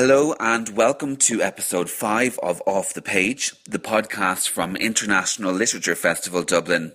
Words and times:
Hello 0.00 0.32
and 0.38 0.68
welcome 0.68 1.16
to 1.16 1.42
episode 1.42 1.90
5 1.90 2.38
of 2.40 2.62
Off 2.66 2.94
the 2.94 3.02
Page, 3.02 3.52
the 3.64 3.80
podcast 3.80 4.48
from 4.48 4.76
International 4.76 5.52
Literature 5.52 5.96
Festival 5.96 6.44
Dublin. 6.44 6.92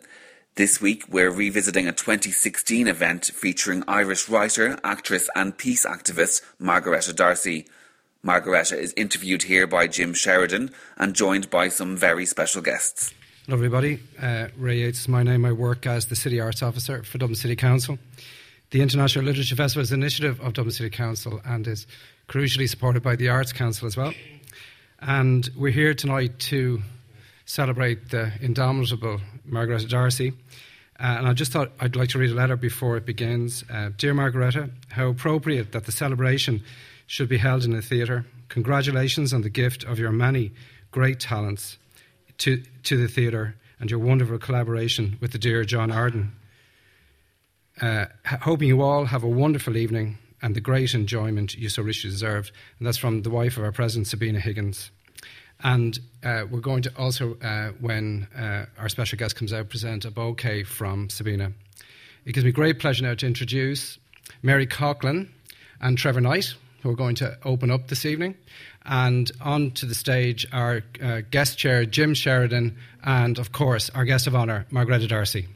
This 0.55 0.79
week 0.79 1.03
we're 1.09 1.29
revisiting 1.29 1.85
a 1.85 1.91
2016 1.91 2.87
event 2.87 3.25
featuring 3.25 3.83
Irish 3.89 4.29
writer, 4.29 4.79
actress 4.85 5.29
and 5.35 5.57
peace 5.57 5.85
activist 5.85 6.43
Margaretta 6.59 7.11
D'Arcy. 7.11 7.67
Margaretta 8.21 8.79
is 8.79 8.93
interviewed 8.95 9.43
here 9.43 9.67
by 9.67 9.85
Jim 9.87 10.13
Sheridan 10.13 10.71
and 10.95 11.13
joined 11.13 11.49
by 11.49 11.67
some 11.67 11.97
very 11.97 12.25
special 12.25 12.61
guests. 12.61 13.13
Hello 13.47 13.57
everybody, 13.57 13.99
uh, 14.21 14.47
Ray 14.55 14.77
Yeates 14.77 15.01
is 15.01 15.07
my 15.09 15.23
name. 15.23 15.43
I 15.43 15.51
work 15.51 15.85
as 15.85 16.05
the 16.05 16.15
City 16.15 16.39
Arts 16.39 16.63
Officer 16.63 17.03
for 17.03 17.17
Dublin 17.17 17.35
City 17.35 17.57
Council. 17.57 17.99
The 18.69 18.81
International 18.81 19.25
Literature 19.25 19.57
Festival 19.57 19.83
is 19.83 19.91
an 19.91 20.01
initiative 20.01 20.39
of 20.39 20.53
Dublin 20.53 20.71
City 20.71 20.89
Council 20.89 21.41
and 21.43 21.67
is 21.67 21.85
crucially 22.27 22.69
supported 22.69 23.03
by 23.03 23.15
the 23.15 23.29
Arts 23.29 23.53
Council 23.53 23.87
as 23.87 23.97
well. 23.97 24.13
And 24.99 25.49
we're 25.57 25.71
here 25.71 25.93
tonight 25.93 26.39
to 26.39 26.81
celebrate 27.45 28.09
the 28.09 28.31
indomitable 28.41 29.19
Margaretta 29.45 29.87
D'Arcy. 29.87 30.33
Uh, 30.99 31.15
and 31.17 31.27
I 31.27 31.33
just 31.33 31.51
thought 31.51 31.71
I'd 31.79 31.95
like 31.95 32.09
to 32.09 32.19
read 32.19 32.31
a 32.31 32.35
letter 32.35 32.55
before 32.55 32.95
it 32.97 33.05
begins. 33.05 33.63
Uh, 33.69 33.89
Dear 33.97 34.13
Margaretta, 34.13 34.69
how 34.89 35.07
appropriate 35.07 35.73
that 35.73 35.85
the 35.85 35.91
celebration 35.91 36.63
should 37.07 37.27
be 37.27 37.37
held 37.37 37.65
in 37.65 37.73
a 37.73 37.81
theatre. 37.81 38.25
Congratulations 38.47 39.33
on 39.33 39.41
the 39.41 39.49
gift 39.49 39.83
of 39.83 39.99
your 39.99 40.11
many 40.11 40.51
great 40.91 41.19
talents 41.19 41.77
to, 42.37 42.63
to 42.83 42.97
the 42.97 43.07
theatre 43.07 43.55
and 43.79 43.91
your 43.91 43.99
wonderful 43.99 44.37
collaboration 44.37 45.17
with 45.19 45.31
the 45.31 45.37
dear 45.37 45.65
John 45.65 45.91
Arden. 45.91 46.31
Uh, 47.81 48.05
hoping 48.25 48.69
you 48.69 48.81
all 48.81 49.05
have 49.05 49.23
a 49.23 49.27
wonderful 49.27 49.75
evening 49.75 50.17
and 50.43 50.53
the 50.55 50.61
great 50.61 50.93
enjoyment 50.93 51.55
you 51.55 51.69
so 51.69 51.81
richly 51.81 52.09
deserve. 52.09 52.51
And 52.77 52.85
that's 52.85 52.97
from 52.97 53.23
the 53.23 53.29
wife 53.29 53.57
of 53.57 53.63
our 53.63 53.71
president, 53.71 54.07
Sabina 54.07 54.39
Higgins. 54.39 54.91
And 55.63 55.97
uh, 56.23 56.43
we're 56.51 56.59
going 56.59 56.83
to 56.83 56.91
also, 56.97 57.37
uh, 57.41 57.69
when 57.79 58.27
uh, 58.37 58.65
our 58.77 58.89
special 58.89 59.17
guest 59.17 59.37
comes 59.37 59.53
out, 59.53 59.69
present 59.69 60.03
a 60.03 60.11
bouquet 60.11 60.63
from 60.63 61.09
Sabina. 61.09 61.53
It 62.25 62.33
gives 62.33 62.45
me 62.45 62.51
great 62.51 62.79
pleasure 62.79 63.03
now 63.03 63.13
to 63.15 63.25
introduce 63.25 63.97
Mary 64.41 64.67
Coughlan 64.67 65.29
and 65.79 65.97
Trevor 65.97 66.21
Knight, 66.21 66.53
who 66.81 66.89
are 66.89 66.95
going 66.95 67.15
to 67.15 67.37
open 67.45 67.71
up 67.71 67.87
this 67.87 68.05
evening. 68.05 68.35
And 68.85 69.31
on 69.39 69.71
to 69.71 69.85
the 69.85 69.95
stage, 69.95 70.45
our 70.51 70.83
uh, 71.01 71.21
guest 71.31 71.57
chair, 71.57 71.85
Jim 71.85 72.13
Sheridan, 72.13 72.77
and 73.01 73.39
of 73.39 73.53
course, 73.53 73.89
our 73.91 74.03
guest 74.03 74.27
of 74.27 74.35
honour, 74.35 74.65
Margaretta 74.71 75.07
D'Arcy. 75.07 75.47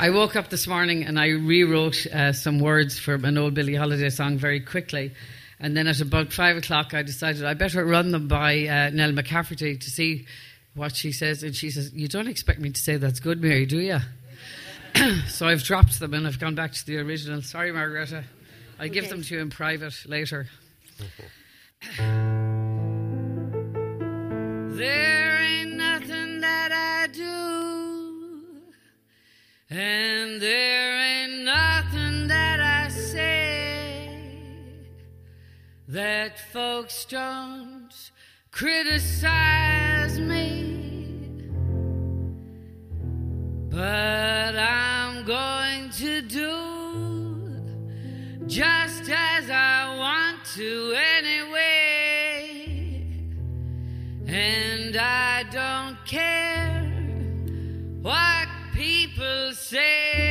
I 0.00 0.10
woke 0.10 0.36
up 0.36 0.48
this 0.48 0.68
morning 0.68 1.04
and 1.04 1.18
I 1.18 1.30
rewrote 1.30 2.06
uh, 2.06 2.32
some 2.32 2.60
words 2.60 2.96
for 2.96 3.14
an 3.14 3.36
old 3.36 3.54
Billie 3.54 3.74
Holiday 3.74 4.10
song 4.10 4.38
very 4.38 4.60
quickly. 4.60 5.12
And 5.58 5.76
then 5.76 5.88
at 5.88 6.00
about 6.00 6.32
five 6.32 6.56
o'clock, 6.56 6.94
I 6.94 7.02
decided 7.02 7.44
I 7.44 7.54
better 7.54 7.84
run 7.84 8.12
them 8.12 8.28
by 8.28 8.68
uh, 8.68 8.90
Nell 8.90 9.10
McCafferty 9.10 9.80
to 9.80 9.90
see 9.90 10.26
what 10.76 10.94
she 10.94 11.10
says. 11.10 11.42
And 11.42 11.52
she 11.52 11.72
says, 11.72 11.92
You 11.92 12.06
don't 12.06 12.28
expect 12.28 12.60
me 12.60 12.70
to 12.70 12.80
say 12.80 12.96
that's 12.96 13.18
good, 13.18 13.42
Mary, 13.42 13.66
do 13.66 13.80
you? 13.80 13.98
so 15.28 15.48
I've 15.48 15.64
dropped 15.64 15.98
them 15.98 16.14
and 16.14 16.28
I've 16.28 16.38
gone 16.38 16.54
back 16.54 16.72
to 16.74 16.86
the 16.86 16.98
original. 16.98 17.42
Sorry, 17.42 17.72
Margaretta. 17.72 18.22
I'll 18.78 18.86
okay. 18.86 18.94
give 18.94 19.08
them 19.08 19.22
to 19.22 19.34
you 19.34 19.40
in 19.40 19.50
private 19.50 19.94
later. 20.06 20.46
there 24.76 25.38
ain't 25.40 25.72
nothing 25.74 26.40
that 26.40 26.70
I 26.70 27.08
do, 27.08 27.57
and 29.70 30.40
there 30.40 30.98
ain't 30.98 31.44
nothing 31.44 32.26
that 32.28 32.58
I 32.58 32.88
say 32.88 34.10
that 35.88 36.38
folks 36.52 37.04
don't 37.04 37.92
criticize 38.50 40.18
me. 40.18 40.64
But 43.68 44.56
I'm 44.56 45.24
going 45.24 45.90
to 45.90 46.22
do 46.22 46.78
just 48.46 49.10
as 49.10 49.50
I 49.50 49.96
want 49.98 50.44
to 50.56 50.96
anyway. 51.18 51.68
And 54.26 54.96
I 54.96 55.42
don't 55.50 55.98
care 56.06 56.84
what 58.00 58.37
people 59.18 59.52
say. 59.52 60.27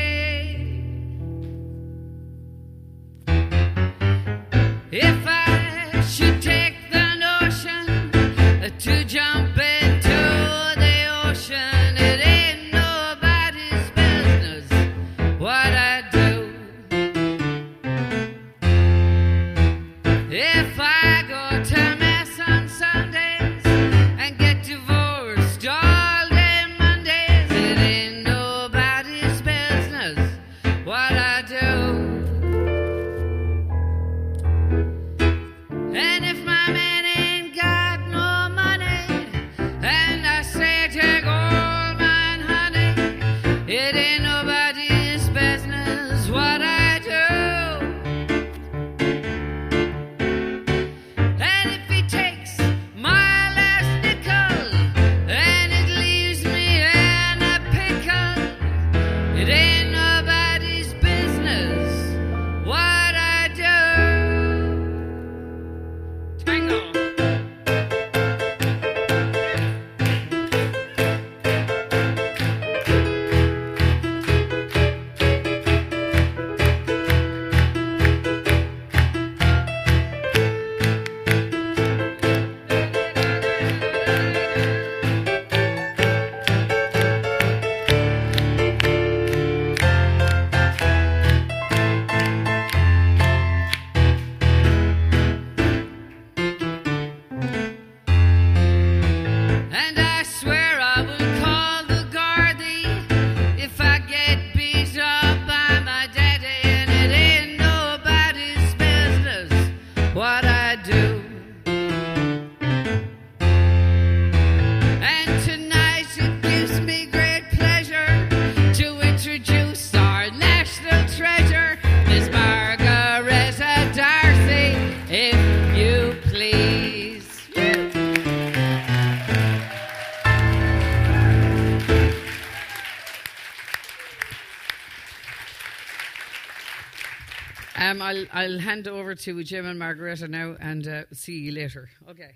I'll, 138.37 138.53
I'll 138.53 138.59
hand 138.59 138.87
over 138.87 139.15
to 139.15 139.43
Jim 139.43 139.65
and 139.65 139.79
Margaretta 139.79 140.27
now 140.27 140.55
and 140.59 140.87
uh, 140.87 141.03
see 141.11 141.39
you 141.39 141.51
later. 141.51 141.89
Okay. 142.07 142.35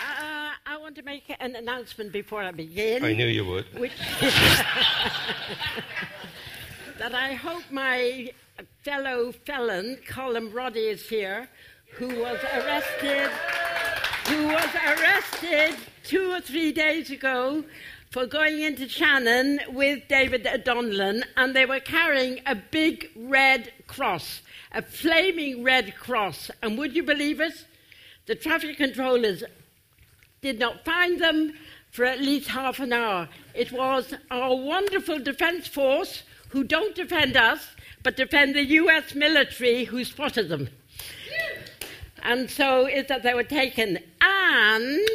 Uh, 0.00 0.52
I 0.66 0.76
want 0.78 0.96
to 0.96 1.02
make 1.02 1.32
an 1.38 1.54
announcement 1.54 2.12
before 2.12 2.42
I 2.42 2.50
begin. 2.50 3.04
I 3.04 3.12
knew 3.12 3.26
you 3.26 3.44
would. 3.44 3.66
Which 3.78 3.92
that 6.98 7.14
I 7.14 7.34
hope 7.34 7.62
my 7.70 8.32
fellow 8.82 9.32
felon, 9.32 9.98
Colm 10.08 10.52
Roddy, 10.52 10.88
is 10.88 11.08
here, 11.08 11.48
who 11.92 12.08
was 12.08 12.40
arrested, 12.54 13.30
who 14.26 14.48
was 14.48 14.74
arrested 14.74 15.76
two 16.02 16.32
or 16.32 16.40
three 16.40 16.72
days 16.72 17.10
ago 17.10 17.64
for 18.10 18.26
going 18.26 18.60
into 18.60 18.88
Shannon 18.88 19.60
with 19.68 20.08
David 20.08 20.42
Donnellan, 20.64 21.22
and 21.36 21.54
they 21.54 21.64
were 21.64 21.78
carrying 21.78 22.40
a 22.44 22.56
big 22.56 23.08
red 23.14 23.72
cross, 23.86 24.42
a 24.72 24.82
flaming 24.82 25.62
red 25.62 25.94
cross. 25.94 26.50
And 26.60 26.76
would 26.76 26.96
you 26.96 27.04
believe 27.04 27.40
it? 27.40 27.64
The 28.26 28.34
traffic 28.34 28.78
controllers 28.78 29.44
did 30.42 30.58
not 30.58 30.84
find 30.84 31.20
them 31.20 31.52
for 31.92 32.04
at 32.04 32.18
least 32.18 32.48
half 32.48 32.80
an 32.80 32.92
hour. 32.92 33.28
It 33.54 33.70
was 33.70 34.12
our 34.28 34.56
wonderful 34.56 35.20
defense 35.20 35.68
force 35.68 36.24
who 36.48 36.64
don't 36.64 36.96
defend 36.96 37.36
us, 37.36 37.64
but 38.02 38.16
defend 38.16 38.56
the 38.56 38.64
US 38.64 39.14
military 39.14 39.84
who 39.84 40.04
spotted 40.04 40.48
them. 40.48 40.68
And 42.24 42.50
so 42.50 42.86
it's 42.86 43.08
that 43.08 43.22
they 43.22 43.34
were 43.34 43.44
taken. 43.44 44.00
And 44.20 45.08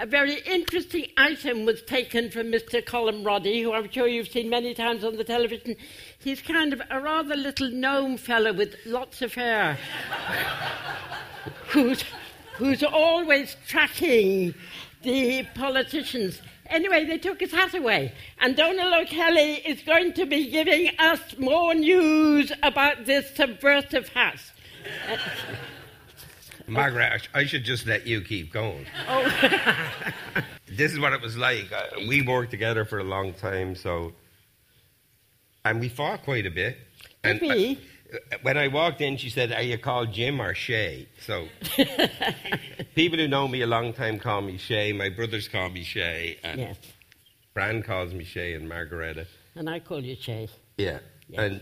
a 0.00 0.06
very 0.06 0.40
interesting 0.46 1.06
item 1.16 1.64
was 1.64 1.82
taken 1.82 2.30
from 2.30 2.52
Mr. 2.52 2.84
Colm 2.84 3.26
Roddy, 3.26 3.62
who 3.62 3.72
I'm 3.72 3.90
sure 3.90 4.06
you've 4.06 4.28
seen 4.28 4.48
many 4.48 4.72
times 4.72 5.02
on 5.02 5.16
the 5.16 5.24
television. 5.24 5.74
He's 6.18 6.40
kind 6.40 6.72
of 6.72 6.80
a 6.90 7.00
rather 7.00 7.34
little 7.34 7.70
gnome 7.70 8.16
fellow 8.16 8.52
with 8.52 8.76
lots 8.86 9.22
of 9.22 9.34
hair, 9.34 9.76
who's, 11.70 12.04
who's 12.54 12.84
always 12.84 13.56
tracking 13.66 14.54
the 15.02 15.44
politicians. 15.56 16.42
Anyway, 16.66 17.04
they 17.04 17.18
took 17.18 17.40
his 17.40 17.50
hat 17.50 17.74
away. 17.74 18.12
And 18.40 18.54
Donal 18.54 18.94
O'Kelly 18.94 19.54
is 19.54 19.82
going 19.82 20.12
to 20.12 20.26
be 20.26 20.48
giving 20.48 20.90
us 20.98 21.20
more 21.38 21.74
news 21.74 22.52
about 22.62 23.04
this 23.04 23.34
subversive 23.34 24.08
hat. 24.10 24.40
Margaret, 26.68 27.28
I 27.34 27.44
should 27.46 27.64
just 27.64 27.86
let 27.86 28.06
you 28.06 28.20
keep 28.20 28.52
going. 28.52 28.86
Oh. 29.08 29.24
this 30.66 30.92
is 30.92 31.00
what 31.00 31.12
it 31.12 31.20
was 31.20 31.36
like. 31.36 31.72
Uh, 31.72 32.00
we 32.08 32.22
worked 32.22 32.50
together 32.50 32.84
for 32.84 32.98
a 32.98 33.04
long 33.04 33.32
time, 33.32 33.74
so. 33.74 34.12
And 35.64 35.80
we 35.80 35.88
fought 35.88 36.22
quite 36.22 36.46
a 36.46 36.50
bit. 36.50 36.78
And 37.24 37.40
we? 37.40 37.80
uh, 38.12 38.36
when 38.42 38.56
I 38.56 38.68
walked 38.68 39.00
in, 39.00 39.16
she 39.16 39.30
said, 39.30 39.52
Are 39.52 39.62
you 39.62 39.78
called 39.78 40.12
Jim 40.12 40.40
or 40.40 40.54
Shay? 40.54 41.08
So, 41.26 41.48
people 42.94 43.18
who 43.18 43.28
know 43.28 43.48
me 43.48 43.62
a 43.62 43.66
long 43.66 43.92
time 43.92 44.18
call 44.18 44.40
me 44.42 44.56
Shay. 44.56 44.92
My 44.92 45.08
brothers 45.08 45.48
call 45.48 45.70
me 45.70 45.82
Shay. 45.82 46.38
And 46.42 46.60
yes. 46.60 46.76
Fran 47.52 47.82
calls 47.82 48.14
me 48.14 48.24
Shay 48.24 48.54
and 48.54 48.68
Margaretta. 48.68 49.26
And 49.56 49.68
I 49.68 49.80
call 49.80 50.02
you 50.02 50.16
Shay. 50.16 50.48
Yeah. 50.76 51.00
Yes. 51.28 51.60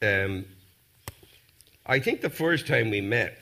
And 0.00 0.30
um, 0.30 0.44
I 1.86 1.98
think 1.98 2.20
the 2.20 2.30
first 2.30 2.66
time 2.66 2.90
we 2.90 3.00
met, 3.00 3.36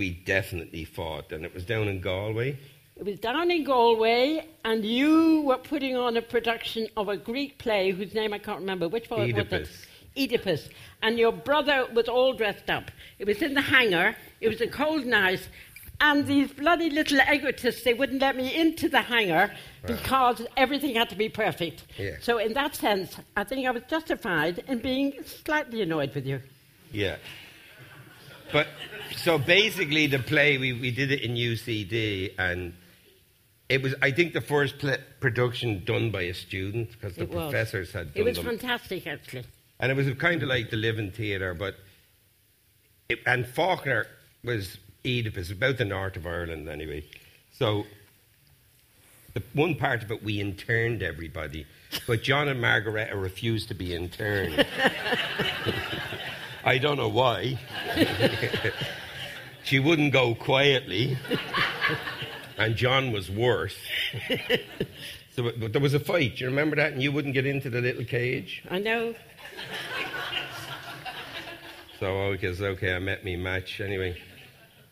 we 0.00 0.10
definitely 0.24 0.86
fought, 0.86 1.30
and 1.30 1.44
it 1.44 1.52
was 1.52 1.66
down 1.66 1.86
in 1.86 2.00
Galway. 2.00 2.56
It 2.96 3.04
was 3.04 3.20
down 3.20 3.50
in 3.50 3.64
Galway, 3.64 4.46
and 4.64 4.82
you 4.82 5.42
were 5.42 5.58
putting 5.58 5.94
on 5.94 6.16
a 6.16 6.22
production 6.22 6.88
of 6.96 7.10
a 7.10 7.18
Greek 7.18 7.58
play 7.58 7.90
whose 7.90 8.14
name 8.14 8.32
I 8.32 8.38
can't 8.38 8.60
remember. 8.60 8.88
Which 8.88 9.10
one 9.10 9.20
was 9.20 9.28
it? 9.28 9.36
Oedipus. 9.36 9.86
Oedipus. 10.16 10.70
And 11.02 11.18
your 11.18 11.32
brother 11.32 11.86
was 11.92 12.08
all 12.08 12.32
dressed 12.32 12.70
up. 12.70 12.90
It 13.18 13.26
was 13.26 13.42
in 13.42 13.52
the 13.52 13.60
hangar. 13.60 14.16
It 14.40 14.48
was 14.48 14.62
a 14.62 14.68
cold 14.68 15.04
night. 15.04 15.46
And 16.00 16.26
these 16.26 16.50
bloody 16.50 16.88
little 16.88 17.20
egotists, 17.20 17.84
they 17.84 17.92
wouldn't 17.92 18.22
let 18.22 18.36
me 18.36 18.58
into 18.58 18.88
the 18.88 19.02
hangar 19.02 19.52
because 19.86 20.46
everything 20.56 20.94
had 20.94 21.10
to 21.10 21.16
be 21.16 21.28
perfect. 21.28 21.84
Yeah. 21.98 22.12
So, 22.22 22.38
in 22.38 22.54
that 22.54 22.74
sense, 22.74 23.16
I 23.36 23.44
think 23.44 23.66
I 23.66 23.70
was 23.70 23.82
justified 23.86 24.64
in 24.66 24.78
being 24.78 25.12
slightly 25.44 25.82
annoyed 25.82 26.14
with 26.14 26.24
you. 26.24 26.40
Yeah. 26.90 27.16
But 28.52 28.68
so 29.16 29.38
basically, 29.38 30.06
the 30.06 30.18
play 30.18 30.58
we, 30.58 30.72
we 30.72 30.90
did 30.90 31.10
it 31.12 31.22
in 31.22 31.34
UCD, 31.34 32.34
and 32.38 32.74
it 33.68 33.82
was 33.82 33.94
I 34.02 34.10
think 34.10 34.32
the 34.32 34.40
first 34.40 34.78
pl- 34.78 34.96
production 35.20 35.84
done 35.84 36.10
by 36.10 36.22
a 36.22 36.34
student 36.34 36.90
because 36.92 37.14
the 37.16 37.22
It 37.22 37.30
was. 37.30 37.50
professors 37.52 37.92
had 37.92 38.14
done 38.14 38.22
It 38.22 38.24
was 38.24 38.36
them, 38.36 38.46
fantastic, 38.46 39.06
actually. 39.06 39.44
and 39.78 39.90
it 39.92 39.94
was 39.96 40.12
kind 40.18 40.42
of 40.42 40.48
like 40.48 40.70
the 40.70 40.76
living 40.76 41.10
theatre. 41.12 41.54
But 41.54 41.76
it, 43.08 43.18
and 43.26 43.46
Faulkner 43.46 44.06
was 44.44 44.78
Oedipus, 45.04 45.50
about 45.50 45.78
the 45.78 45.84
north 45.84 46.16
of 46.16 46.26
Ireland 46.26 46.68
anyway. 46.68 47.04
So 47.52 47.84
the 49.34 49.42
one 49.52 49.74
part 49.76 50.02
of 50.02 50.10
it 50.10 50.22
we 50.22 50.40
interned 50.40 51.02
everybody, 51.02 51.66
but 52.06 52.22
John 52.22 52.48
and 52.48 52.60
Margaretta 52.60 53.16
refused 53.16 53.68
to 53.68 53.74
be 53.74 53.94
interned. 53.94 54.66
I 56.64 56.78
don't 56.78 56.96
know 56.96 57.08
why. 57.08 57.58
she 59.64 59.78
wouldn't 59.78 60.12
go 60.12 60.34
quietly, 60.34 61.16
and 62.58 62.76
John 62.76 63.12
was 63.12 63.30
worse. 63.30 63.76
so, 65.36 65.50
but, 65.58 65.72
there 65.72 65.80
was 65.80 65.94
a 65.94 66.00
fight. 66.00 66.36
Do 66.36 66.44
you 66.44 66.50
remember 66.50 66.76
that? 66.76 66.92
And 66.92 67.02
you 67.02 67.12
wouldn't 67.12 67.34
get 67.34 67.46
into 67.46 67.70
the 67.70 67.80
little 67.80 68.04
cage. 68.04 68.62
I 68.70 68.78
know. 68.78 69.14
So 71.98 72.06
oh, 72.06 72.32
okay, 72.32 72.48
it's 72.48 72.60
okay. 72.60 72.94
I 72.94 72.98
met 72.98 73.24
me 73.24 73.36
match 73.36 73.80
anyway. 73.80 74.18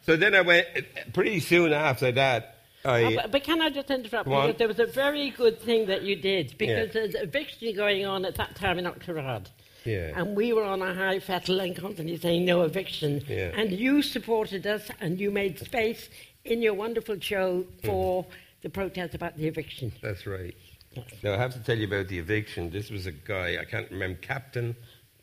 So 0.03 0.17
then 0.17 0.35
I 0.35 0.43
went. 0.43 0.67
Pretty 1.13 1.41
soon 1.41 1.73
after 1.73 2.13
that, 2.13 2.57
I. 2.85 3.17
Oh, 3.17 3.29
but, 3.31 3.45
can 3.45 3.61
I 3.61 3.71
just 3.71 3.91
interrupt? 3.91 4.29
Because 4.29 4.57
there 4.57 4.69
was 4.69 4.79
a 4.79 4.87
very 4.87 5.31
good 5.31 5.61
thing 5.61 5.87
that 5.87 6.03
you 6.03 6.17
did 6.17 6.57
because 6.59 6.93
there's 6.93 7.15
a 7.15 7.23
eviction 7.23 7.75
going 7.75 8.07
on 8.07 8.25
at 8.25 8.37
that 8.37 8.55
time 8.55 8.79
in 8.79 8.87
Oughterard. 8.87 9.49
Yeah. 9.89 10.19
And 10.19 10.37
we 10.37 10.53
were 10.53 10.65
on 10.65 10.81
a 10.83 10.93
high 10.95 11.21
fettle 11.21 11.61
and 11.61 11.75
constantly 11.77 12.17
saying 12.19 12.45
no 12.45 12.63
eviction. 12.63 13.23
Yeah. 13.29 13.53
And 13.61 13.73
you 13.73 14.03
supported 14.03 14.67
us 14.67 14.85
and 15.01 15.19
you 15.19 15.31
made 15.31 15.59
space 15.59 16.09
in 16.45 16.63
your 16.63 16.75
wonderful 16.75 17.19
show 17.21 17.65
for 17.85 18.25
Mm-hmm. 18.25 18.33
the 18.63 18.71
protest 18.71 19.15
about 19.15 19.37
the 19.37 19.47
eviction. 19.47 19.93
That's 20.03 20.27
right. 20.27 20.55
Yes. 20.95 21.07
Now 21.23 21.35
I 21.35 21.39
have 21.39 21.53
to 21.55 21.61
tell 21.61 21.79
you 21.79 21.87
about 21.87 22.09
the 22.09 22.19
eviction. 22.19 22.71
This 22.71 22.91
was 22.91 23.07
a 23.07 23.13
guy 23.13 23.57
I 23.61 23.65
can't 23.65 23.91
remember, 23.91 24.19
Captain 24.21 24.75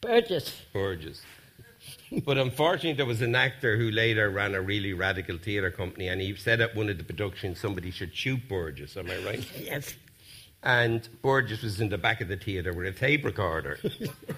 Burgess. 0.02 0.48
Burgess. 0.74 1.22
but 2.26 2.38
unfortunately, 2.38 2.94
there 2.94 3.06
was 3.06 3.22
an 3.22 3.36
actor 3.36 3.78
who 3.78 3.92
later 3.92 4.30
ran 4.30 4.56
a 4.56 4.62
really 4.62 4.94
radical 4.94 5.38
theatre 5.38 5.70
company, 5.72 6.08
and 6.08 6.22
he 6.22 6.36
said 6.36 6.62
at 6.62 6.76
one 6.76 6.90
of 6.90 6.98
the 6.98 7.04
productions 7.04 7.60
somebody 7.60 7.92
should 7.92 8.14
shoot 8.16 8.40
Burgess. 8.48 8.96
Am 8.98 9.10
I 9.10 9.18
right? 9.26 9.46
Yes. 9.72 9.96
And 10.66 11.07
Burgess 11.22 11.62
was 11.62 11.80
in 11.80 11.90
the 11.90 11.98
back 11.98 12.22
of 12.22 12.28
the 12.28 12.38
theatre 12.38 12.74
with 12.74 12.88
a 12.88 12.92
tape 12.92 13.24
recorder. 13.24 13.80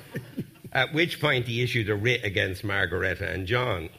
At 0.74 0.93
which 0.93 1.22
point 1.22 1.46
he 1.48 1.63
issued 1.63 1.89
a 1.89 1.96
writ 1.96 2.24
against 2.25 2.65
Margaretta 2.65 3.31
and 3.31 3.48
John. 3.48 3.89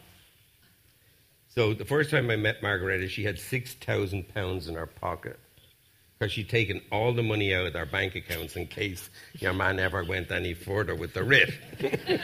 So 1.49 1.73
the 1.73 1.87
first 1.87 2.11
time 2.11 2.30
I 2.30 2.37
met 2.37 2.62
Margaretta, 2.62 3.08
she 3.08 3.25
had 3.25 3.38
six 3.38 3.73
thousand 3.75 4.28
pounds 4.35 4.68
in 4.68 4.75
her 4.75 4.87
pocket 4.87 5.40
because 6.18 6.30
she'd 6.32 6.49
taken 6.50 6.82
all 6.92 7.14
the 7.14 7.23
money 7.23 7.54
out 7.54 7.66
of 7.66 7.73
their 7.73 7.87
bank 7.87 8.14
accounts 8.14 8.56
in 8.56 8.66
case 8.66 9.08
your 9.38 9.54
man 9.54 9.78
ever 9.80 10.04
went 10.04 10.30
any 10.30 10.52
further 10.52 10.94
with 10.94 11.14
the 11.14 11.25
writ. 11.25 11.54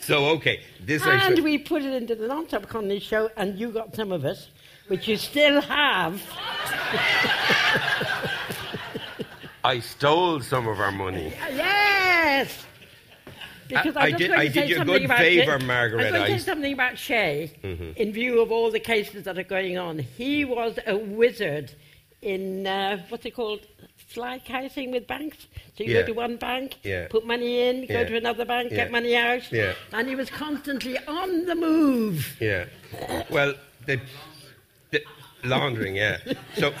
so 0.00 0.26
okay, 0.36 0.60
this 0.80 1.02
And 1.04 1.20
should- 1.36 1.44
we 1.44 1.58
put 1.58 1.82
it 1.82 1.92
into 1.92 2.14
the 2.14 2.28
non-stop 2.28 2.68
Connolly 2.68 3.00
show 3.00 3.30
and 3.36 3.58
you 3.58 3.70
got 3.70 3.96
some 3.96 4.12
of 4.12 4.24
it, 4.24 4.38
which 4.88 5.08
you 5.08 5.16
still 5.16 5.60
have. 5.60 6.22
I 9.64 9.78
stole 9.80 10.40
some 10.40 10.66
of 10.66 10.80
our 10.80 10.92
money. 10.92 11.32
Yes. 11.50 12.64
Because 13.68 13.96
I- 13.96 14.02
I, 14.06 14.10
did- 14.10 14.30
I 14.32 14.48
did 14.48 14.68
you 14.68 14.80
a 14.80 14.84
good 14.84 15.08
favour, 15.08 15.58
Margaret. 15.60 16.00
I 16.06 16.10
was 16.10 16.12
going 16.12 16.32
to 16.32 16.38
say 16.38 16.44
something 16.44 16.72
about 16.72 16.98
Shay 16.98 17.52
Mm-hmm. 17.62 17.92
in 17.96 18.12
view 18.12 18.40
of 18.42 18.50
all 18.52 18.70
the 18.70 18.80
cases 18.80 19.24
that 19.24 19.38
are 19.38 19.42
going 19.44 19.78
on. 19.78 19.98
He 19.98 20.44
was 20.44 20.78
a 20.86 20.96
wizard 20.96 21.72
in 22.20 22.66
uh, 22.66 23.02
what's 23.08 23.24
it 23.24 23.30
called, 23.34 23.60
fly 23.96 24.38
kiting 24.40 24.90
with 24.90 25.06
banks. 25.06 25.46
So 25.76 25.84
you 25.84 25.94
Yeah. 25.94 26.00
go 26.02 26.06
to 26.08 26.12
one 26.12 26.36
bank, 26.36 26.76
Yeah. 26.82 27.06
put 27.08 27.24
money 27.24 27.62
in, 27.68 27.86
go 27.86 28.00
Yeah. 28.00 28.04
to 28.08 28.16
another 28.16 28.44
bank, 28.44 28.70
get 28.70 28.90
money 28.90 29.16
out, 29.16 29.50
Yeah. 29.50 29.72
and 29.92 30.06
he 30.08 30.14
was 30.16 30.28
constantly 30.28 30.98
on 31.06 31.46
the 31.46 31.54
move. 31.54 32.36
Yeah. 32.40 32.66
Well, 33.30 33.54
the, 33.86 33.96
the 33.96 34.31
laundering, 35.44 35.96
yeah. 35.96 36.18
So, 36.54 36.72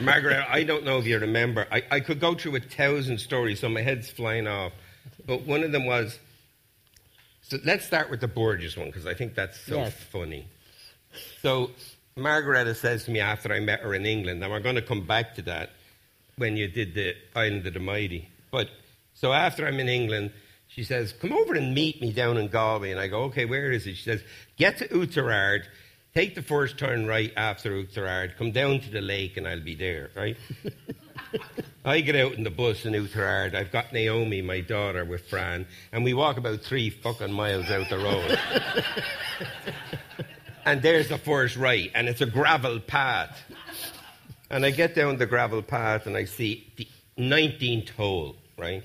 Margaret, 0.00 0.44
I 0.48 0.64
don't 0.64 0.84
know 0.84 0.98
if 0.98 1.06
you 1.06 1.18
remember. 1.18 1.66
I, 1.70 1.82
I 1.90 2.00
could 2.00 2.20
go 2.20 2.34
through 2.34 2.56
a 2.56 2.60
thousand 2.60 3.18
stories, 3.18 3.60
so 3.60 3.68
my 3.68 3.82
head's 3.82 4.10
flying 4.10 4.46
off. 4.46 4.72
But 5.26 5.42
one 5.42 5.62
of 5.62 5.72
them 5.72 5.86
was. 5.86 6.18
So 7.42 7.58
let's 7.64 7.84
start 7.84 8.10
with 8.10 8.20
the 8.20 8.28
Burgess 8.28 8.76
one 8.76 8.86
because 8.86 9.06
I 9.06 9.14
think 9.14 9.34
that's 9.34 9.60
so 9.60 9.76
Yes. 9.78 9.94
funny. 10.10 10.46
So 11.42 11.70
Margaretta 12.16 12.74
says 12.74 13.04
to 13.04 13.10
me 13.10 13.20
after 13.20 13.52
I 13.52 13.60
met 13.60 13.80
her 13.80 13.94
in 13.94 14.06
England, 14.06 14.42
and 14.42 14.50
we're 14.52 14.60
going 14.60 14.76
to 14.76 14.82
come 14.82 15.06
back 15.06 15.34
to 15.36 15.42
that 15.42 15.70
when 16.36 16.56
you 16.56 16.66
did 16.68 16.94
the 16.94 17.14
Island 17.36 17.66
of 17.66 17.74
the 17.74 17.80
Mighty. 17.80 18.28
But 18.50 18.68
so 19.14 19.32
after 19.32 19.66
I'm 19.66 19.78
in 19.80 19.88
England, 19.88 20.32
she 20.68 20.82
says, 20.84 21.12
"Come 21.12 21.32
over 21.32 21.54
and 21.54 21.74
meet 21.74 22.00
me 22.00 22.12
down 22.12 22.38
in 22.38 22.48
Galway." 22.48 22.90
And 22.90 22.98
I 23.00 23.06
go, 23.08 23.24
"Okay, 23.24 23.44
where 23.44 23.70
is 23.70 23.86
it?" 23.86 23.96
She 23.96 24.02
says, 24.02 24.22
"Get 24.56 24.78
to 24.78 24.88
Oughterard, 24.88 25.64
take 26.14 26.34
the 26.34 26.42
first 26.42 26.78
turn 26.78 27.06
right 27.06 27.32
after 27.36 27.76
Oughterard, 27.76 28.36
come 28.36 28.52
down 28.52 28.80
to 28.80 28.90
the 28.90 29.00
lake, 29.00 29.36
and 29.36 29.48
I'll 29.48 29.62
be 29.62 29.74
there, 29.74 30.10
right? 30.14 30.36
I 31.84 32.00
get 32.00 32.16
out 32.16 32.34
in 32.34 32.44
the 32.44 32.50
bus 32.50 32.84
in 32.84 32.94
Oughterard. 32.94 33.54
I've 33.54 33.72
got 33.72 33.92
Naomi, 33.92 34.42
my 34.42 34.60
daughter, 34.60 35.04
with 35.04 35.28
Fran, 35.28 35.66
and 35.92 36.04
we 36.04 36.14
walk 36.14 36.36
about 36.36 36.60
three 36.60 36.90
fucking 36.90 37.32
miles 37.32 37.70
out 37.70 37.88
the 37.88 37.98
road. 37.98 38.38
and 40.64 40.82
there's 40.82 41.08
the 41.08 41.18
first 41.18 41.56
right, 41.56 41.90
and 41.94 42.08
it's 42.08 42.20
a 42.20 42.26
gravel 42.26 42.78
path. 42.80 43.38
And 44.52 44.66
I 44.66 44.70
get 44.70 44.94
down 44.94 45.16
the 45.16 45.24
gravel 45.24 45.62
path 45.62 46.06
and 46.06 46.14
I 46.14 46.26
see 46.26 46.70
the 46.76 46.86
19th 47.16 47.88
hole, 47.90 48.36
right? 48.58 48.82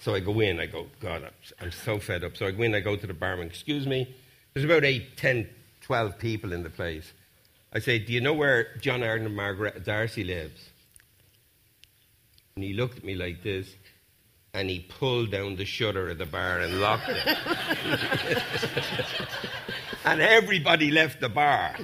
So 0.00 0.12
I 0.12 0.18
go 0.18 0.40
in, 0.40 0.58
I 0.58 0.66
go, 0.66 0.86
God, 1.00 1.30
I'm, 1.60 1.70
so 1.70 2.00
fed 2.00 2.24
up. 2.24 2.36
So 2.36 2.46
I 2.46 2.50
go 2.50 2.64
in, 2.64 2.74
I 2.74 2.80
go 2.80 2.96
to 2.96 3.06
the 3.06 3.14
barman, 3.14 3.46
excuse 3.46 3.86
me, 3.86 4.12
there's 4.52 4.64
about 4.64 4.84
8, 4.84 5.16
10, 5.16 5.48
12 5.84 6.18
people 6.18 6.52
in 6.52 6.62
the 6.62 6.70
place. 6.70 7.12
I 7.72 7.78
say, 7.78 7.98
Do 7.98 8.12
you 8.12 8.20
know 8.20 8.32
where 8.32 8.76
John 8.80 9.02
Arden 9.02 9.26
and 9.26 9.36
Margaret 9.36 9.84
D'Arcy 9.84 10.24
lives? 10.24 10.70
And 12.56 12.64
he 12.64 12.72
looked 12.72 12.98
at 12.98 13.04
me 13.04 13.14
like 13.14 13.42
this, 13.42 13.68
and 14.54 14.70
he 14.70 14.80
pulled 14.80 15.30
down 15.32 15.56
the 15.56 15.64
shutter 15.64 16.08
of 16.08 16.18
the 16.18 16.26
bar 16.26 16.60
and 16.60 16.80
locked 16.80 17.08
it. 17.08 17.36
and 20.04 20.20
everybody 20.20 20.90
left 20.90 21.20
the 21.20 21.28
bar, 21.28 21.74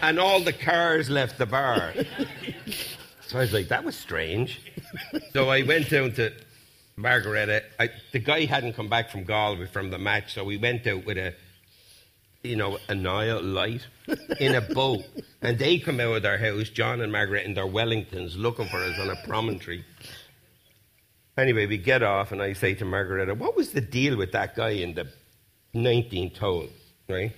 and 0.00 0.18
all 0.18 0.40
the 0.40 0.52
cars 0.52 1.10
left 1.10 1.38
the 1.38 1.46
bar. 1.46 1.92
So 3.26 3.38
I 3.38 3.42
was 3.42 3.52
like, 3.52 3.68
that 3.68 3.84
was 3.84 3.96
strange. 3.96 4.60
So 5.32 5.50
I 5.50 5.62
went 5.62 5.90
down 5.90 6.12
to 6.12 6.32
Margaretta. 6.96 7.64
I, 7.78 7.90
the 8.12 8.18
guy 8.20 8.44
hadn't 8.44 8.74
come 8.74 8.88
back 8.88 9.10
from 9.10 9.24
Galway 9.24 9.66
from 9.66 9.90
the 9.90 9.98
match, 9.98 10.34
so 10.34 10.44
we 10.44 10.56
went 10.56 10.86
out 10.86 11.04
with 11.04 11.18
a 11.18 11.34
you 12.42 12.56
know, 12.56 12.78
a 12.88 12.94
Nile 12.94 13.42
light 13.42 13.86
in 14.38 14.54
a 14.54 14.60
boat. 14.60 15.00
And 15.42 15.58
they 15.58 15.78
come 15.78 16.00
out 16.00 16.16
of 16.16 16.22
their 16.22 16.36
house, 16.36 16.68
John 16.68 17.00
and 17.00 17.10
Margaret 17.10 17.46
in 17.46 17.54
their 17.54 17.66
Wellingtons, 17.66 18.36
looking 18.36 18.68
for 18.68 18.76
us 18.76 18.98
on 18.98 19.08
a 19.08 19.16
promontory. 19.26 19.86
Anyway, 21.38 21.64
we 21.64 21.78
get 21.78 22.02
off, 22.02 22.30
and 22.30 22.42
I 22.42 22.52
say 22.52 22.74
to 22.74 22.84
Margaretta, 22.84 23.34
What 23.34 23.56
was 23.56 23.70
the 23.70 23.80
deal 23.80 24.18
with 24.18 24.32
that 24.32 24.54
guy 24.54 24.72
in 24.72 24.92
the 24.92 25.08
19th 25.74 26.36
hole? 26.36 26.68
Right? 27.08 27.32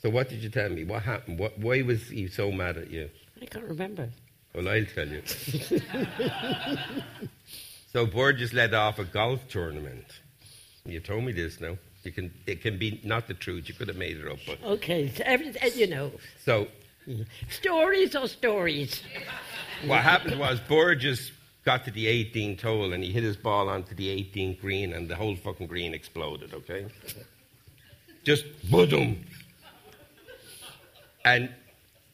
So, 0.00 0.10
what 0.10 0.28
did 0.28 0.42
you 0.42 0.48
tell 0.48 0.68
me? 0.68 0.82
What 0.82 1.04
happened? 1.04 1.38
What, 1.38 1.56
why 1.60 1.82
was 1.82 2.08
he 2.08 2.26
so 2.26 2.50
mad 2.50 2.76
at 2.76 2.90
you? 2.90 3.08
I 3.40 3.44
can't 3.44 3.66
remember. 3.66 4.08
Well, 4.52 4.68
I'll 4.68 4.84
tell 4.84 5.06
you. 5.06 5.22
so, 7.92 8.06
Burgess 8.06 8.52
led 8.52 8.74
off 8.74 8.98
a 8.98 9.04
golf 9.04 9.46
tournament. 9.48 10.06
You 10.84 10.98
told 10.98 11.22
me 11.22 11.30
this 11.30 11.60
now. 11.60 11.78
You 12.02 12.12
can, 12.12 12.32
it 12.46 12.62
can 12.62 12.78
be 12.78 13.00
not 13.04 13.28
the 13.28 13.34
truth. 13.34 13.68
You 13.68 13.74
could 13.74 13.88
have 13.88 13.96
made 13.96 14.16
it 14.16 14.26
up. 14.26 14.38
But. 14.46 14.58
Okay, 14.64 15.08
so 15.08 15.22
every, 15.24 15.48
uh, 15.60 15.66
you 15.74 15.86
know. 15.86 16.12
So. 16.44 16.68
Stories 17.50 18.14
or 18.14 18.28
stories? 18.28 19.02
What 19.86 20.02
happened 20.02 20.38
was 20.38 20.60
Burgess 20.60 21.32
got 21.64 21.84
to 21.84 21.90
the 21.90 22.06
18th 22.06 22.60
hole 22.62 22.92
and 22.92 23.02
he 23.02 23.12
hit 23.12 23.22
his 23.22 23.36
ball 23.36 23.68
onto 23.68 23.94
the 23.94 24.08
18th 24.08 24.60
green 24.60 24.92
and 24.92 25.08
the 25.08 25.16
whole 25.16 25.36
fucking 25.36 25.66
green 25.66 25.94
exploded, 25.94 26.54
okay? 26.54 26.86
Just 28.24 28.44
boom. 28.70 29.24
And 31.24 31.50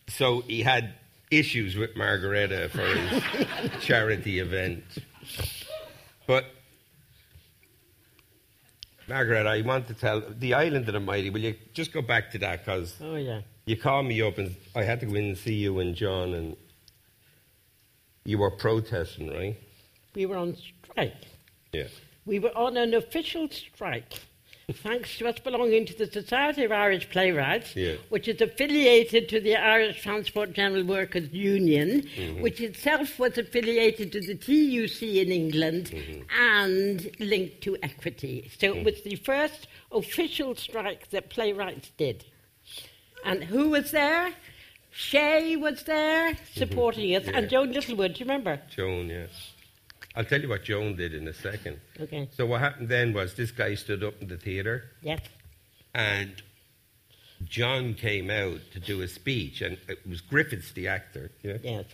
so 0.09 0.41
he 0.43 0.63
had 0.63 0.95
issues 1.31 1.77
with 1.77 1.97
Margaretta 1.97 2.69
for 2.71 2.85
his 2.85 3.73
charity 3.81 4.39
event. 4.39 4.85
But 6.27 6.47
Margaret, 9.09 9.47
I 9.47 9.63
want 9.63 9.87
to 9.89 9.95
tell 9.95 10.21
the 10.21 10.53
island 10.55 10.87
of 10.89 10.93
the 10.93 11.01
mighty. 11.01 11.31
Will 11.31 11.41
you 11.41 11.55
just 11.73 11.93
go 11.93 12.03
back 12.03 12.31
to 12.33 12.39
that? 12.39 12.65
Because 12.65 12.95
oh 13.01 13.17
yeah, 13.17 13.41
you 13.65 13.77
called 13.77 14.07
me 14.07 14.21
up 14.21 14.39
and 14.39 14.55
I 14.77 14.83
had 14.83 15.01
to 15.01 15.07
go 15.07 15.15
in 15.15 15.25
and 15.25 15.39
see 15.39 15.55
you 15.55 15.79
and 15.79 15.95
John, 15.95 16.35
and 16.35 16.57
you 18.25 18.39
were 18.39 18.51
protesting, 18.51 19.33
right? 19.33 19.57
We 20.15 20.27
were 20.27 20.37
on 20.37 20.57
strike. 20.57 21.15
Yeah. 21.73 21.89
We 22.27 22.39
were 22.39 22.57
on 22.57 22.77
an 22.77 22.93
official 22.93 23.49
strike 23.49 24.21
thanks 24.73 25.17
to 25.17 25.27
us 25.27 25.39
belonging 25.39 25.87
to 25.87 25.97
the 25.97 26.07
Society 26.07 26.65
of 26.65 26.73
Irish 26.73 27.09
Playwrights, 27.09 27.75
yeah. 27.75 27.95
which 28.11 28.29
is 28.29 28.41
affiliated 28.41 29.29
to 29.31 29.41
the 29.41 29.57
Irish 29.57 30.03
Transport 30.03 30.53
General 30.53 30.85
Workers 30.85 31.33
Union, 31.33 32.03
mm-hmm. 32.03 32.43
which 32.43 32.61
itself 32.61 33.19
was 33.19 33.39
affiliated 33.39 34.13
to 34.13 34.21
the 34.21 34.35
TUC 34.35 35.03
in 35.03 35.33
England 35.33 35.91
mm-hmm. 35.91 36.23
and 36.39 37.11
linked 37.19 37.63
to 37.63 37.79
Equity. 37.83 38.51
So 38.59 38.69
mm-hmm. 38.69 38.81
it 38.81 38.85
was 38.85 39.03
the 39.03 39.17
first 39.17 39.69
official 39.91 40.55
strike 40.55 41.09
that 41.11 41.31
playwrights 41.31 41.91
did. 41.97 42.27
And 43.25 43.45
who 43.45 43.71
was 43.71 43.91
there? 43.91 44.35
Shay 44.91 45.57
was 45.57 45.85
there 45.85 46.33
mm-hmm. 46.33 46.59
supporting 46.59 47.17
us, 47.17 47.25
yeah. 47.25 47.39
and 47.39 47.49
Joan 47.49 47.73
Littlewood, 47.73 48.15
do 48.15 48.21
you 48.21 48.27
remember? 48.27 48.61
Joan, 48.69 49.09
yes. 49.09 49.48
I'll 50.19 50.25
tell 50.25 50.41
you 50.41 50.49
what 50.49 50.65
Joan 50.65 50.97
did 50.97 51.15
in 51.15 51.29
a 51.29 51.33
second. 51.33 51.79
Okay. 52.01 52.29
So 52.37 52.45
what 52.45 52.61
happened 52.61 52.89
then 52.89 53.13
was 53.13 53.35
this 53.35 53.53
guy 53.53 53.77
stood 53.77 54.03
up 54.03 54.15
in 54.21 54.27
the 54.27 54.37
theatre. 54.37 54.91
Yes. 55.01 55.21
And 55.95 56.43
John 57.45 57.95
came 57.95 58.29
out 58.29 58.59
to 58.73 58.81
do 58.81 59.01
a 59.03 59.07
speech, 59.07 59.63
and 59.63 59.79
it 59.87 60.05
was 60.09 60.21
Griffiths, 60.21 60.73
the 60.73 60.89
actor. 60.89 61.31
Yeah. 61.45 61.59
Yes. 61.63 61.85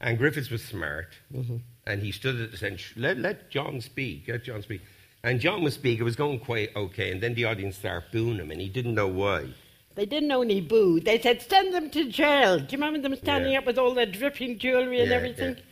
And 0.00 0.18
Griffiths 0.18 0.50
was 0.50 0.64
smart, 0.64 1.10
mm-hmm. 1.32 1.58
and 1.86 2.02
he 2.02 2.10
stood 2.10 2.40
at 2.40 2.50
the 2.50 2.56
center. 2.56 2.82
Let, 2.96 3.18
let 3.18 3.50
John 3.50 3.80
speak. 3.80 4.24
Let 4.26 4.42
John 4.42 4.60
speak. 4.62 4.80
And 5.22 5.38
John 5.38 5.62
was 5.62 5.74
speaking. 5.74 6.00
It 6.00 6.04
was 6.04 6.16
going 6.16 6.40
quite 6.40 6.74
okay, 6.74 7.12
and 7.12 7.22
then 7.22 7.34
the 7.34 7.44
audience 7.44 7.76
started 7.76 8.10
booing 8.10 8.38
him, 8.38 8.50
and 8.50 8.60
he 8.60 8.68
didn't 8.68 8.96
know 8.96 9.06
why. 9.06 9.46
They 9.94 10.06
didn't 10.06 10.32
only 10.32 10.60
boo. 10.60 10.98
They 10.98 11.20
said, 11.20 11.40
"Send 11.40 11.72
them 11.72 11.88
to 11.90 12.10
jail." 12.10 12.58
Do 12.58 12.64
you 12.64 12.78
remember 12.78 13.00
them 13.00 13.14
standing 13.14 13.52
yeah. 13.52 13.58
up 13.58 13.66
with 13.66 13.78
all 13.78 13.94
their 13.94 14.06
dripping 14.06 14.58
jewellery 14.58 15.00
and 15.00 15.10
yeah, 15.10 15.16
everything? 15.16 15.54
Yeah. 15.54 15.62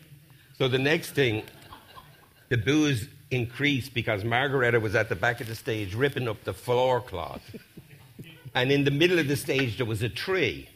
So 0.58 0.68
the 0.68 0.78
next 0.78 1.10
thing, 1.10 1.42
the 2.52 2.58
booze 2.58 3.08
increased 3.30 3.94
because 3.94 4.24
Margaretta 4.24 4.78
was 4.78 4.94
at 4.94 5.08
the 5.08 5.16
back 5.16 5.40
of 5.40 5.46
the 5.46 5.54
stage 5.54 5.94
ripping 5.94 6.28
up 6.28 6.44
the 6.44 6.52
floor 6.52 7.00
cloth. 7.00 7.40
and 8.54 8.70
in 8.70 8.84
the 8.84 8.90
middle 8.90 9.18
of 9.18 9.26
the 9.26 9.36
stage, 9.36 9.78
there 9.78 9.86
was 9.86 10.02
a 10.02 10.08
tree. 10.10 10.68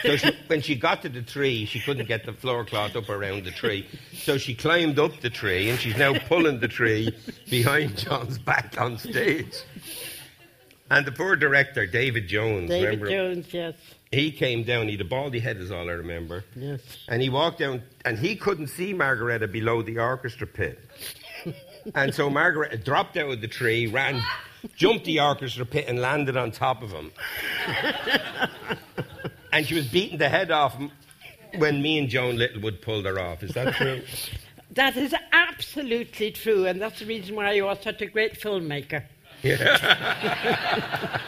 So 0.00 0.16
she, 0.16 0.30
when 0.46 0.62
she 0.62 0.74
got 0.74 1.02
to 1.02 1.10
the 1.10 1.20
tree, 1.20 1.66
she 1.66 1.80
couldn't 1.80 2.08
get 2.08 2.24
the 2.24 2.32
floor 2.32 2.64
cloth 2.64 2.96
up 2.96 3.10
around 3.10 3.44
the 3.44 3.50
tree. 3.50 3.86
So 4.14 4.38
she 4.38 4.54
climbed 4.54 4.98
up 4.98 5.20
the 5.20 5.28
tree, 5.28 5.68
and 5.68 5.78
she's 5.78 5.98
now 5.98 6.18
pulling 6.18 6.60
the 6.60 6.68
tree 6.68 7.14
behind 7.50 7.98
John's 7.98 8.38
back 8.38 8.80
on 8.80 8.96
stage. 8.96 9.52
And 10.90 11.04
the 11.04 11.12
poor 11.12 11.36
director, 11.36 11.86
David 11.86 12.26
Jones, 12.26 12.70
David 12.70 13.02
remember? 13.02 13.10
Jones, 13.10 13.52
yes. 13.52 13.74
He 14.10 14.32
came 14.32 14.64
down, 14.64 14.86
he 14.86 14.92
had 14.92 15.02
a 15.02 15.04
baldy 15.04 15.38
head, 15.38 15.58
is 15.58 15.70
all 15.70 15.88
I 15.88 15.92
remember. 15.92 16.44
Yes. 16.56 16.80
And 17.08 17.20
he 17.20 17.28
walked 17.28 17.58
down, 17.58 17.82
and 18.06 18.18
he 18.18 18.36
couldn't 18.36 18.68
see 18.68 18.94
Margaretta 18.94 19.48
below 19.48 19.82
the 19.82 19.98
orchestra 19.98 20.46
pit. 20.46 20.80
and 21.94 22.14
so 22.14 22.30
Margaret 22.30 22.84
dropped 22.84 23.18
out 23.18 23.30
of 23.30 23.40
the 23.42 23.48
tree, 23.48 23.86
ran, 23.86 24.22
jumped 24.76 25.04
the 25.04 25.20
orchestra 25.20 25.66
pit, 25.66 25.84
and 25.88 26.00
landed 26.00 26.38
on 26.38 26.52
top 26.52 26.82
of 26.82 26.90
him. 26.90 27.12
and 29.52 29.66
she 29.66 29.74
was 29.74 29.86
beating 29.88 30.16
the 30.16 30.28
head 30.28 30.50
off 30.50 30.74
him 30.74 30.90
when 31.58 31.82
me 31.82 31.98
and 31.98 32.08
Joan 32.08 32.38
Littlewood 32.38 32.80
pulled 32.80 33.04
her 33.04 33.18
off. 33.20 33.42
Is 33.42 33.52
that 33.52 33.74
true? 33.74 34.02
That 34.72 34.98
is 34.98 35.14
absolutely 35.32 36.30
true, 36.30 36.66
and 36.66 36.80
that's 36.80 37.00
the 37.00 37.06
reason 37.06 37.34
why 37.34 37.52
you 37.52 37.66
are 37.66 37.74
such 37.74 38.02
a 38.02 38.06
great 38.06 38.38
filmmaker. 38.38 39.02
Yeah. 39.42 41.18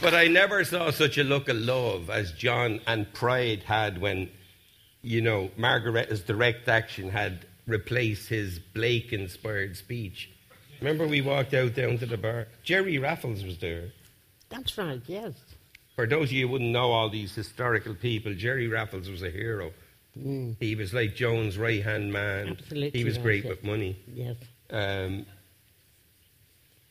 But 0.00 0.14
I 0.14 0.26
never 0.26 0.64
saw 0.64 0.90
such 0.90 1.18
a 1.18 1.24
look 1.24 1.48
of 1.48 1.56
love 1.56 2.10
as 2.10 2.32
John 2.32 2.80
and 2.86 3.12
pride 3.12 3.62
had 3.62 4.00
when 4.00 4.28
you 5.04 5.20
know, 5.20 5.50
Margaret's 5.56 6.20
direct 6.20 6.66
action 6.66 7.10
had 7.10 7.44
replaced 7.66 8.28
his 8.28 8.58
Blake 8.58 9.12
inspired 9.12 9.76
speech. 9.76 10.30
Remember, 10.80 11.06
we 11.06 11.20
walked 11.20 11.54
out 11.54 11.74
down 11.74 11.98
to 11.98 12.06
the 12.06 12.16
bar? 12.16 12.48
Gerry 12.64 12.98
Raffles 12.98 13.44
was 13.44 13.58
there. 13.58 13.92
That's 14.48 14.76
right, 14.76 15.00
yes. 15.06 15.32
For 15.94 16.06
those 16.06 16.28
of 16.28 16.32
you 16.32 16.46
who 16.46 16.52
wouldn't 16.52 16.70
know 16.70 16.90
all 16.90 17.08
these 17.08 17.34
historical 17.34 17.94
people, 17.94 18.34
Gerry 18.34 18.66
Raffles 18.66 19.08
was 19.08 19.22
a 19.22 19.30
hero. 19.30 19.72
Mm. 20.18 20.56
He 20.58 20.74
was 20.74 20.92
like 20.92 21.14
Joan's 21.14 21.58
right 21.58 21.82
hand 21.82 22.12
man. 22.12 22.56
Absolutely. 22.58 22.98
He 22.98 23.04
was 23.04 23.18
great 23.18 23.44
yes. 23.44 23.50
with 23.50 23.64
money. 23.64 23.96
Yes. 24.12 24.36
Um, 24.70 25.26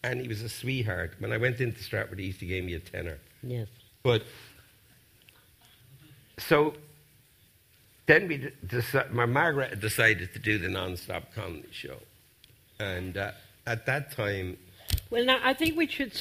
and 0.03 0.19
he 0.19 0.27
was 0.27 0.41
a 0.41 0.49
sweetheart. 0.49 1.13
When 1.19 1.31
I 1.31 1.37
went 1.37 1.59
into 1.59 1.81
Stratford 1.81 2.19
East, 2.19 2.39
he 2.39 2.47
gave 2.47 2.63
me 2.63 2.73
a 2.73 2.79
tenner. 2.79 3.17
Yes. 3.41 3.67
But 4.03 4.23
so 6.37 6.73
then 8.05 8.27
we 8.27 8.51
decided, 8.65 9.13
my 9.13 9.25
Margaret 9.25 9.79
decided 9.79 10.33
to 10.33 10.39
do 10.39 10.57
the 10.57 10.69
non-stop 10.69 11.33
Connolly 11.33 11.71
show, 11.71 11.97
and 12.79 13.17
uh, 13.17 13.31
at 13.65 13.85
that 13.85 14.11
time. 14.11 14.57
Well, 15.09 15.25
now 15.25 15.39
I 15.43 15.53
think 15.53 15.77
we 15.77 15.87
should 15.87 16.13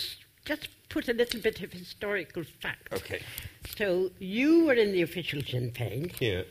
just 0.44 0.68
put 0.88 1.08
a 1.08 1.12
little 1.12 1.40
bit 1.40 1.60
of 1.62 1.72
historical 1.72 2.44
fact. 2.44 2.92
Okay. 2.92 3.22
So 3.76 4.10
you 4.18 4.66
were 4.66 4.74
in 4.74 4.92
the 4.92 5.02
official 5.02 5.42
Sinn 5.42 5.72
Féin. 5.72 6.14
Yeah. 6.20 6.42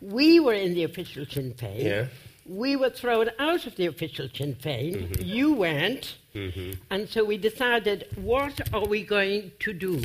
We 0.00 0.40
were 0.40 0.54
in 0.54 0.74
the 0.74 0.84
official 0.84 1.26
Sinn 1.26 1.52
Féin. 1.54 1.84
Yeah. 1.84 2.06
We 2.50 2.74
were 2.74 2.90
thrown 2.90 3.30
out 3.38 3.66
of 3.66 3.76
the 3.76 3.86
official 3.86 4.28
Sinn 4.34 4.56
Féin. 4.56 4.96
Mm-hmm. 5.08 5.22
You 5.24 5.52
went. 5.54 6.16
Mm-hmm. 6.34 6.72
And 6.90 7.08
so 7.08 7.24
we 7.24 7.36
decided, 7.38 8.08
what 8.16 8.60
are 8.74 8.84
we 8.86 9.04
going 9.04 9.52
to 9.60 9.72
do? 9.72 10.02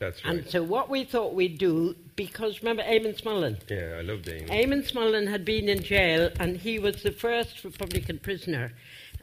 That's 0.00 0.24
right. 0.24 0.34
And 0.38 0.46
so 0.48 0.62
what 0.64 0.90
we 0.90 1.04
thought 1.04 1.34
we'd 1.34 1.58
do, 1.58 1.94
because 2.16 2.60
remember 2.62 2.82
Eamon 2.82 3.20
Smullen? 3.20 3.58
yeah, 3.70 3.98
I 3.98 4.02
love 4.02 4.22
Damon. 4.22 4.48
Eamon 4.48 4.90
Smullen 4.90 5.28
had 5.28 5.44
been 5.44 5.68
in 5.68 5.82
jail 5.82 6.30
and 6.40 6.56
he 6.56 6.80
was 6.80 7.02
the 7.04 7.12
first 7.12 7.62
Republican 7.64 8.18
prisoner. 8.18 8.72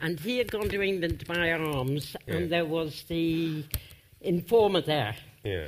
And 0.00 0.18
he 0.18 0.38
had 0.38 0.50
gone 0.50 0.70
to 0.70 0.80
England 0.80 1.20
to 1.20 1.26
buy 1.26 1.52
arms, 1.52 2.16
Yeah. 2.26 2.34
and 2.36 2.50
there 2.50 2.64
was 2.64 3.04
the 3.08 3.64
informer 4.22 4.80
there. 4.80 5.14
yeah. 5.44 5.66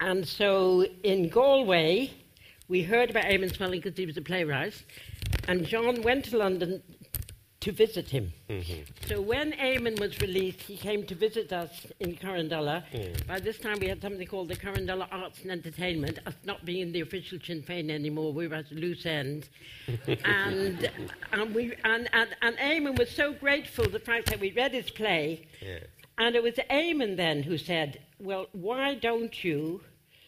And 0.00 0.28
so 0.28 0.84
in 1.02 1.30
Galway, 1.30 2.10
we 2.68 2.82
heard 2.82 3.08
about 3.08 3.24
Eamon 3.24 3.50
Smullen 3.56 3.80
because 3.82 3.96
he 3.96 4.04
was 4.04 4.18
a 4.18 4.22
playwright, 4.22 4.74
and 5.48 5.64
John 5.66 6.02
went 6.02 6.26
to 6.26 6.38
London 6.38 6.82
to 7.66 7.72
visit 7.72 8.08
him. 8.08 8.32
Mm-hmm. 8.48 8.82
So 9.08 9.20
when 9.20 9.50
Eamon 9.52 9.98
was 9.98 10.20
released, 10.20 10.60
he 10.60 10.76
came 10.76 11.04
to 11.06 11.16
visit 11.16 11.52
us 11.52 11.84
in 11.98 12.14
Corrandulla. 12.14 12.84
Mm. 12.92 13.26
By 13.26 13.40
this 13.40 13.58
time, 13.58 13.80
we 13.80 13.88
had 13.88 14.00
something 14.00 14.24
called 14.24 14.48
the 14.48 14.54
Corrandulla 14.54 15.08
Arts 15.10 15.42
and 15.42 15.50
Entertainment, 15.50 16.20
us 16.26 16.34
not 16.44 16.64
being 16.64 16.92
the 16.92 17.00
official 17.00 17.40
Sinn 17.44 17.62
Féin 17.62 17.90
anymore. 17.90 18.32
We 18.32 18.46
were 18.46 18.54
at 18.54 18.70
a 18.70 18.74
loose 18.74 19.04
end. 19.04 19.48
and, 20.24 20.88
and, 21.32 21.54
we, 21.56 21.74
and, 21.82 22.08
and, 22.12 22.28
and 22.40 22.56
Eamon 22.58 22.96
was 22.96 23.10
so 23.10 23.32
grateful 23.32 23.88
the 23.88 23.98
fact 23.98 24.26
that 24.26 24.38
we 24.38 24.52
read 24.52 24.72
his 24.72 24.88
play. 24.88 25.48
Yeah. 25.60 25.78
And 26.18 26.36
it 26.36 26.44
was 26.44 26.54
Eamon 26.70 27.16
then 27.16 27.42
who 27.42 27.58
said, 27.58 27.98
Well, 28.20 28.46
why 28.52 28.94
don't 28.94 29.42
you 29.42 29.80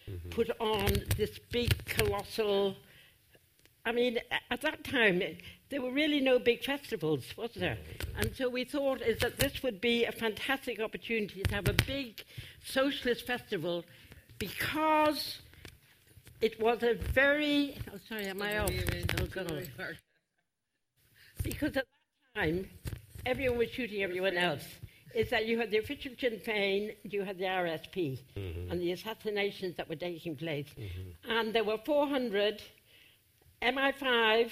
mm-hmm. 0.09 0.29
put 0.29 0.49
on 0.59 0.91
this 1.15 1.39
big, 1.51 1.85
colossal. 1.85 2.75
I 3.89 3.91
mean, 3.91 4.19
at 4.51 4.61
that 4.61 4.83
time, 4.83 5.19
there 5.69 5.81
were 5.81 5.91
really 5.91 6.19
no 6.19 6.37
big 6.37 6.63
festivals, 6.63 7.25
was 7.35 7.49
there? 7.55 7.79
And 8.19 8.35
so 8.35 8.47
we 8.47 8.63
thought 8.63 9.01
is 9.01 9.17
that 9.21 9.39
this 9.39 9.63
would 9.63 9.81
be 9.81 10.05
a 10.05 10.11
fantastic 10.11 10.79
opportunity 10.79 11.41
to 11.41 11.55
have 11.55 11.67
a 11.67 11.73
big 11.87 12.23
socialist 12.63 13.25
festival 13.25 13.83
because 14.37 15.39
it 16.39 16.61
was 16.61 16.83
a 16.83 16.93
very. 16.93 17.79
Oh, 17.91 17.97
sorry, 18.07 18.27
am 18.27 18.39
I 18.43 18.59
off? 18.59 18.69
Oh, 19.19 19.25
God. 19.25 19.67
Because 21.41 21.69
at 21.69 21.73
that 21.73 22.35
time, 22.35 22.69
everyone 23.25 23.57
was 23.57 23.71
shooting 23.71 24.03
everyone 24.03 24.37
else. 24.37 24.65
Is 25.15 25.31
that 25.31 25.47
you 25.47 25.57
had 25.57 25.71
the 25.71 25.79
official 25.79 26.11
Sinn 26.19 26.39
Féin, 26.45 26.95
you 27.05 27.23
had 27.23 27.39
the 27.39 27.45
RSP, 27.45 28.19
mm-hmm. 28.37 28.69
and 28.69 28.79
the 28.79 28.91
assassinations 28.91 29.75
that 29.77 29.89
were 29.89 29.95
taking 29.95 30.35
place. 30.35 30.67
Mm-hmm. 30.77 31.31
And 31.31 31.55
there 31.55 31.63
were 31.63 31.79
400 31.83 32.61
MI5, 33.61 34.51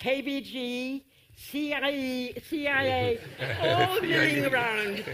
KBG, 0.00 1.02
CIA, 1.36 2.34
CIA 2.48 3.18
all 3.60 4.00
milling 4.00 4.46
around. 4.46 5.04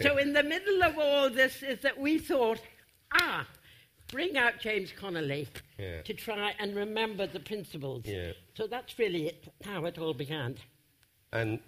So, 0.00 0.16
in 0.16 0.32
the 0.32 0.42
middle 0.42 0.82
of 0.82 0.98
all 0.98 1.30
this, 1.30 1.62
is 1.62 1.80
that 1.80 1.98
we 1.98 2.18
thought, 2.18 2.60
ah, 3.14 3.46
bring 4.12 4.36
out 4.36 4.60
James 4.60 4.92
Connolly 4.92 5.48
Yeah. 5.78 6.02
to 6.02 6.14
try 6.14 6.54
and 6.58 6.76
remember 6.76 7.26
the 7.26 7.40
principles. 7.40 8.04
Yeah. 8.06 8.32
So 8.54 8.66
that's 8.66 8.98
really 8.98 9.28
it, 9.28 9.48
how 9.64 9.84
it 9.86 9.98
all 9.98 10.14
began. 10.14 10.56
And 11.32 11.58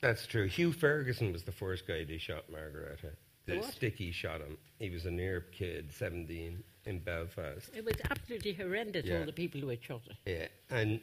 that's 0.00 0.26
true. 0.26 0.46
Hugh 0.46 0.72
Ferguson 0.72 1.32
was 1.32 1.42
the 1.42 1.52
first 1.52 1.86
guy 1.86 2.04
they 2.04 2.18
shot 2.18 2.44
Margaretta. 2.50 3.10
The 3.46 3.56
what? 3.56 3.72
sticky 3.72 4.12
shot 4.12 4.40
him. 4.40 4.56
He 4.78 4.90
was 4.90 5.06
a 5.06 5.10
near 5.10 5.40
kid, 5.40 5.90
17, 5.92 6.62
in 6.88 6.98
Belfast. 7.00 7.70
It 7.76 7.84
was 7.84 7.94
absolutely 8.10 8.54
horrendous, 8.54 9.04
Yeah. 9.04 9.20
all 9.20 9.26
the 9.26 9.32
people 9.32 9.60
who 9.60 9.66
were 9.66 9.76
shot. 9.80 10.02
Yeah. 10.26 10.48
And 10.70 11.00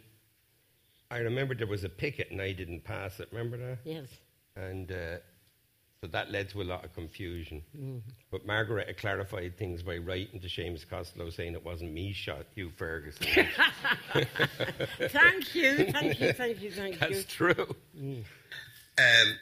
I 1.12 1.20
remember 1.20 1.54
there 1.56 1.68
was 1.68 1.84
a 1.84 1.90
picket 1.90 2.32
and 2.32 2.42
I 2.42 2.52
didn't 2.52 2.84
pass 2.84 3.20
it. 3.20 3.30
Remember 3.32 3.58
that? 3.58 3.78
Yes. 3.86 4.08
And 4.56 4.92
uh, 4.92 5.18
so 6.02 6.08
that 6.08 6.32
led 6.32 6.50
to 6.50 6.62
a 6.62 6.64
lot 6.64 6.84
of 6.84 6.94
confusion. 6.94 7.62
Mm-hmm. 7.78 7.98
But 8.32 8.46
Margaret 8.46 8.98
clarified 8.98 9.58
things 9.58 9.84
by 9.84 9.98
writing 9.98 10.40
to 10.40 10.48
Seamus 10.48 10.88
Costello 10.90 11.30
saying 11.30 11.54
it 11.54 11.64
wasn't 11.64 11.94
me 11.94 12.14
shot 12.14 12.46
Hugh 12.56 12.72
Ferguson. 12.76 13.28
thank 14.14 15.56
you, 15.56 15.92
thank 15.92 16.20
you, 16.20 16.34
thank 16.34 16.62
you, 16.62 16.72
thank 16.72 16.94
you. 16.96 17.00
That's 17.00 17.26
true. 17.26 17.76
Mm. 17.98 18.24
Um, 18.98 19.36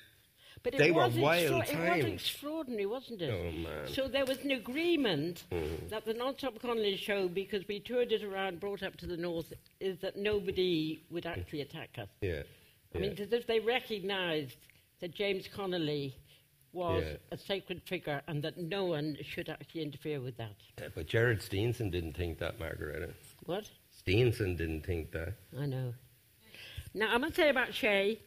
But 0.64 0.76
it 0.76 0.78
They 0.78 0.92
were 0.92 1.08
was 1.08 1.16
wild 1.18 1.64
It 1.70 1.78
was 1.78 2.06
extraordinary, 2.14 2.86
wasn't 2.86 3.22
it? 3.22 3.30
Oh, 3.32 3.52
man. 3.52 3.88
So 3.88 4.08
there 4.08 4.26
was 4.26 4.38
an 4.40 4.52
agreement 4.52 5.44
Mm-hmm. 5.52 5.90
that 5.90 6.06
the 6.06 6.14
Non-Stop 6.14 6.60
Connolly 6.62 6.96
show, 6.98 7.28
because 7.28 7.68
we 7.68 7.80
toured 7.80 8.12
it 8.14 8.24
around, 8.24 8.60
brought 8.62 8.82
up 8.82 8.96
to 8.98 9.06
the 9.06 9.18
north, 9.18 9.52
is 9.80 9.98
that 10.00 10.16
nobody 10.16 11.04
would 11.12 11.26
actually 11.26 11.62
attack 11.62 11.90
us. 11.98 12.08
yeah. 12.22 12.44
I 12.96 13.00
mean, 13.00 13.14
yeah. 13.18 13.24
as 13.24 13.34
if 13.34 13.48
they 13.48 13.60
recognised 13.60 14.56
that 15.02 15.14
James 15.14 15.48
Connolly 15.54 16.16
was 16.72 17.04
Yeah. 17.04 17.18
a 17.32 17.38
sacred 17.38 17.82
figure 17.84 18.22
and 18.28 18.42
that 18.44 18.58
no 18.58 18.86
one 18.86 19.18
should 19.22 19.50
actually 19.50 19.82
interfere 19.84 20.22
with 20.22 20.38
that. 20.38 20.56
Yeah, 20.80 20.88
but 20.96 21.08
Gerard 21.08 21.40
Steenson 21.42 21.92
didn't 21.92 22.14
think 22.14 22.38
that, 22.40 22.60
Margaretta. 22.60 23.10
What? 23.46 23.70
Steenson 24.06 24.56
didn't 24.58 24.86
think 24.86 25.12
that. 25.12 25.34
I 25.60 25.66
know. 25.66 25.94
Now, 26.94 27.14
I 27.14 27.18
must 27.18 27.36
say 27.36 27.50
about 27.50 27.74
Shay, 27.74 28.20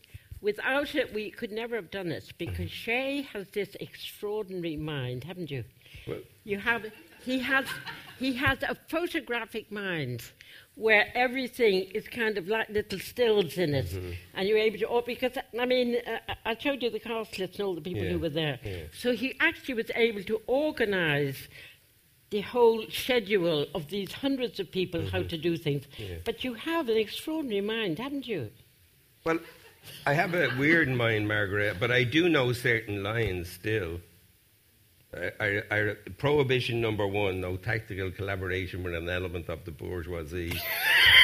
without 0.50 0.94
it, 0.94 1.06
we 1.12 1.24
could 1.38 1.50
never 1.62 1.74
have 1.80 1.90
done 1.90 2.08
this 2.08 2.26
because 2.44 2.70
Shay 2.70 3.22
has 3.32 3.44
this 3.58 3.70
extraordinary 3.80 4.76
mind, 4.76 5.24
haven't 5.24 5.50
you? 5.50 5.62
Well, 6.06 6.20
You 6.44 6.58
have, 6.70 6.82
he 7.24 7.36
has, 7.40 7.66
he 8.18 8.30
has 8.34 8.58
a 8.62 8.76
photographic 8.88 9.66
mind 9.72 10.22
where 10.76 11.04
everything 11.14 11.76
is 11.98 12.06
kind 12.06 12.34
of 12.38 12.44
like 12.48 12.68
little 12.68 12.98
stills 13.00 13.58
in 13.64 13.74
it, 13.74 13.90
and 14.34 14.42
you're 14.48 14.58
able 14.68 14.78
to. 14.78 14.86
Oh, 14.88 15.02
because 15.14 15.32
I 15.58 15.66
mean, 15.74 15.88
uh, 16.06 16.34
I 16.44 16.52
showed 16.64 16.80
you 16.82 16.90
the 16.90 17.00
cast 17.00 17.38
list 17.40 17.54
and 17.58 17.62
all 17.66 17.74
the 17.74 17.80
people 17.80 18.04
Yeah, 18.04 18.12
who 18.12 18.18
were 18.26 18.34
there. 18.42 18.58
yeah. 18.62 18.82
So 19.02 19.08
he 19.22 19.28
actually 19.40 19.74
was 19.82 19.90
able 19.96 20.22
to 20.24 20.36
organise 20.46 21.38
the 22.30 22.42
whole 22.42 22.84
schedule 22.90 23.66
of 23.74 23.82
these 23.88 24.12
hundreds 24.12 24.60
of 24.60 24.66
people 24.70 25.00
how 25.14 25.22
to 25.22 25.38
do 25.48 25.56
things. 25.56 25.84
Yeah. 25.98 26.16
But 26.28 26.44
you 26.44 26.52
have 26.54 26.88
an 26.92 26.98
extraordinary 27.06 27.62
mind, 27.76 27.98
haven't 27.98 28.26
you? 28.34 28.42
well, 29.24 29.38
I 30.06 30.14
have 30.14 30.34
a 30.34 30.50
weird 30.58 30.88
mind, 30.88 31.28
Margaret, 31.28 31.78
but 31.80 31.90
I 31.90 32.04
do 32.04 32.28
know 32.28 32.52
certain 32.52 33.02
lines 33.02 33.48
still. 33.50 34.00
I, 35.14 35.30
I, 35.40 35.62
I, 35.70 35.94
prohibition 36.18 36.80
number 36.80 37.06
one: 37.06 37.40
no 37.40 37.56
tactical 37.56 38.10
collaboration 38.10 38.82
with 38.82 38.94
an 38.94 39.08
element 39.08 39.48
of 39.48 39.64
the 39.64 39.70
bourgeoisie 39.70 40.52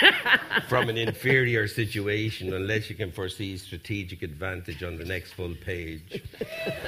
from 0.68 0.88
an 0.88 0.97
inferior 0.97 1.66
situation, 1.68 2.55
unless 2.55 2.88
you 2.88 2.97
can 2.97 3.11
foresee 3.12 3.57
strategic 3.59 4.23
advantage 4.23 4.83
on 4.83 4.97
the 4.97 5.05
next 5.05 5.33
full 5.33 5.55
page. 5.64 6.23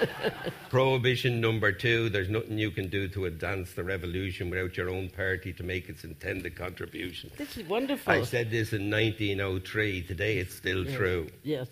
prohibition 0.71 1.41
number 1.41 1.73
two: 1.73 2.09
there's 2.09 2.31
nothing 2.31 2.59
you 2.59 2.71
can 2.71 2.89
do 2.89 3.09
to 3.09 3.27
advance 3.27 3.73
the 3.75 3.85
revolution 3.85 4.49
without 4.49 4.77
your 4.77 4.89
own 4.89 5.11
party 5.11 5.53
to 5.53 5.63
make 5.63 5.89
its 5.89 6.05
intended 6.05 6.57
contribution. 6.57 7.31
This 7.37 7.57
is 7.57 7.69
wonderful. 7.69 8.13
I 8.13 8.23
said 8.23 8.51
this 8.51 8.73
in 8.73 8.91
1903. 8.91 10.03
Today 10.03 10.39
it's 10.39 10.55
still 10.55 10.85
Yes. 10.87 10.97
true. 10.97 11.29
Yes. 11.43 11.69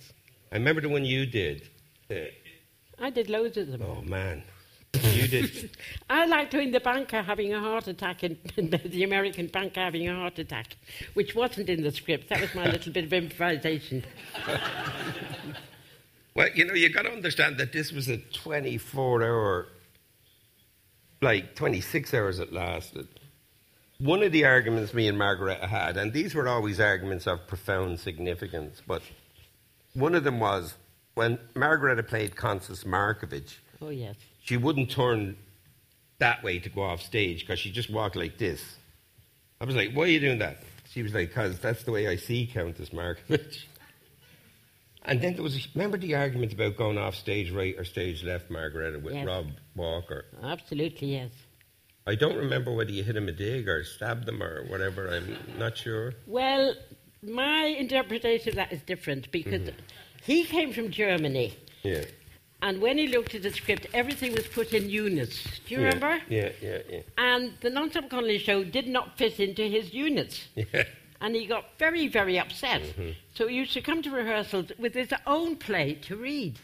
I 0.51 0.57
remember 0.57 0.81
the 0.83 0.89
one 0.89 1.05
you 1.05 1.27
did. 1.27 1.69
Uh, 2.11 2.15
I 2.99 3.09
did 3.11 3.31
loads 3.31 3.57
of 3.57 3.69
them. 3.69 3.83
oh 3.83 4.03
man, 4.03 4.43
you 5.00 5.28
did. 5.28 5.70
I 6.11 6.26
like 6.26 6.50
doing 6.50 6.70
the 6.70 6.81
banker 6.81 7.22
having 7.22 7.52
a 7.52 7.61
heart 7.61 7.88
attack 7.88 8.22
and 8.22 8.37
the 8.57 9.05
American 9.05 9.46
banker 9.46 9.81
having 9.81 10.09
a 10.09 10.14
heart 10.14 10.38
attack, 10.38 10.76
which 11.14 11.35
wasn't 11.35 11.68
in 11.68 11.83
the 11.83 11.92
script. 11.92 12.28
That 12.28 12.40
was 12.40 12.55
my 12.55 12.64
little 12.70 12.92
bit 12.92 13.05
of 13.05 13.12
improvisation. 13.12 14.05
well, 16.35 16.48
you 16.55 16.64
know, 16.64 16.74
you 16.74 16.88
got 16.88 17.02
to 17.02 17.12
understand 17.12 17.59
that 17.59 17.72
this 17.72 17.92
was 17.92 18.09
a 18.09 18.18
24-hour, 18.18 19.68
like 21.20 21.55
26 21.55 22.14
hours 22.14 22.38
it 22.38 22.52
lasted. 22.52 23.09
One 23.98 24.22
of 24.22 24.33
the 24.33 24.44
arguments 24.44 24.92
me 24.92 25.07
and 25.07 25.16
Margaret 25.16 25.61
had, 25.61 25.96
and 25.96 26.12
these 26.12 26.35
were 26.35 26.48
always 26.48 26.81
arguments 26.81 27.26
of 27.28 27.46
profound 27.46 28.00
significance, 28.00 28.83
but 28.85 29.02
one 29.94 30.16
of 30.16 30.24
them 30.24 30.40
was 30.40 30.74
when 31.14 31.38
Margaret 31.55 32.02
played 32.09 32.35
Constance 32.35 32.83
Markievicz. 32.83 33.59
Oh, 33.81 33.90
yes. 33.90 34.16
She 34.42 34.57
wouldn't 34.57 34.90
turn 34.90 35.37
that 36.18 36.42
way 36.42 36.59
to 36.59 36.68
go 36.68 36.83
off 36.83 37.02
stage 37.02 37.40
because 37.40 37.59
she 37.59 37.70
just 37.70 37.90
walked 37.90 38.16
like 38.16 38.38
this. 38.38 38.62
I 39.61 39.64
was 39.64 39.76
like, 39.76 39.92
why 39.92 40.05
are 40.05 40.09
you 40.09 40.20
doing 40.20 40.38
that? 40.38 40.59
She 40.90 41.02
was 41.02 41.14
like, 41.14 41.28
because 41.28 41.59
that's 41.59 41.85
the 41.85 41.92
way 41.92 42.09
I 42.09 42.16
see 42.16 42.46
Countess 42.46 42.90
Markievicz. 42.90 43.64
And 45.05 45.20
then 45.20 45.35
there 45.35 45.42
was, 45.42 45.66
remember 45.74 45.98
the 45.98 46.14
argument 46.14 46.52
about 46.52 46.76
going 46.76 46.96
off 46.96 47.16
stage 47.16 47.50
right 47.50 47.74
or 47.76 47.85
stage 47.85 48.22
left, 48.22 48.50
Margaret, 48.50 49.02
with 49.02 49.14
Yes. 49.14 49.26
Rob 49.26 49.46
Walker? 49.74 50.26
Absolutely, 50.42 51.14
yes. 51.14 51.33
I 52.07 52.14
don't 52.14 52.37
remember 52.37 52.72
whether 52.72 52.92
you 52.92 53.02
hit 53.02 53.16
him 53.16 53.28
a 53.28 53.33
dig 53.33 53.68
or 53.68 53.83
stabbed 53.85 54.28
him 54.28 54.42
or 54.42 54.64
whatever. 54.66 55.09
I'm 55.09 55.37
not 55.59 55.76
sure. 55.76 56.14
Well, 56.26 56.74
my 57.22 57.64
interpretation 57.64 58.50
of 58.50 58.55
that 58.55 58.72
is 58.72 58.83
different 58.83 59.31
because 59.31 59.62
mm-hmm. 59.62 59.81
he 60.22 60.44
came 60.44 60.72
from 60.72 60.90
Germany, 60.90 61.55
Yeah. 61.83 62.05
And 62.62 62.81
when 62.81 62.96
he 62.96 63.09
looked 63.09 63.35
at 63.35 63.42
the 63.42 63.51
script, 63.51 63.88
everything 63.92 64.33
was 64.33 64.46
put 64.46 64.72
in 64.72 64.88
units. 64.88 65.42
Do 65.66 65.75
you 65.75 65.83
remember? 65.83 66.20
Yeah, 66.29 66.51
yeah, 66.62 66.79
yeah. 66.88 67.01
And 67.18 67.55
the 67.61 67.70
Non-Stop 67.70 68.09
Connolly 68.09 68.38
show 68.38 68.62
did 68.62 68.87
not 68.87 69.18
fit 69.18 69.40
into 69.40 69.64
his 69.64 69.92
units. 69.92 70.48
Yeah. 70.55 70.85
and 71.20 71.35
he 71.35 71.46
got 71.46 71.64
very, 71.79 72.09
very 72.09 72.38
upset. 72.38 72.83
Mm-hmm. 72.83 73.11
So 73.35 73.48
he 73.48 73.57
used 73.57 73.72
to 73.75 73.81
come 73.81 74.01
to 74.03 74.11
rehearsals 74.11 74.70
with 74.79 74.94
his 74.94 75.12
own 75.27 75.57
play 75.57 75.94
to 76.03 76.16
read. 76.16 76.59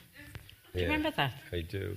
Do 0.74 0.80
you 0.80 0.86
remember 0.86 1.10
that? 1.16 1.32
I 1.52 1.60
do. 1.62 1.96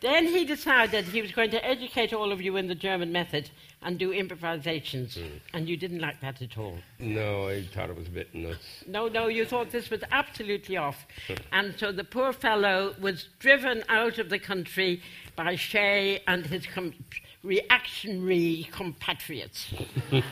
Then 0.00 0.26
he 0.26 0.44
decided 0.44 1.04
he 1.04 1.22
was 1.22 1.32
going 1.32 1.50
to 1.50 1.64
educate 1.64 2.12
all 2.12 2.32
of 2.32 2.40
you 2.40 2.56
in 2.56 2.66
the 2.66 2.74
German 2.74 3.12
method 3.12 3.50
and 3.82 3.98
do 3.98 4.12
improvisations, 4.12 5.16
mm. 5.16 5.40
and 5.52 5.68
you 5.68 5.76
didn't 5.76 6.00
like 6.00 6.20
that 6.20 6.40
at 6.42 6.56
all. 6.58 6.78
No, 6.98 7.48
I 7.48 7.62
thought 7.62 7.90
it 7.90 7.96
was 7.96 8.06
a 8.06 8.10
bit 8.10 8.34
nuts. 8.34 8.84
No, 8.86 9.08
no, 9.08 9.28
you 9.28 9.44
thought 9.44 9.70
this 9.70 9.90
was 9.90 10.02
absolutely 10.10 10.76
off. 10.76 11.06
And 11.52 11.74
so 11.76 11.92
the 11.92 12.04
poor 12.04 12.32
fellow 12.32 12.94
was 13.00 13.28
driven 13.38 13.82
out 13.88 14.18
of 14.18 14.30
the 14.30 14.38
country 14.38 15.02
by 15.36 15.56
Shay 15.56 16.22
and 16.26 16.46
his 16.46 16.66
com- 16.66 16.94
reactionary 17.42 18.68
compatriots. 18.70 19.72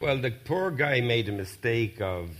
Well, 0.00 0.16
the 0.16 0.30
poor 0.30 0.70
guy 0.70 1.02
made 1.02 1.28
a 1.28 1.32
mistake 1.32 2.00
of 2.00 2.30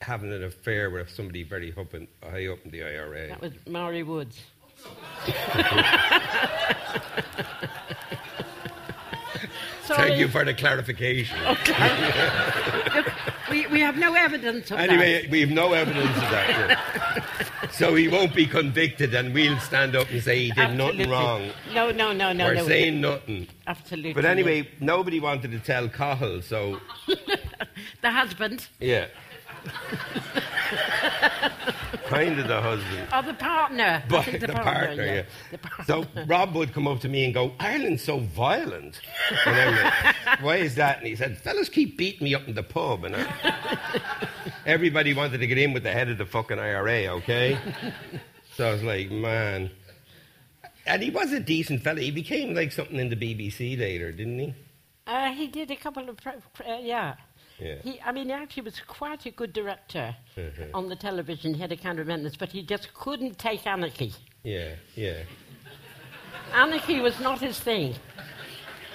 having 0.00 0.32
an 0.32 0.44
affair 0.44 0.88
with 0.88 1.10
somebody 1.10 1.42
very 1.42 1.72
high 1.72 2.46
up 2.46 2.64
in 2.64 2.70
the 2.70 2.84
IRA. 2.84 3.28
That 3.28 3.40
was 3.40 3.52
Maury 3.66 4.04
Woods. 4.04 4.40
Thank 9.86 10.18
you 10.18 10.28
for 10.28 10.44
the 10.44 10.52
clarification. 10.52 11.38
Look, 12.94 13.12
we, 13.50 13.66
we 13.68 13.80
have 13.80 13.96
no 13.96 14.14
evidence 14.14 14.70
of 14.70 14.78
Anyway, 14.78 15.28
we 15.30 15.40
have 15.40 15.50
no 15.50 15.72
evidence 15.72 16.08
of 16.08 16.22
that. 16.22 17.68
so 17.72 17.94
he 17.94 18.08
won't 18.08 18.34
be 18.34 18.46
convicted, 18.46 19.14
and 19.14 19.32
we'll 19.32 19.58
stand 19.60 19.94
up 19.94 20.10
and 20.10 20.22
say 20.22 20.46
he 20.46 20.52
that. 20.56 20.70
did 20.70 20.78
nothing 20.78 21.08
wrong. 21.08 21.50
No, 21.72 21.90
no, 21.92 22.12
no, 22.12 22.32
no, 22.32 22.46
We're 22.46 22.54
no. 22.54 22.66
saying 22.66 23.00
nothing. 23.00 23.46
Absolutely. 23.66 24.12
But 24.12 24.24
anyway, 24.24 24.68
nobody 24.80 25.20
wanted 25.20 25.52
to 25.52 25.60
tell 25.60 25.88
Cahill, 25.88 26.42
so 26.42 26.80
The 28.02 28.10
husband 28.10 28.66
yeah. 28.80 29.06
Kind 32.06 32.38
of 32.38 32.48
the 32.48 32.60
husband. 32.60 33.08
or 33.14 33.22
the 33.22 33.34
partner. 33.34 34.02
But 34.08 34.24
think 34.24 34.40
the, 34.40 34.48
partner, 34.48 35.04
yeah. 35.04 35.22
The 35.50 35.58
partner. 35.58 35.84
So 36.14 36.24
Rob 36.26 36.54
would 36.54 36.72
come 36.72 36.86
up 36.86 37.00
to 37.00 37.08
me 37.08 37.24
and 37.24 37.34
go, 37.34 37.52
Ireland's 37.58 38.02
so 38.02 38.18
violent. 38.18 39.00
Like, 39.44 40.40
why 40.40 40.56
is 40.56 40.74
that? 40.76 40.98
And 40.98 41.06
he 41.06 41.16
said, 41.16 41.38
fellas 41.38 41.68
keep 41.68 41.96
beating 41.96 42.24
me 42.24 42.34
up 42.34 42.46
in 42.48 42.54
the 42.54 42.62
pub. 42.62 43.04
And 43.04 43.16
I, 43.16 44.00
everybody 44.66 45.14
wanted 45.14 45.38
to 45.38 45.46
get 45.46 45.58
in 45.58 45.72
with 45.72 45.82
the 45.82 45.92
head 45.92 46.08
of 46.08 46.18
the 46.18 46.26
fucking 46.26 46.58
IRA, 46.58 47.06
okay? 47.18 47.58
So 48.54 48.68
I 48.68 48.72
was 48.72 48.82
like, 48.82 49.10
man. 49.10 49.70
And 50.86 51.02
he 51.02 51.10
was 51.10 51.32
a 51.32 51.40
decent 51.40 51.82
fella. 51.82 52.00
He 52.00 52.10
became 52.10 52.54
like 52.54 52.72
something 52.72 52.98
in 52.98 53.08
the 53.08 53.16
BBC 53.16 53.78
later, 53.78 54.12
didn't 54.12 54.38
he? 54.38 54.54
Uh, 55.06 55.32
he 55.32 55.46
did 55.46 55.70
a 55.70 55.76
couple 55.76 56.08
of, 56.08 56.18
uh, 56.26 56.78
yeah. 56.80 57.14
Yeah. 57.58 57.76
He, 57.82 58.00
I 58.04 58.12
mean, 58.12 58.26
he 58.26 58.32
actually 58.32 58.64
was 58.64 58.80
quite 58.86 59.24
a 59.26 59.30
good 59.30 59.52
director 59.52 60.14
mm-hmm. 60.36 60.74
on 60.74 60.88
the 60.88 60.96
television. 60.96 61.54
He 61.54 61.60
had 61.60 61.72
a 61.72 61.76
kind 61.76 61.98
of 61.98 62.06
madness, 62.06 62.36
but 62.36 62.50
he 62.50 62.62
just 62.62 62.92
couldn't 62.92 63.38
take 63.38 63.66
anarchy. 63.66 64.12
Yeah, 64.42 64.74
yeah. 64.94 65.22
Anarchy 66.52 67.00
was 67.00 67.18
not 67.20 67.40
his 67.40 67.58
thing. 67.58 67.94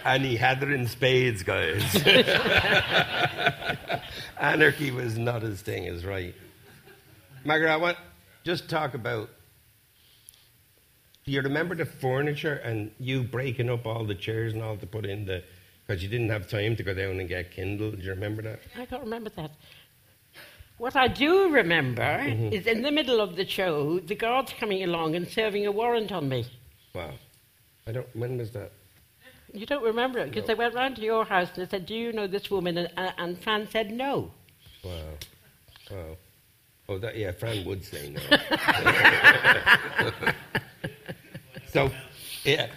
And 0.04 0.24
he 0.24 0.36
had 0.36 0.64
it 0.64 0.72
in 0.72 0.88
spades, 0.88 1.44
guys. 1.44 1.96
Anarchy 4.40 4.92
was 4.92 5.18
not 5.18 5.44
his 5.44 5.62
thing, 5.62 5.86
is 5.86 6.06
right. 6.06 6.34
Margaret, 7.44 7.70
I 7.70 7.78
want 7.78 7.98
just 8.44 8.70
talk 8.70 8.94
about. 8.94 9.30
Do 11.24 11.32
you 11.32 11.42
remember 11.42 11.76
the 11.76 11.86
furniture 11.86 12.56
and 12.56 12.92
you 13.00 13.24
breaking 13.24 13.70
up 13.70 13.86
all 13.86 14.06
the 14.06 14.16
chairs 14.16 14.54
and 14.54 14.64
all 14.64 14.78
to 14.78 14.88
put 14.88 15.06
in 15.06 15.26
the. 15.26 15.44
Because 15.92 16.04
you 16.04 16.10
didn't 16.10 16.30
have 16.30 16.48
time 16.48 16.78
to 16.78 16.84
go 16.84 16.94
down 16.94 17.20
and 17.20 17.28
get 17.28 17.52
Kindle. 17.52 17.92
Do 17.92 18.02
you 18.02 18.12
remember 18.12 18.42
that? 18.44 18.62
I 18.78 18.86
can't 18.86 19.04
remember 19.04 19.30
that. 19.32 19.52
What 20.78 20.96
I 20.96 21.10
do 21.10 21.50
remember 21.50 22.24
is 22.50 22.66
in 22.66 22.82
the 22.82 22.92
middle 22.92 23.20
of 23.20 23.36
the 23.36 23.46
show, 23.46 24.00
the 24.00 24.16
guards 24.16 24.54
coming 24.58 24.84
along 24.84 25.18
and 25.18 25.28
serving 25.28 25.66
a 25.66 25.72
warrant 25.74 26.14
on 26.14 26.30
me. 26.30 26.46
Wow. 26.96 27.12
I 27.86 27.92
don't. 27.92 28.08
When 28.16 28.38
was 28.38 28.52
that? 28.52 28.72
You 29.52 29.66
don't 29.66 29.84
remember 29.84 30.20
it 30.20 30.30
because 30.30 30.44
No. 30.44 30.48
they 30.48 30.56
went 30.56 30.76
round 30.76 30.96
to 30.96 31.02
your 31.02 31.26
house 31.26 31.50
and 31.56 31.66
they 31.66 31.70
said, 31.70 31.86
"Do 31.86 31.94
you 31.94 32.14
know 32.14 32.26
this 32.26 32.50
woman?" 32.50 32.78
And, 32.78 32.90
uh, 32.96 33.12
and 33.18 33.38
Fran 33.44 33.68
said, 33.70 33.92
"No." 33.92 34.32
Wow. 34.86 34.92
Wow. 35.92 36.18
Oh, 36.88 37.00
that, 37.00 37.18
yeah, 37.18 37.32
Fran 37.32 37.66
would 37.66 37.84
say 37.84 38.12
no. 38.12 38.22
so, 41.68 41.92
yeah, 42.46 42.68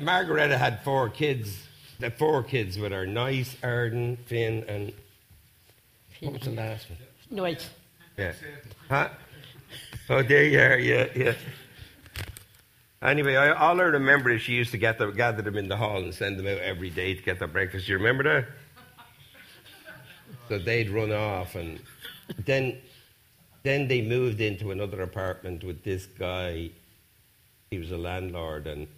Margaretta 0.00 0.56
had 0.56 0.82
four 0.82 1.10
kids. 1.10 1.63
The 2.04 2.10
four 2.10 2.42
kids 2.42 2.76
with 2.76 2.92
her, 2.92 3.06
Nice, 3.06 3.56
Arden, 3.62 4.18
Finn, 4.26 4.62
and 4.68 4.92
what 6.20 6.34
was 6.34 6.42
the 6.42 6.50
last 6.50 6.86
one? 6.90 7.42
Wait. 7.42 7.66
Yeah. 8.18 8.34
Huh? 8.90 9.08
Oh, 10.10 10.22
there 10.22 10.44
you 10.44 10.60
are, 10.60 10.76
yeah, 10.76 11.06
yeah. 11.16 11.32
Anyway, 13.00 13.36
I, 13.36 13.52
all 13.52 13.80
I 13.80 13.84
remember 13.84 14.28
is 14.28 14.42
she 14.42 14.52
used 14.52 14.70
to 14.72 14.76
get 14.76 14.98
them, 14.98 15.16
gather 15.16 15.40
them 15.40 15.56
in 15.56 15.66
the 15.66 15.78
hall 15.78 15.96
and 15.96 16.12
send 16.12 16.38
them 16.38 16.46
out 16.46 16.58
every 16.58 16.90
day 16.90 17.14
to 17.14 17.22
get 17.22 17.38
their 17.38 17.48
breakfast. 17.48 17.88
You 17.88 17.96
remember 17.96 18.22
that? 18.24 18.48
So 20.50 20.58
they'd 20.58 20.90
run 20.90 21.10
off, 21.10 21.54
and 21.54 21.80
then, 22.44 22.82
then 23.62 23.88
they 23.88 24.02
moved 24.02 24.42
into 24.42 24.72
another 24.72 25.00
apartment 25.00 25.64
with 25.64 25.82
this 25.82 26.04
guy. 26.04 26.68
He 27.70 27.78
was 27.78 27.92
a 27.92 27.96
landlord, 27.96 28.66
and 28.66 28.88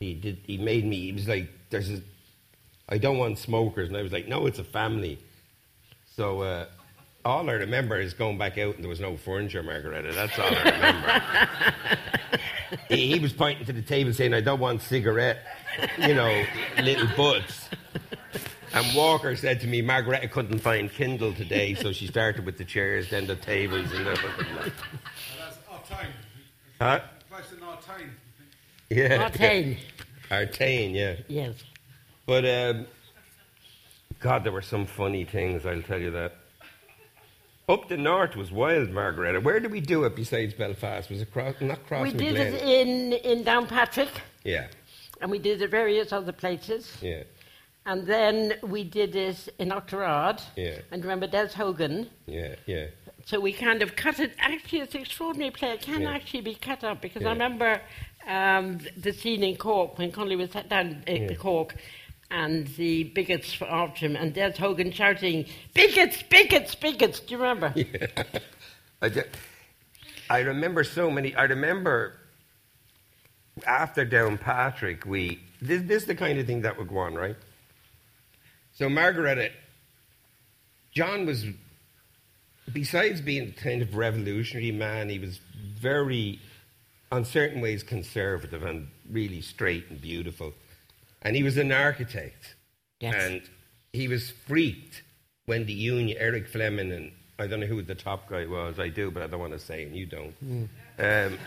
he 0.00 0.14
did. 0.14 0.38
He 0.44 0.58
made 0.58 0.84
me. 0.84 1.00
He 1.00 1.12
was 1.12 1.28
like, 1.28 1.48
"There's 1.70 1.90
a, 1.90 2.00
I 2.88 2.98
don't 2.98 3.18
want 3.18 3.38
smokers," 3.38 3.88
and 3.88 3.96
I 3.96 4.02
was 4.02 4.12
like, 4.12 4.28
"No, 4.28 4.46
it's 4.46 4.58
a 4.58 4.64
family." 4.64 5.18
So 6.16 6.42
uh, 6.42 6.66
all 7.24 7.48
I 7.48 7.52
remember 7.52 8.00
is 8.00 8.14
going 8.14 8.38
back 8.38 8.58
out 8.58 8.74
and 8.74 8.82
there 8.82 8.88
was 8.88 9.00
no 9.00 9.16
furniture, 9.16 9.62
Margaretta. 9.62 10.12
That's 10.12 10.38
all 10.38 10.46
I 10.46 10.70
remember. 10.70 11.22
he, 12.88 13.06
he 13.06 13.18
was 13.20 13.32
pointing 13.32 13.66
to 13.66 13.72
the 13.72 13.82
table 13.82 14.12
saying, 14.12 14.34
I 14.34 14.40
don't 14.40 14.60
want 14.60 14.82
cigarette, 14.82 15.38
you 15.98 16.14
know, 16.14 16.44
little 16.82 17.08
butts. 17.16 17.68
And 18.72 18.96
Walker 18.96 19.34
said 19.36 19.60
to 19.60 19.66
me, 19.66 19.82
Margaretta 19.82 20.28
couldn't 20.28 20.58
find 20.58 20.90
Kindle 20.90 21.32
today, 21.32 21.74
so 21.74 21.92
she 21.92 22.06
started 22.06 22.44
with 22.44 22.58
the 22.58 22.64
chairs, 22.64 23.10
then 23.10 23.26
the 23.26 23.36
tables, 23.36 23.90
and 23.92 24.06
the. 24.06 24.12
That's 25.38 25.58
Artane. 25.70 26.10
Huh? 26.80 27.00
Yeah. 28.90 29.28
Artane. 29.28 29.78
Artane, 30.30 30.94
yeah. 30.94 31.16
Yes. 31.28 31.54
But, 32.26 32.44
um, 32.44 32.86
God, 34.20 34.44
there 34.44 34.52
were 34.52 34.62
some 34.62 34.86
funny 34.86 35.24
things, 35.24 35.64
I'll 35.66 35.82
tell 35.82 36.00
you 36.00 36.10
that. 36.12 36.34
Up 37.68 37.88
the 37.88 37.98
north 37.98 38.34
was 38.34 38.50
wild, 38.50 38.90
Margaretta. 38.90 39.40
Where 39.40 39.60
did 39.60 39.70
we 39.70 39.80
do 39.80 40.04
it 40.04 40.16
besides 40.16 40.54
Belfast? 40.54 41.10
Was 41.10 41.20
it 41.20 41.30
cross, 41.30 41.54
not 41.60 41.86
cross 41.86 42.02
we 42.02 42.12
did 42.12 42.34
McGlen? 42.34 42.54
it 42.54 42.62
in, 42.62 43.12
in 43.12 43.44
Downpatrick, 43.44 44.08
Yeah, 44.42 44.68
and 45.20 45.30
we 45.30 45.38
did 45.38 45.60
it 45.60 45.70
various 45.70 46.10
other 46.12 46.32
places. 46.32 46.96
yeah, 47.02 47.24
And 47.84 48.06
then 48.06 48.54
we 48.62 48.84
did 48.84 49.14
it 49.16 49.48
in 49.58 49.68
Oughterard. 49.70 50.40
Yeah. 50.56 50.78
And 50.90 51.02
remember 51.02 51.26
Des 51.26 51.48
Hogan. 51.54 52.08
yeah, 52.26 52.54
yeah. 52.66 52.86
So 53.26 53.38
we 53.38 53.52
kind 53.52 53.82
of 53.82 53.94
cut 53.96 54.18
it. 54.18 54.32
Actually, 54.38 54.78
it's 54.80 54.94
an 54.94 55.02
extraordinary 55.02 55.50
play. 55.50 55.72
It 55.72 55.82
can 55.82 56.00
Yeah. 56.00 56.12
actually 56.12 56.40
be 56.40 56.54
cut 56.54 56.82
up 56.82 57.02
because 57.02 57.20
Yeah. 57.20 57.28
I 57.28 57.32
remember 57.32 57.82
um, 58.28 58.78
the 58.96 59.12
scene 59.12 59.42
in 59.42 59.56
Cork 59.56 59.98
when 59.98 60.12
Connolly 60.12 60.36
was 60.36 60.50
sat 60.52 60.68
down 60.68 61.02
in 61.06 61.34
Cork 61.36 61.74
and 62.30 62.66
the 62.76 63.04
bigots 63.04 63.58
were 63.58 63.68
after 63.68 64.06
him 64.06 64.16
and 64.16 64.34
Des 64.34 64.52
Hogan 64.58 64.92
shouting, 64.92 65.46
Bigots, 65.74 66.22
bigots, 66.22 66.74
bigots. 66.74 67.20
Do 67.20 67.34
you 67.34 67.38
remember? 67.38 67.74
I, 69.02 69.08
ju- 69.08 69.22
I 70.28 70.40
remember 70.40 70.84
so 70.84 71.10
many. 71.10 71.34
I 71.34 71.44
remember 71.44 72.18
after 73.66 74.04
Downpatrick, 74.04 75.06
we. 75.06 75.40
This, 75.60 75.82
this 75.82 76.02
is 76.02 76.06
the 76.06 76.14
kind 76.14 76.38
of 76.38 76.46
thing 76.46 76.62
that 76.62 76.78
would 76.78 76.88
go 76.88 76.98
on, 76.98 77.14
right? 77.14 77.36
So, 78.74 78.88
Margaret, 78.88 79.52
John 80.92 81.26
was, 81.26 81.44
besides 82.72 83.20
being 83.20 83.48
a 83.48 83.52
kind 83.52 83.82
of 83.82 83.96
revolutionary 83.96 84.70
man, 84.70 85.08
he 85.08 85.18
was 85.18 85.40
very, 85.80 86.38
on 87.10 87.24
certain 87.24 87.60
ways, 87.60 87.82
conservative 87.82 88.62
and 88.62 88.88
really 89.10 89.40
straight 89.40 89.88
and 89.90 90.00
beautiful. 90.00 90.52
And 91.22 91.34
he 91.34 91.42
was 91.42 91.56
an 91.56 91.72
architect. 91.72 92.56
Yes. 93.00 93.14
And 93.14 93.42
he 93.92 94.08
was 94.08 94.30
freaked 94.30 95.02
when 95.46 95.66
the 95.66 95.72
union, 95.72 96.16
Eric 96.20 96.48
Fleming, 96.48 96.92
and 96.92 97.12
I 97.38 97.46
don't 97.46 97.60
know 97.60 97.66
who 97.66 97.82
the 97.82 97.94
top 97.94 98.28
guy 98.28 98.46
was, 98.46 98.78
I 98.78 98.88
do, 98.88 99.10
but 99.10 99.22
I 99.22 99.26
don't 99.26 99.40
want 99.40 99.52
to 99.52 99.58
say, 99.58 99.84
and 99.84 99.96
you 99.96 100.06
don't. 100.06 100.68
Um, 100.98 101.38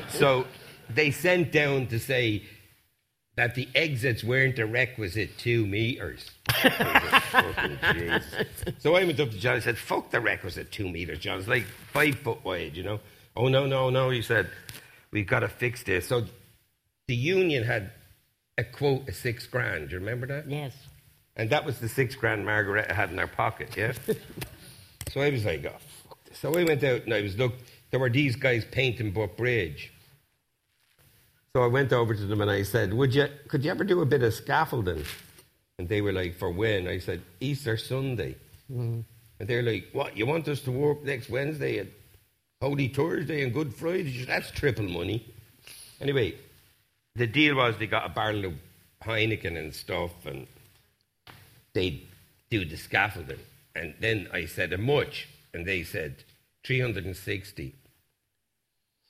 so 0.10 0.46
they 0.90 1.10
sent 1.10 1.52
down 1.52 1.86
to 1.88 1.98
say 1.98 2.42
that 3.36 3.54
the 3.54 3.66
exits 3.74 4.22
weren't 4.22 4.58
a 4.58 4.66
requisite 4.66 5.38
two 5.38 5.66
metres. 5.66 6.30
So 8.78 8.94
I 8.96 9.04
went 9.04 9.18
up 9.20 9.30
to 9.30 9.38
John 9.38 9.54
and 9.54 9.62
said, 9.62 9.78
fuck 9.78 10.10
the 10.10 10.20
requisite 10.20 10.70
two 10.70 10.88
metres, 10.88 11.18
John. 11.18 11.38
It's 11.38 11.48
like 11.48 11.64
five 11.92 12.16
foot 12.16 12.44
wide, 12.44 12.76
you 12.76 12.82
know. 12.82 13.00
Oh, 13.36 13.48
no, 13.48 13.66
no, 13.66 13.90
no, 13.90 14.10
he 14.10 14.22
said, 14.22 14.50
we've 15.10 15.26
got 15.26 15.40
to 15.40 15.48
fix 15.48 15.82
this. 15.82 16.08
So 16.08 16.24
the 17.08 17.14
union 17.14 17.64
had 17.64 17.90
a 18.58 18.64
quote 18.64 19.08
of 19.08 19.14
six 19.14 19.46
grand. 19.46 19.88
Do 19.88 19.94
you 19.94 20.00
remember 20.00 20.26
that? 20.26 20.48
Yes. 20.48 20.74
And 21.36 21.48
that 21.50 21.64
was 21.64 21.78
the 21.78 21.88
six 21.88 22.14
grand 22.14 22.44
Margaret 22.44 22.90
had 22.90 23.10
in 23.10 23.18
her 23.18 23.26
pocket, 23.26 23.74
yeah? 23.76 23.92
so 25.08 25.20
I 25.20 25.30
was 25.30 25.44
like, 25.44 25.64
oh, 25.64 25.76
fuck 26.06 26.24
this. 26.24 26.38
So 26.38 26.54
I 26.54 26.64
went 26.64 26.84
out 26.84 27.04
and 27.04 27.14
I 27.14 27.22
was, 27.22 27.38
look, 27.38 27.54
there 27.90 28.00
were 28.00 28.10
these 28.10 28.36
guys 28.36 28.64
painting 28.70 29.12
Butt 29.12 29.36
Bridge. 29.36 29.92
So 31.54 31.62
I 31.62 31.66
went 31.66 31.92
over 31.92 32.14
to 32.14 32.24
them 32.24 32.40
and 32.40 32.50
I 32.50 32.62
said, 32.62 32.94
Would 32.94 33.14
you, 33.14 33.26
could 33.48 33.62
you 33.62 33.70
ever 33.70 33.84
do 33.84 34.00
a 34.00 34.06
bit 34.06 34.22
of 34.22 34.32
scaffolding? 34.32 35.04
And 35.78 35.86
they 35.86 36.00
were 36.00 36.12
like, 36.12 36.34
For 36.36 36.50
when? 36.50 36.88
I 36.88 36.98
said, 36.98 37.20
Easter 37.40 37.76
Sunday. 37.76 38.36
Mm. 38.72 39.04
And 39.38 39.48
they're 39.48 39.62
like, 39.62 39.88
What, 39.92 40.16
you 40.16 40.24
want 40.24 40.48
us 40.48 40.62
to 40.62 40.70
work 40.70 41.04
next 41.04 41.28
Wednesday 41.28 41.78
and 41.78 41.90
Holy 42.62 42.86
Thursday 42.86 43.42
and 43.42 43.52
Good 43.52 43.74
Friday, 43.74 44.24
that's 44.24 44.52
triple 44.52 44.84
money. 44.84 45.26
Anyway, 46.00 46.36
the 47.16 47.26
deal 47.26 47.56
was 47.56 47.76
they 47.76 47.88
got 47.88 48.06
a 48.06 48.08
barrel 48.08 48.44
of 48.44 48.52
Heineken 49.02 49.58
and 49.58 49.74
stuff 49.74 50.12
and 50.26 50.46
they'd 51.72 52.06
do 52.50 52.64
the 52.64 52.76
scaffolding. 52.76 53.40
And 53.74 53.94
then 53.98 54.28
I 54.32 54.46
said, 54.46 54.70
How 54.70 54.76
much? 54.76 55.28
And 55.52 55.66
they 55.66 55.82
said, 55.82 56.22
360. 56.62 57.74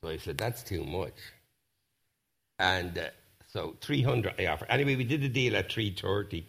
So 0.01 0.09
I 0.09 0.17
said, 0.17 0.39
That's 0.39 0.63
too 0.63 0.83
much. 0.83 1.19
And 2.59 2.97
uh, 2.97 3.09
so 3.49 3.77
300 3.83 4.33
I 4.39 4.47
offered. 4.47 4.69
Anyway, 4.71 4.97
we 4.97 5.05
did 5.05 5.21
the 5.21 5.29
deal 5.29 5.57
at 5.57 5.71
330. 5.71 6.47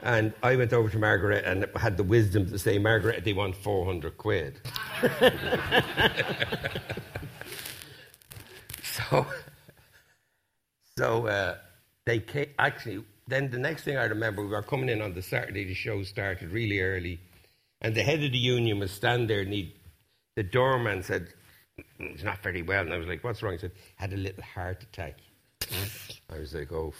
And 0.00 0.32
I 0.42 0.54
went 0.54 0.72
over 0.72 0.88
to 0.88 0.98
Margaret 0.98 1.44
and 1.44 1.66
had 1.74 1.96
the 1.96 2.04
wisdom 2.04 2.46
to 2.50 2.58
say, 2.58 2.78
Margaret, 2.78 3.24
they 3.24 3.32
want 3.32 3.56
400 3.56 4.16
quid. 4.16 4.60
so, 8.82 9.26
so 10.96 11.26
uh, 11.26 11.56
they 12.06 12.20
came, 12.20 12.46
actually, 12.60 13.04
then 13.26 13.50
the 13.50 13.58
next 13.58 13.82
thing 13.82 13.96
I 13.96 14.04
remember, 14.04 14.42
we 14.42 14.48
were 14.48 14.62
coming 14.62 14.88
in 14.88 15.02
on 15.02 15.14
the 15.14 15.22
Saturday, 15.22 15.64
the 15.64 15.74
show 15.74 16.04
started 16.04 16.50
really 16.50 16.80
early, 16.80 17.20
and 17.80 17.92
the 17.94 18.02
head 18.02 18.22
of 18.22 18.30
the 18.30 18.38
union 18.38 18.78
was 18.78 18.92
standing 18.92 19.26
there, 19.26 19.40
and 19.40 19.52
he, 19.52 19.74
the 20.36 20.44
doorman 20.44 21.02
said, 21.02 21.28
He's 21.98 22.24
not 22.24 22.42
very 22.42 22.62
well. 22.62 22.80
And 22.80 22.92
I 22.92 22.98
was 22.98 23.06
like, 23.06 23.22
What's 23.22 23.42
wrong? 23.42 23.52
He 23.52 23.58
said, 23.58 23.72
Had 23.96 24.12
a 24.12 24.16
little 24.16 24.42
heart 24.42 24.82
attack. 24.82 25.18
I 26.30 26.38
was 26.38 26.54
like, 26.54 26.72
Oh, 26.72 26.92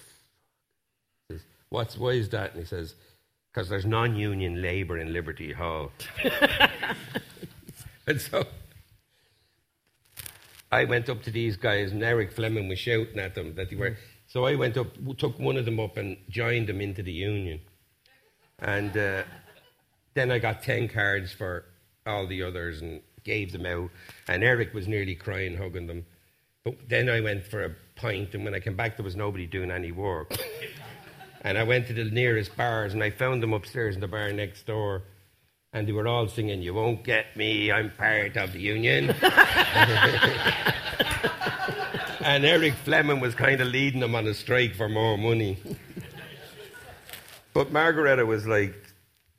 What's, 1.71 1.99
why 1.99 2.11
is 2.11 2.29
that? 2.31 2.53
And 2.53 2.61
he 2.61 2.67
says, 2.67 2.95
Because 3.53 3.69
there's 3.69 3.87
non 3.87 4.17
union 4.17 4.63
labour 4.63 4.99
in 4.99 5.13
Liberty 5.13 5.53
Hall. 5.53 5.91
and 8.07 8.21
so 8.21 8.45
I 10.71 10.85
went 10.85 11.09
up 11.09 11.23
to 11.23 11.31
these 11.31 11.57
guys, 11.57 11.93
and 11.93 12.03
Eric 12.03 12.33
Fleming 12.33 12.69
was 12.69 12.79
shouting 12.79 13.19
at 13.19 13.35
them 13.35 13.55
that 13.55 13.71
they 13.71 13.77
were. 13.77 13.97
So 14.27 14.45
I 14.45 14.55
went 14.55 14.77
up, 14.77 14.89
took 15.17 15.39
one 15.39 15.57
of 15.57 15.65
them 15.65 15.81
up, 15.81 15.97
and 15.97 16.17
joined 16.29 16.69
them 16.69 16.81
into 16.81 17.03
the 17.03 17.13
union. 17.13 17.61
And 18.59 18.97
uh, 18.97 19.23
then 20.15 20.31
I 20.31 20.39
got 20.39 20.63
10 20.63 20.89
cards 20.89 21.33
for 21.33 21.65
all 22.07 22.27
the 22.27 22.43
others 22.43 22.83
and 22.83 23.01
gave 23.25 23.53
them 23.53 23.65
out. 23.65 23.91
And 24.27 24.45
Eric 24.45 24.75
was 24.75 24.87
nearly 24.87 25.15
crying, 25.15 25.57
hugging 25.57 25.87
them. 25.87 26.05
But 26.65 26.89
then 26.89 27.09
I 27.09 27.21
went 27.21 27.45
for 27.45 27.65
a 27.65 27.75
pint, 27.97 28.35
and 28.35 28.45
when 28.45 28.55
I 28.55 28.61
came 28.61 28.77
back, 28.77 28.97
there 28.97 29.05
was 29.05 29.17
nobody 29.17 29.47
doing 29.47 29.71
any 29.71 29.93
work. 29.93 30.37
And 31.43 31.57
I 31.59 31.63
went 31.63 31.87
to 31.89 31.93
the 31.93 32.05
nearest 32.05 32.57
bars, 32.57 32.95
and 32.95 33.03
I 33.03 33.11
found 33.11 33.43
them 33.43 33.53
upstairs 33.53 33.95
in 33.95 34.01
the 34.01 34.09
bar 34.09 34.33
next 34.33 34.67
door. 34.67 35.03
And 35.73 35.87
they 35.87 35.93
were 35.93 36.09
all 36.09 36.29
singing, 36.29 36.63
You 36.63 36.75
won't 36.75 37.05
get 37.05 37.37
me, 37.37 37.71
I'm 37.71 37.91
part 37.91 38.37
of 38.37 38.53
the 38.55 38.61
union. 38.61 39.11
and 42.21 42.45
Eric 42.45 42.75
Fleming 42.85 43.21
was 43.21 43.35
kind 43.35 43.61
of 43.61 43.69
leading 43.69 44.01
them 44.01 44.15
on 44.15 44.27
a 44.27 44.35
strike 44.35 44.75
for 44.75 44.89
more 44.89 45.19
money. 45.19 45.59
but 47.53 47.71
Margaretta 47.71 48.25
was 48.25 48.47
like 48.47 48.75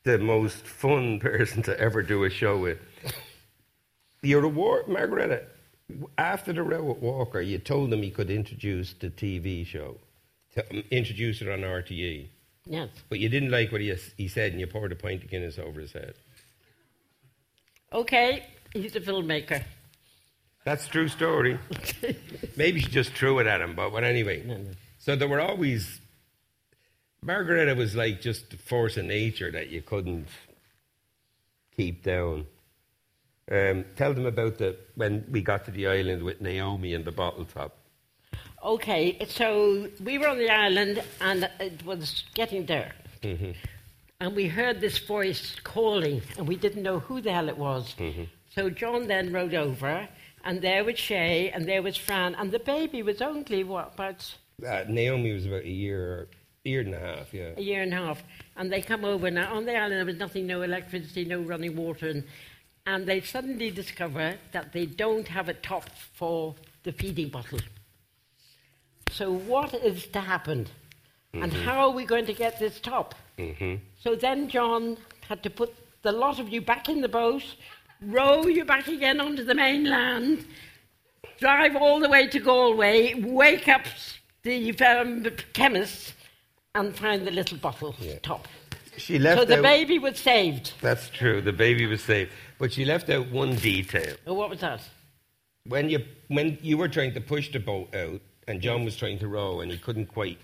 the 0.04 0.20
most 0.20 0.66
fun 0.66 1.20
person 1.22 1.64
to 1.64 1.80
ever 1.80 2.02
do 2.02 2.24
a 2.24 2.30
show 2.30 2.58
with. 2.58 2.80
Your 4.22 4.44
award, 4.44 4.88
Margaretta, 4.88 5.44
after 6.18 6.54
the 6.54 6.64
row 6.64 6.92
at 6.92 7.02
Walker, 7.02 7.42
you 7.42 7.58
told 7.58 7.92
him 7.92 8.04
he 8.04 8.12
could 8.12 8.30
introduce 8.30 8.94
the 8.94 9.10
TV 9.10 9.66
show, 9.66 9.98
to, 10.56 10.70
um, 10.70 10.84
introduce 10.92 11.42
it 11.42 11.50
on 11.50 11.60
RTE. 11.60 12.28
Yes. 12.66 12.90
But 13.10 13.20
you 13.20 13.30
didn't 13.30 13.52
like 13.52 13.72
what 13.72 13.82
he, 13.82 13.94
he 14.18 14.28
said, 14.28 14.52
and 14.52 14.60
you 14.60 14.68
poured 14.68 14.92
a 14.92 14.96
pint 14.96 15.24
of 15.24 15.30
Guinness 15.30 15.58
over 15.58 15.80
his 15.80 15.92
head. 15.92 16.14
Okay, 17.92 18.46
he's 18.74 18.96
a 18.96 19.02
filmmaker. 19.02 19.64
That's 20.64 20.86
a 20.86 20.90
true 20.90 21.08
story. 21.08 21.58
Maybe 22.56 22.80
she 22.82 22.90
just 22.90 23.14
threw 23.14 23.40
it 23.40 23.48
at 23.48 23.62
him, 23.62 23.76
but, 23.76 23.90
but 23.92 24.04
anyway. 24.04 24.44
No, 24.46 24.58
no. 24.58 24.72
So 25.00 25.16
there 25.16 25.28
were 25.28 25.42
always. 25.42 26.00
Margaretta 27.24 27.74
was 27.74 27.96
like 27.96 28.22
just 28.22 28.54
a 28.54 28.58
force 28.58 28.98
of 28.98 29.06
nature 29.06 29.52
that 29.52 29.70
you 29.70 29.82
couldn't 29.82 30.28
keep 31.76 32.04
down. 32.04 32.46
Um, 33.52 33.86
tell 33.96 34.14
them 34.14 34.28
about 34.28 34.60
the 34.60 34.78
when 34.96 35.26
we 35.32 35.42
got 35.42 35.66
to 35.66 35.72
the 35.72 35.88
island 35.88 36.22
with 36.22 36.40
Naomi 36.40 36.94
and 36.94 37.04
the 37.04 37.12
bottle 37.12 37.46
top. 37.46 37.79
Okay, 38.64 39.18
so 39.28 39.88
we 40.04 40.18
were 40.18 40.28
on 40.28 40.38
the 40.38 40.50
island 40.50 41.02
and 41.22 41.50
it 41.60 41.86
was 41.86 42.26
getting 42.34 42.66
dark. 42.66 42.94
And 44.22 44.36
we 44.36 44.48
heard 44.48 44.82
this 44.82 44.98
voice 44.98 45.56
calling, 45.64 46.22
and 46.38 46.46
we 46.46 46.58
didn't 46.58 46.84
know 46.84 47.00
who 47.00 47.22
the 47.22 47.32
hell 47.32 47.48
it 47.48 47.58
was. 47.58 47.96
So 48.54 48.70
John 48.70 49.08
then 49.08 49.32
rode 49.32 49.54
over, 49.54 50.08
and 50.44 50.62
there 50.62 50.84
was 50.84 51.00
Shay, 51.00 51.52
and 51.52 51.66
there 51.66 51.82
was 51.82 51.96
Fran, 51.96 52.36
and 52.36 52.52
the 52.52 52.60
baby 52.60 53.02
was 53.02 53.22
only, 53.22 53.64
what, 53.64 53.94
about 53.94 54.36
Uh, 54.66 54.84
Naomi 54.90 55.32
was 55.32 55.46
about 55.46 55.64
a 55.64 55.70
year, 55.70 56.28
year 56.66 56.82
and 56.82 56.94
a 56.94 57.00
half, 57.00 57.34
yeah. 57.34 57.52
a 57.56 57.62
year 57.62 57.82
and 57.82 57.94
a 57.94 57.98
half. 57.98 58.22
And 58.58 58.70
they 58.70 58.82
come 58.82 59.06
over. 59.06 59.32
Now, 59.32 59.56
on 59.56 59.64
the 59.66 59.76
island, 59.76 59.94
there 59.94 60.06
was 60.06 60.18
nothing, 60.18 60.48
no 60.48 60.64
electricity, 60.64 61.24
no 61.24 61.40
running 61.40 61.78
water. 61.78 62.10
And, 62.10 62.24
and 62.86 63.06
they 63.06 63.22
suddenly 63.22 63.72
discover 63.72 64.36
that 64.52 64.74
they 64.74 64.86
don't 64.86 65.30
have 65.30 65.48
a 65.48 65.54
top 65.54 65.90
for 66.14 66.56
the 66.84 66.92
feeding 66.92 67.30
bottle. 67.30 67.60
So, 69.12 69.32
what 69.32 69.74
is 69.74 70.08
to 70.08 70.20
happen? 70.20 70.68
And 71.34 71.54
how 71.54 71.82
are 71.82 71.92
we 71.92 72.06
going 72.06 72.26
to 72.26 72.34
get 72.34 72.60
this 72.60 72.80
top? 72.80 73.16
So 74.04 74.16
then 74.16 74.50
John 74.50 74.98
had 75.28 75.44
to 75.44 75.50
put 75.50 75.74
the 76.02 76.12
lot 76.12 76.40
of 76.40 76.50
you 76.50 76.62
back 76.62 76.90
in 76.90 77.02
the 77.02 77.08
boat, 77.08 77.44
row 78.02 78.46
you 78.48 78.66
back 78.66 78.88
again 78.88 79.22
onto 79.22 79.44
the 79.44 79.56
mainland, 79.56 80.46
drive 81.40 81.76
all 81.76 82.00
the 82.00 82.10
way 82.10 82.28
to 82.28 82.40
Galway, 82.40 83.14
wake 83.14 83.68
up 83.68 83.86
the 84.44 84.78
um, 84.82 85.26
chemist, 85.54 86.14
and 86.76 86.96
find 86.96 87.26
the 87.26 87.32
little 87.32 87.58
bottle 87.58 87.96
top. 88.24 88.48
She 88.98 89.20
left 89.20 89.40
So 89.40 89.46
the 89.46 89.58
out, 89.58 89.64
baby 89.64 90.00
was 90.00 90.20
saved. 90.20 90.74
That's 90.82 91.10
true. 91.10 91.42
The 91.42 91.54
baby 91.54 91.86
was 91.86 92.04
saved, 92.04 92.32
but 92.58 92.74
she 92.74 92.84
left 92.84 93.10
out 93.10 93.30
one 93.30 93.56
detail. 93.56 94.16
Oh, 94.28 94.34
what 94.34 94.50
was 94.50 94.60
that? 94.60 94.82
When 95.66 95.90
you 95.90 96.04
when 96.28 96.58
you 96.62 96.78
were 96.78 96.90
trying 96.90 97.14
to 97.14 97.22
push 97.22 97.52
the 97.52 97.60
boat 97.60 97.94
out, 97.96 98.22
and 98.50 98.62
John 98.62 98.84
was 98.84 98.98
trying 98.98 99.20
to 99.20 99.28
row, 99.28 99.62
and 99.62 99.72
he 99.72 99.78
couldn't 99.78 100.08
quite. 100.08 100.40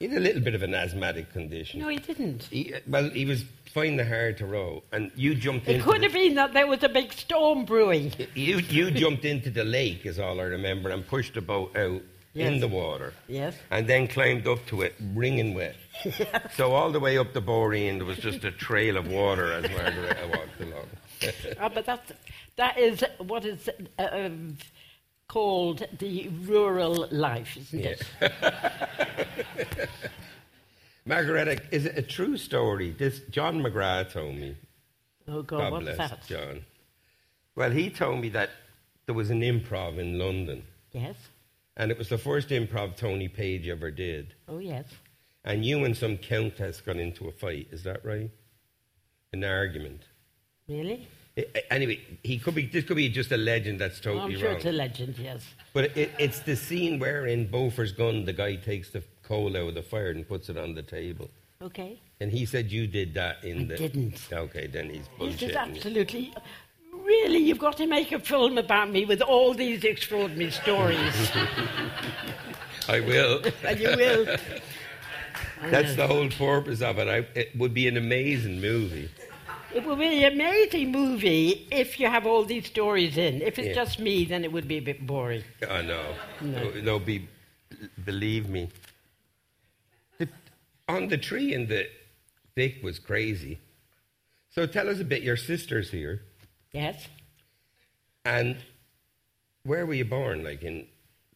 He 0.00 0.08
had 0.08 0.16
a 0.16 0.20
little 0.20 0.40
bit 0.40 0.54
of 0.54 0.62
an 0.62 0.74
asthmatic 0.74 1.32
condition. 1.32 1.80
No, 1.80 1.88
he 1.88 1.98
didn't. 1.98 2.44
He, 2.44 2.72
well, 2.86 3.10
he 3.10 3.24
was 3.26 3.44
finding 3.74 4.00
it 4.00 4.08
hard 4.08 4.38
to 4.38 4.46
row, 4.46 4.82
and 4.92 5.10
you 5.14 5.34
jumped 5.34 5.68
It 5.68 5.76
into 5.76 5.84
could 5.84 6.00
the, 6.00 6.04
have 6.04 6.12
been 6.12 6.34
that 6.36 6.52
there 6.54 6.66
was 6.66 6.82
a 6.82 6.88
big 6.88 7.12
storm 7.12 7.64
brewing. 7.64 8.12
you 8.34 8.58
you 8.58 8.90
jumped 8.90 9.24
into 9.24 9.50
the 9.50 9.64
lake, 9.64 10.06
is 10.06 10.18
all 10.18 10.40
I 10.40 10.44
remember, 10.44 10.88
and 10.90 11.06
pushed 11.06 11.34
the 11.34 11.42
boat 11.42 11.76
out 11.76 12.02
in 12.34 12.60
the 12.60 12.68
water. 12.68 13.12
Yes. 13.26 13.56
And 13.70 13.86
then 13.86 14.06
climbed 14.06 14.46
up 14.46 14.64
to 14.66 14.82
it, 14.82 14.94
wringing 15.14 15.54
wet. 15.54 15.76
So 16.54 16.72
all 16.72 16.92
the 16.92 17.00
way 17.00 17.18
up 17.18 17.32
the 17.32 17.42
Boreen, 17.42 17.98
there 17.98 18.06
was 18.06 18.18
just 18.18 18.44
a 18.44 18.52
trail 18.52 18.96
of 18.96 19.08
water 19.08 19.52
as 19.52 19.68
Margaret 19.68 20.16
walked 20.30 20.60
along. 20.60 20.86
Ah, 21.60 21.68
but 21.68 21.84
that, 21.86 22.12
that 22.54 22.78
is 22.78 23.02
what 23.18 23.44
is 23.44 23.68
uh, 23.98 24.06
um, 24.12 24.56
called 25.38 25.86
the 25.98 26.28
rural 26.46 27.06
life, 27.10 27.56
isn't 27.56 27.80
Yeah. 27.80 27.94
it? 28.22 29.88
Margaretta, 31.06 31.60
is 31.70 31.86
it 31.86 31.96
a 31.96 32.02
true 32.02 32.36
story? 32.36 32.90
This 32.92 33.20
John 33.30 33.60
McGrath 33.62 34.12
told 34.12 34.34
me. 34.36 34.56
Oh, 35.26 35.42
God, 35.42 35.58
God 35.60 35.72
what 35.72 35.84
was 35.84 35.96
that? 35.96 36.26
John. 36.26 36.64
Well, 37.54 37.70
he 37.70 37.90
told 37.90 38.20
me 38.20 38.30
that 38.30 38.50
there 39.06 39.14
was 39.14 39.30
an 39.30 39.40
improv 39.42 39.98
in 39.98 40.18
London, 40.18 40.62
Yes. 40.92 41.16
and 41.76 41.90
it 41.90 41.98
was 41.98 42.08
the 42.08 42.18
first 42.18 42.48
improv 42.48 42.96
Tony 42.96 43.28
Page 43.28 43.68
ever 43.68 43.90
did. 43.90 44.34
Oh, 44.48 44.58
yes. 44.58 44.86
And 45.44 45.64
you 45.64 45.84
and 45.84 45.96
some 45.96 46.16
countess 46.18 46.80
got 46.80 46.96
into 46.96 47.28
a 47.28 47.32
fight. 47.32 47.68
Is 47.70 47.82
that 47.84 48.04
right? 48.04 48.30
An 49.32 49.44
argument. 49.44 50.02
Really? 50.68 51.06
Anyway, 51.70 52.00
he 52.22 52.38
could 52.38 52.54
be. 52.54 52.66
This 52.66 52.84
could 52.84 52.96
be 52.96 53.08
just 53.08 53.30
a 53.32 53.36
legend 53.36 53.80
that's 53.80 54.00
totally 54.00 54.34
I'm 54.34 54.40
sure 54.40 54.48
wrong. 54.48 54.56
it's 54.56 54.64
a 54.66 54.72
legend, 54.72 55.16
yes. 55.18 55.42
But 55.72 55.96
it, 55.96 56.10
it's 56.18 56.40
the 56.40 56.56
scene 56.56 56.98
where 56.98 57.26
in 57.26 57.46
Beaufort's 57.46 57.92
gun, 57.92 58.24
the 58.24 58.32
guy 58.32 58.56
takes 58.56 58.90
the 58.90 59.02
coal 59.22 59.56
out 59.56 59.68
of 59.68 59.74
the 59.74 59.82
fire 59.82 60.10
and 60.10 60.26
puts 60.26 60.48
it 60.48 60.56
on 60.56 60.74
the 60.74 60.82
table. 60.82 61.30
Okay. 61.62 62.00
And 62.20 62.32
he 62.32 62.44
said 62.46 62.70
you 62.72 62.86
did 62.86 63.14
that 63.14 63.44
in 63.44 63.62
I 63.62 63.64
the. 63.64 63.76
didn't. 63.76 64.28
Okay, 64.32 64.66
then 64.66 64.90
he's 64.90 65.08
This 65.18 65.42
is 65.42 65.50
bullshitting. 65.52 65.56
absolutely. 65.56 66.34
Really, 66.92 67.38
you've 67.38 67.58
got 67.58 67.76
to 67.76 67.86
make 67.86 68.10
a 68.12 68.18
film 68.18 68.58
about 68.58 68.90
me 68.90 69.04
with 69.04 69.22
all 69.22 69.54
these 69.54 69.84
extraordinary 69.84 70.50
stories. 70.50 71.30
I 72.88 73.00
will. 73.00 73.42
And 73.64 73.78
you 73.80 73.88
will. 73.96 74.36
That's 75.70 75.94
the 75.96 76.06
whole 76.06 76.28
purpose 76.30 76.80
of 76.82 76.98
it. 76.98 77.08
I, 77.08 77.18
it 77.38 77.56
would 77.56 77.74
be 77.74 77.86
an 77.88 77.96
amazing 77.96 78.60
movie. 78.60 79.08
It 79.74 79.84
would 79.84 79.98
be 79.98 80.24
an 80.24 80.32
amazing 80.32 80.90
movie 80.92 81.66
if 81.70 82.00
you 82.00 82.06
have 82.08 82.26
all 82.26 82.44
these 82.44 82.66
stories 82.66 83.18
in. 83.18 83.42
If 83.42 83.58
it's 83.58 83.68
Yeah. 83.68 83.74
just 83.74 83.98
me, 83.98 84.24
then 84.24 84.44
it 84.44 84.50
would 84.52 84.66
be 84.66 84.78
a 84.78 84.80
bit 84.82 85.06
boring. 85.06 85.44
Oh 85.68 85.82
no, 85.82 86.14
No. 86.40 86.70
no, 86.70 86.80
no 86.80 86.98
be, 86.98 87.28
believe 88.04 88.48
me. 88.48 88.68
The, 90.18 90.28
on 90.88 91.08
the 91.08 91.18
tree 91.18 91.52
in 91.52 91.66
the 91.66 91.88
thick 92.54 92.82
was 92.82 92.98
crazy. 92.98 93.58
So 94.50 94.66
tell 94.66 94.88
us 94.88 95.00
a 95.00 95.04
bit. 95.04 95.22
Your 95.22 95.36
sister's 95.36 95.90
here, 95.90 96.22
Yes? 96.72 97.06
and 98.24 98.56
where 99.64 99.84
were 99.84 99.94
you 99.94 100.06
born? 100.06 100.42
Like 100.42 100.62
in? 100.62 100.86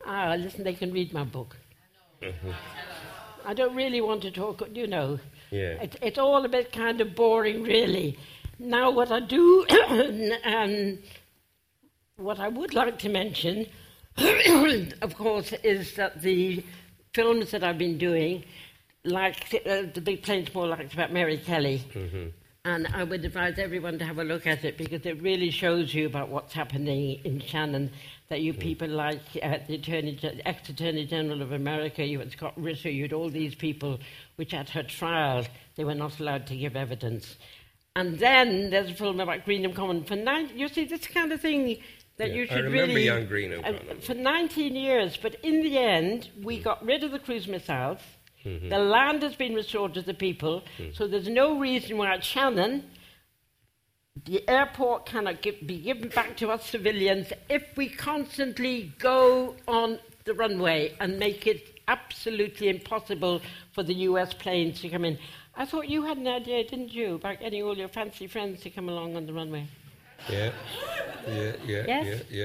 Ah, 0.06 0.34
listen, 0.38 0.64
they 0.64 0.74
can 0.74 0.90
read 0.92 1.12
my 1.12 1.24
book. 1.24 1.56
Mm-hmm. 2.22 2.50
I 3.44 3.54
don't 3.54 3.74
really 3.76 4.00
want 4.00 4.22
to 4.22 4.30
talk, 4.30 4.62
you 4.74 4.86
know. 4.86 5.18
Yeah. 5.52 5.82
It, 5.82 5.96
it's 6.00 6.18
all 6.18 6.44
a 6.44 6.48
bit 6.48 6.72
kind 6.72 7.00
of 7.00 7.14
boring, 7.14 7.62
really. 7.62 8.18
Now, 8.58 8.90
what 8.90 9.12
I 9.12 9.20
do, 9.20 9.66
um, 10.44 10.98
what 12.16 12.40
I 12.40 12.48
would 12.48 12.74
like 12.74 12.98
to 13.00 13.08
mention, 13.10 13.66
of 15.02 15.14
course, 15.14 15.52
is 15.62 15.94
that 15.94 16.22
the 16.22 16.64
films 17.12 17.50
that 17.50 17.62
I've 17.62 17.78
been 17.78 17.98
doing, 17.98 18.44
like 19.04 19.54
uh, 19.66 19.82
The 19.92 20.00
Big 20.02 20.22
Plane 20.22 20.46
Small 20.46 20.68
Lights 20.68 20.94
about 20.94 21.12
Mary 21.12 21.36
Kelly, 21.36 21.82
and 22.64 22.86
I 22.94 23.04
would 23.04 23.24
advise 23.24 23.58
everyone 23.58 23.98
to 23.98 24.04
have 24.06 24.18
a 24.18 24.24
look 24.24 24.46
at 24.46 24.64
it 24.64 24.78
because 24.78 25.04
it 25.04 25.20
really 25.20 25.50
shows 25.50 25.92
you 25.92 26.06
about 26.06 26.30
what's 26.30 26.54
happening 26.54 27.20
in 27.24 27.40
Shannon. 27.40 27.90
That 28.32 28.40
you 28.40 28.54
people 28.54 28.88
like 28.88 29.20
uh, 29.42 29.58
the 29.68 29.74
Attorney, 29.74 30.18
ex-Attorney 30.46 31.04
General 31.04 31.42
of 31.42 31.52
America, 31.52 32.02
you 32.02 32.18
had 32.18 32.32
Scott 32.32 32.54
Ritter, 32.56 32.88
you 32.88 33.02
had 33.02 33.12
all 33.12 33.28
these 33.28 33.54
people, 33.54 33.98
which 34.36 34.54
at 34.54 34.70
her 34.70 34.82
trial 34.84 35.44
they 35.76 35.84
were 35.84 35.94
not 35.94 36.18
allowed 36.18 36.46
to 36.46 36.56
give 36.56 36.74
evidence. 36.74 37.36
And 37.94 38.18
then 38.18 38.70
there's 38.70 38.88
a 38.90 38.94
film 38.94 39.20
about 39.20 39.44
Greenham 39.44 39.74
Common. 39.74 40.04
For 40.04 40.16
nine, 40.16 40.48
you 40.56 40.68
see, 40.68 40.86
this 40.86 41.06
kind 41.08 41.30
of 41.30 41.42
thing 41.42 41.76
that 42.16 42.30
Yeah, 42.30 42.34
you 42.36 42.42
I 42.44 42.46
should 42.46 42.64
remember 42.64 42.86
really. 42.94 43.04
young 43.04 43.26
Greenham 43.26 43.62
uh, 43.66 44.00
for 44.00 44.14
19 44.14 44.76
years, 44.76 45.18
but 45.20 45.34
in 45.42 45.62
the 45.62 45.76
end, 45.76 46.30
we 46.42 46.58
got 46.58 46.82
rid 46.82 47.04
of 47.04 47.10
the 47.10 47.18
cruise 47.18 47.46
missiles. 47.46 47.98
Mm-hmm. 48.46 48.70
The 48.70 48.78
land 48.78 49.22
has 49.24 49.36
been 49.36 49.54
restored 49.54 49.92
to 49.92 50.00
the 50.00 50.14
people, 50.14 50.62
Mm. 50.78 50.96
so 50.96 51.06
there's 51.06 51.28
no 51.28 51.58
reason 51.58 51.98
why 51.98 52.14
at 52.14 52.24
Shannon 52.24 52.84
the 54.24 54.48
airport 54.48 55.06
cannot 55.06 55.42
gi- 55.42 55.58
be 55.66 55.78
given 55.78 56.08
back 56.08 56.36
to 56.38 56.50
us 56.50 56.64
civilians 56.66 57.32
if 57.48 57.64
we 57.76 57.88
constantly 57.88 58.92
go 58.98 59.54
on 59.66 59.98
the 60.24 60.34
runway 60.34 60.94
and 61.00 61.18
make 61.18 61.46
it 61.46 61.80
absolutely 61.88 62.68
impossible 62.68 63.40
for 63.72 63.82
the 63.82 63.94
US 64.08 64.32
planes 64.34 64.80
to 64.82 64.88
come 64.88 65.04
in. 65.04 65.18
I 65.56 65.66
thought 65.66 65.88
you 65.88 66.02
had 66.04 66.16
an 66.16 66.28
idea, 66.28 66.62
didn't 66.64 66.92
you, 66.94 67.16
about 67.16 67.40
getting 67.40 67.62
all 67.62 67.76
your 67.76 67.88
fancy 67.88 68.26
friends 68.26 68.60
to 68.62 68.70
come 68.70 68.88
along 68.88 69.16
on 69.16 69.26
the 69.26 69.32
runway? 69.32 69.66
Yeah, 70.30 70.52
yeah, 71.28 71.52
yeah, 71.66 71.84
Yes? 71.86 72.22
yeah, 72.30 72.44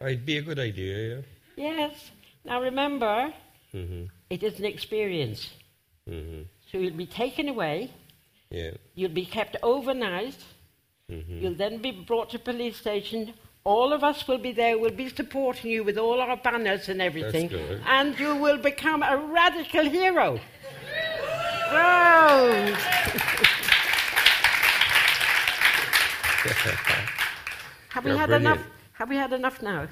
yeah. 0.00 0.06
It'd 0.06 0.24
be 0.24 0.38
a 0.38 0.42
good 0.42 0.58
idea. 0.58 1.16
Yeah. 1.16 1.22
Yes. 1.56 2.10
Now 2.44 2.62
remember, 2.62 3.32
Yeah. 3.72 3.82
hmm 3.82 4.04
it 4.30 4.42
is 4.42 4.58
an 4.58 4.64
experience. 4.64 5.50
hmm 6.06 6.42
So 6.70 6.78
you'll 6.78 6.96
be 6.96 7.06
taken 7.06 7.48
away, 7.48 7.90
Yeah. 8.50 8.70
you'll 8.94 9.10
be 9.22 9.26
kept 9.26 9.56
overnight, 9.62 10.36
hmm 11.08 11.38
you'll 11.40 11.54
then 11.54 11.78
be 11.78 11.92
brought 11.92 12.30
to 12.30 12.38
police 12.38 12.76
station. 12.76 13.32
All 13.64 13.92
of 13.92 14.02
us 14.04 14.26
will 14.28 14.38
be 14.38 14.52
there, 14.52 14.78
we'll 14.78 14.90
be 14.92 15.08
supporting 15.08 15.70
you 15.70 15.82
with 15.84 15.98
all 15.98 16.20
our 16.20 16.36
banners 16.36 16.88
and 16.88 17.02
everything. 17.02 17.48
good. 17.48 17.80
And 17.86 18.18
you 18.18 18.36
will 18.36 18.58
become 18.58 19.02
a 19.02 19.16
radical 19.16 19.84
hero. 19.84 20.38
Oh! 21.70 22.76
Have 27.90 28.04
we 28.04 28.10
You're 28.10 28.18
had 28.20 28.26
brilliant. 28.28 28.56
enough? 28.60 28.66
Have 28.92 29.08
we 29.08 29.16
had 29.16 29.32
enough 29.32 29.62
now? 29.62 29.88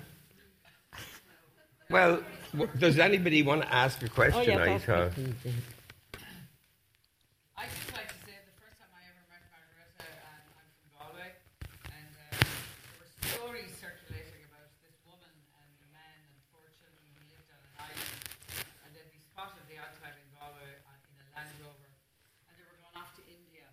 Well, 1.90 2.22
w- 2.52 2.70
does 2.78 2.98
anybody 2.98 3.42
want 3.42 3.62
to 3.62 3.74
ask 3.74 4.02
a 4.02 4.08
question? 4.08 4.40
oh, 4.40 4.42
yeah, 4.42 4.62
I 4.62 4.66
that's 4.78 4.84
thought. 4.84 5.12
questions, 5.14 5.36
yeah. 5.44 5.52
I 7.58 7.64
just 7.66 7.90
like 7.92 8.08
to 8.08 8.18
say 8.24 8.34
the 8.44 8.56
first 8.60 8.76
time 8.80 8.90
I 8.94 9.02
ever 9.08 9.24
met 9.30 9.44
Margaretta, 9.52 10.04
and 10.04 10.42
I'm 10.56 10.68
from 10.74 10.88
Galway, 10.96 11.30
and 11.92 12.08
uh, 12.16 12.24
there 12.32 12.96
were 12.98 13.10
stories 13.28 13.70
circulating 13.78 14.42
about 14.48 14.68
this 14.80 14.96
woman 15.04 15.28
and 15.32 15.70
the 15.80 15.88
man 15.92 16.16
and 16.24 16.36
four 16.52 16.64
children 16.80 17.04
who 17.14 17.24
lived 17.28 17.48
on 17.52 17.60
an 17.60 17.74
island, 17.92 18.12
and 18.84 18.88
they'd 18.96 19.12
be 19.12 19.20
spotted 19.20 19.64
the 19.68 19.76
odd 19.80 19.92
time 20.00 20.16
in 20.16 20.28
Galway 20.32 20.80
on, 20.88 20.96
in 21.12 21.16
a 21.20 21.26
Land 21.36 21.52
Rover, 21.60 21.88
and 22.48 22.52
they 22.56 22.64
were 22.64 22.80
going 22.80 22.96
off 22.96 23.12
to 23.20 23.22
India. 23.28 23.68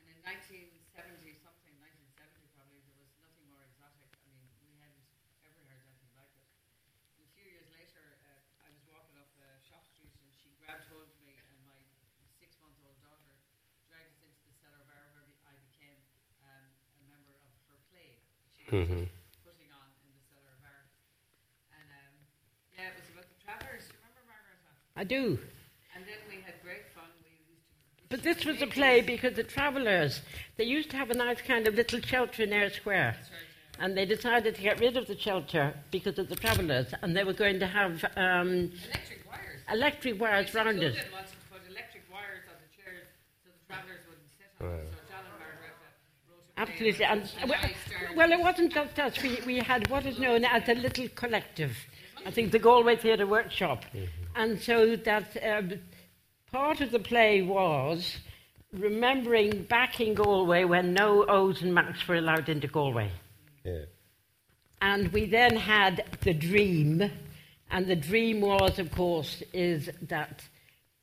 And 0.00 0.08
in 0.08 0.18
1970 0.24 0.80
something, 1.44 1.76
1970 1.84 2.48
probably, 2.56 2.80
there 2.88 2.96
was 2.98 3.12
nothing 3.20 3.46
more 3.52 3.62
exotic. 3.68 4.08
I 4.24 4.32
mean, 4.32 4.48
we 4.64 4.72
hadn't 4.80 5.04
ever 5.46 5.60
heard 5.68 5.84
anything 5.86 6.10
like 6.18 6.32
it. 6.34 6.44
And 7.14 7.22
a 7.28 7.30
few 7.36 7.46
years 7.46 7.68
later, 7.70 8.02
uh, 8.26 8.66
I 8.66 8.72
was 8.74 8.82
walking 8.90 9.14
up 9.20 9.30
uh, 9.38 9.46
Shop 9.62 9.84
Street 9.86 10.10
and 10.24 10.30
she 10.34 10.50
grabbed 10.58 10.86
hold 10.90 11.06
of 11.06 11.18
me 11.22 11.34
and 11.38 11.56
my 11.66 11.76
six-month-old 12.38 12.98
daughter 13.04 13.34
dragged 13.90 14.10
us 14.14 14.20
into 14.26 14.40
the 14.46 14.54
cellar 14.62 14.82
bar 14.86 15.02
where 15.14 15.26
we- 15.26 15.38
I 15.46 15.54
became 15.70 15.98
um, 16.46 16.64
a 16.98 17.02
member 17.10 17.34
of 17.42 17.52
her 17.70 17.78
play. 18.68 18.84
She 18.84 18.92
was 18.92 18.98
Mhm. 18.98 19.08
putting 19.44 19.70
on 19.72 19.88
in 20.04 20.08
the 20.12 20.22
cellar 20.28 20.56
bar. 20.62 20.80
And 21.72 21.88
um, 21.90 22.14
yeah, 22.76 22.88
it 22.88 22.94
was 23.00 23.08
about 23.12 23.26
the 23.28 23.38
travellers. 23.44 23.82
Do 23.88 23.92
you 23.92 23.98
remember 24.04 24.22
Margaret? 24.28 24.60
I 24.96 25.04
do. 25.04 25.38
And 25.94 26.04
then 26.06 26.18
we 26.28 26.36
had 26.42 26.54
great 26.62 26.86
fun. 26.94 27.04
We 27.24 27.30
used 27.54 27.66
to. 27.68 28.08
But 28.08 28.22
this 28.22 28.44
was 28.44 28.60
a 28.62 28.66
play 28.66 29.00
because 29.00 29.34
the 29.34 29.44
travellers, 29.44 30.20
they 30.56 30.64
used 30.64 30.90
to 30.90 30.96
have 30.96 31.10
a 31.10 31.14
nice 31.14 31.40
kind 31.42 31.66
of 31.66 31.74
little 31.74 32.00
shelter 32.00 32.42
in 32.44 32.52
Eyre 32.52 32.70
Square. 32.70 33.16
And 33.80 33.96
they 33.96 34.04
decided 34.06 34.56
to 34.56 34.62
get 34.62 34.80
rid 34.80 34.96
of 34.96 35.06
the 35.06 35.16
shelter 35.16 35.72
because 35.92 36.18
of 36.18 36.28
the 36.28 36.34
travellers. 36.36 36.92
And 37.02 37.16
they 37.16 37.22
were 37.22 37.32
going 37.32 37.60
to 37.60 37.66
have 37.66 38.04
um, 38.16 38.72
Electric 38.90 39.22
wires. 39.30 39.62
electric 39.70 40.20
wires 40.20 40.52
round 40.54 40.82
it. 40.82 40.94
London 40.98 41.12
wanted 41.12 41.30
to 41.30 41.36
put 41.48 41.60
electric 41.70 42.02
wires 42.10 42.42
on 42.50 42.56
the 42.58 42.70
chairs 42.82 43.06
so 43.44 43.50
the 43.54 43.62
travellers 43.70 44.02
wouldn't 44.10 44.26
sit 44.34 44.50
on 44.58 44.66
them. 44.66 44.86
So 44.90 44.98
John 45.06 45.22
and 45.30 45.38
Margaret 45.38 45.74
wrote 46.26 46.42
a 46.42 46.47
play 46.47 46.47
Absolutely. 46.58 47.04
And, 47.04 47.30
and 47.40 47.50
well, 47.50 47.60
well, 48.16 48.32
it 48.32 48.40
wasn't 48.40 48.74
just 48.74 48.98
us. 48.98 49.22
We, 49.22 49.38
we 49.46 49.58
had 49.58 49.88
what 49.88 50.04
is 50.04 50.18
known 50.18 50.44
as 50.44 50.68
a 50.68 50.74
little 50.74 51.08
collective. 51.14 51.76
I 52.26 52.30
think 52.30 52.52
the 52.52 52.58
Galway 52.58 52.96
Theatre 52.96 53.26
Workshop. 53.26 53.84
And 54.34 54.60
so 54.60 54.96
that 54.96 55.36
um, 55.42 55.72
part 56.50 56.80
of 56.80 56.90
the 56.90 56.98
play 56.98 57.42
was 57.42 58.18
remembering 58.72 59.62
back 59.62 60.00
in 60.00 60.14
Galway 60.14 60.64
when 60.64 60.92
no 60.92 61.24
O's 61.26 61.62
and 61.62 61.72
Macs 61.72 62.06
were 62.06 62.16
allowed 62.16 62.48
into 62.48 62.66
Galway. 62.66 63.10
Yeah. 63.64 63.84
And 64.80 65.12
we 65.12 65.26
then 65.26 65.56
had 65.56 66.04
the 66.20 66.34
dream, 66.34 67.10
and 67.70 67.86
the 67.86 67.96
dream 67.96 68.40
was, 68.40 68.78
of 68.78 68.92
course, 68.92 69.42
is 69.52 69.90
that 70.02 70.42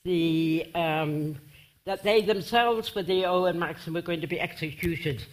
the 0.04 0.66
um, 0.76 1.38
that 1.86 2.04
they 2.04 2.22
themselves 2.22 2.96
were 2.96 3.04
the 3.04 3.26
Owen 3.26 3.60
Max 3.60 3.86
and 3.86 3.94
were 3.94 4.02
going 4.02 4.22
to 4.22 4.28
be 4.28 4.40
executed, 4.40 5.24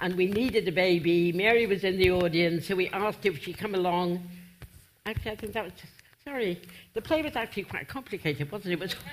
and 0.00 0.14
we 0.16 0.26
needed 0.26 0.66
a 0.68 0.72
baby. 0.72 1.32
Mary 1.32 1.66
was 1.66 1.84
in 1.84 1.96
the 1.98 2.10
audience, 2.10 2.66
so 2.66 2.74
we 2.76 2.88
asked 2.88 3.24
if 3.26 3.42
she'd 3.42 3.58
come 3.58 3.74
along. 3.74 4.22
Actually, 5.06 5.32
I 5.32 5.36
think 5.36 5.52
that 5.54 5.64
was 5.64 5.72
sorry. 6.24 6.60
The 6.94 7.02
play 7.02 7.22
was 7.22 7.36
actually 7.36 7.64
quite 7.64 7.88
complicated, 7.88 8.50
wasn't 8.50 8.72
it? 8.72 8.74
It 8.74 8.80
was. 8.80 8.94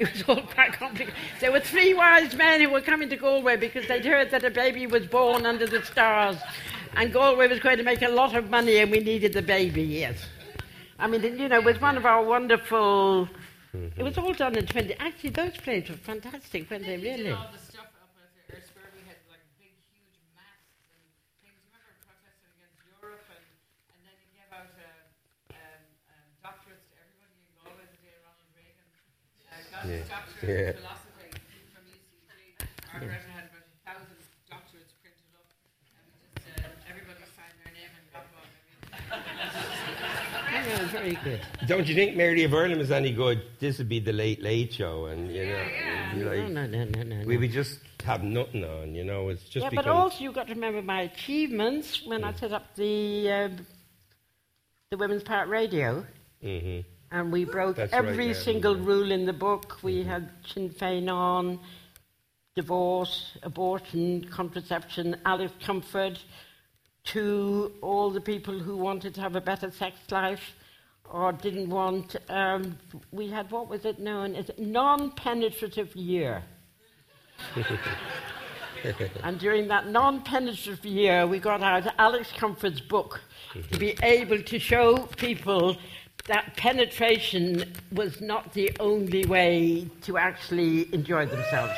It 0.00 0.12
was 0.14 0.22
all 0.28 0.40
quite 0.42 0.74
complicated. 0.74 1.12
There 1.40 1.50
were 1.50 1.58
three 1.58 1.92
wise 1.92 2.32
men 2.36 2.60
who 2.60 2.70
were 2.70 2.80
coming 2.80 3.08
to 3.08 3.16
Galway 3.16 3.56
because 3.56 3.88
they'd 3.88 4.04
heard 4.06 4.30
that 4.30 4.44
a 4.44 4.50
baby 4.50 4.86
was 4.86 5.04
born 5.08 5.44
under 5.44 5.66
the 5.66 5.82
stars, 5.82 6.36
and 6.94 7.12
Galway 7.12 7.48
was 7.48 7.58
going 7.58 7.78
to 7.78 7.82
make 7.82 8.02
a 8.02 8.08
lot 8.08 8.36
of 8.36 8.48
money, 8.48 8.76
and 8.78 8.92
we 8.92 9.00
needed 9.00 9.32
the 9.32 9.42
baby. 9.42 9.82
Yes, 9.82 10.14
I 11.00 11.08
mean, 11.08 11.24
you 11.24 11.48
know, 11.48 11.58
it 11.58 11.64
was 11.64 11.80
one 11.80 11.96
of 11.96 12.06
our 12.06 12.22
wonderful. 12.22 13.28
It 13.96 14.04
was 14.04 14.16
all 14.18 14.32
done 14.34 14.54
in 14.54 14.66
twenty. 14.66 14.94
Actually, 15.00 15.30
those 15.30 15.56
plays 15.56 15.88
were 15.90 15.96
fantastic, 15.96 16.70
weren't 16.70 16.86
they? 16.86 16.94
Then 16.94 17.00
we 17.02 17.08
did 17.10 17.18
Really. 17.18 17.32
all 17.34 17.50
the 17.50 17.58
stuff 17.58 17.90
up 17.98 18.14
at 18.22 18.30
the 18.38 18.54
Eyre 18.54 18.62
Square. 18.62 18.94
We 18.94 19.02
had 19.02 19.18
like 19.26 19.42
big, 19.58 19.74
huge 19.90 20.14
masks 20.38 20.78
and 20.94 21.02
things. 21.42 21.58
Remember 21.74 21.90
protesting 22.06 22.54
against 22.54 22.78
Europe, 23.02 23.26
and, 23.34 23.42
and 23.98 24.00
then 24.06 24.14
you 24.22 24.30
gave 24.30 24.46
out 24.54 24.70
uh, 24.78 25.58
um, 25.58 25.82
um, 26.14 26.26
doctorates 26.38 26.86
to 26.86 26.94
everybody 27.02 27.34
in 27.34 27.50
Galway 27.58 27.82
the 27.90 27.98
day 27.98 28.14
Ronald 28.22 28.46
Reagan 28.54 28.86
uh, 28.88 28.94
got 28.94 29.58
his 29.58 29.58
Yeah. 29.58 29.58
doctorate 29.58 29.66
Yeah. 29.66 29.66
in 29.66 29.66
philosophy 29.66 29.66
from 29.66 29.66
UCG. 29.66 29.66
Margaret 29.66 29.66
had 29.66 29.66
about 29.66 29.66
a 29.66 29.66
thousand 29.66 29.66
doctorates 29.66 29.66
printed 29.66 29.66
up, 29.66 29.66
and 29.66 29.66
we 29.66 29.66
just 29.66 29.66
uh, 29.66 29.66
everybody 29.66 29.66
signed 29.66 29.66
their 29.66 29.66
name 29.66 29.66
and 29.66 29.66
got 29.66 29.66
one. 29.66 29.66
I 29.66 29.66
mean, 29.66 29.66
Yeah, 29.67 29.67
very 40.98 41.18
good. 41.24 41.40
Don't 41.66 41.86
you 41.86 41.94
think 41.94 42.16
Mary 42.16 42.44
of 42.44 42.54
Ireland 42.54 42.80
is 42.80 42.90
any 42.90 43.12
good? 43.12 43.42
This 43.58 43.78
would 43.78 43.88
be 43.88 44.00
the 44.00 44.12
late 44.12 44.42
late 44.42 44.72
show, 44.72 45.06
and 45.06 45.30
you 45.30 45.44
know, 45.46 45.50
yeah. 45.50 46.12
it'd 46.12 46.26
like, 46.26 46.52
No, 46.52 46.66
no, 46.66 46.84
no, 46.84 46.84
no, 46.84 47.02
no. 47.02 47.26
we 47.26 47.36
would 47.36 47.50
just 47.50 47.80
have 48.04 48.22
nothing 48.22 48.64
on. 48.64 48.94
You 48.94 49.04
know, 49.04 49.28
it's 49.28 49.44
just 49.48 49.64
yeah, 49.64 49.70
but 49.74 49.86
also 49.86 50.22
you've 50.22 50.34
got 50.34 50.48
to 50.48 50.54
remember 50.54 50.82
my 50.82 51.02
achievements 51.02 52.02
when 52.06 52.24
I 52.24 52.32
set 52.32 52.52
up 52.52 52.74
the 52.76 53.30
uh, 53.30 53.48
the 54.90 54.96
Women's 54.96 55.22
Park 55.22 55.48
Radio. 55.48 56.04
hmm 56.42 56.80
And 57.10 57.32
we 57.32 57.44
broke 57.44 57.76
That's 57.76 57.92
right, 57.92 58.04
every 58.04 58.28
yeah. 58.28 58.32
single 58.34 58.76
rule 58.76 59.10
in 59.10 59.24
the 59.24 59.32
book. 59.32 59.78
We 59.82 60.02
had 60.02 60.30
Sinn 60.46 60.70
Féin 60.70 61.10
on, 61.10 61.58
divorce, 62.54 63.38
abortion, 63.42 64.28
contraception, 64.30 65.16
Alex 65.24 65.52
Comfort, 65.64 66.18
to 67.04 67.72
all 67.80 68.10
the 68.10 68.20
people 68.20 68.58
who 68.58 68.76
wanted 68.76 69.14
to 69.14 69.20
have 69.22 69.36
a 69.36 69.40
better 69.40 69.70
sex 69.70 69.96
life 70.10 70.54
or 71.10 71.32
didn't 71.32 71.70
want. 71.70 72.16
Um, 72.28 72.76
we 73.10 73.28
had, 73.28 73.50
what 73.50 73.68
was 73.68 73.86
it 73.86 73.98
known 73.98 74.34
as? 74.34 74.50
Non 74.58 75.12
penetrative 75.12 75.96
year. 75.96 76.42
and 79.22 79.38
during 79.38 79.68
that 79.68 79.88
non 79.88 80.22
penetrative 80.22 80.84
year, 80.84 81.26
we 81.26 81.38
got 81.38 81.62
out 81.62 81.86
Alex 81.98 82.32
Comfort's 82.36 82.80
book 82.80 83.20
to 83.70 83.78
be 83.78 83.96
able 84.02 84.42
to 84.42 84.58
show 84.58 84.96
people 85.16 85.76
that 86.28 86.56
penetration 86.56 87.64
was 87.92 88.20
not 88.20 88.52
the 88.52 88.70
only 88.78 89.24
way 89.24 89.88
to 90.02 90.16
actually 90.18 90.92
enjoy 90.94 91.26
themselves. 91.26 91.72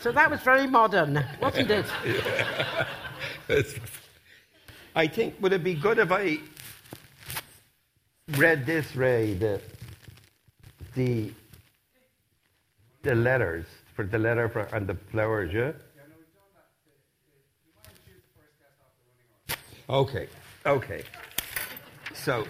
so 0.00 0.12
that 0.12 0.30
was 0.30 0.40
very 0.40 0.66
modern, 0.66 1.22
wasn't 1.40 1.70
it? 1.70 1.86
I 4.94 5.06
think, 5.06 5.34
would 5.40 5.52
it 5.52 5.64
be 5.64 5.74
good 5.74 5.98
if 5.98 6.12
I 6.12 6.38
read 8.36 8.64
this, 8.64 8.94
Ray, 8.94 9.34
the, 9.34 9.60
the, 10.94 11.32
the 13.02 13.14
letters, 13.14 13.66
for 13.94 14.04
the 14.04 14.18
letter 14.18 14.48
for, 14.48 14.60
and 14.72 14.86
the 14.86 14.94
flowers, 15.10 15.52
yeah? 15.52 15.72
Okay, 19.88 20.28
okay. 20.64 21.02
So, 22.22 22.46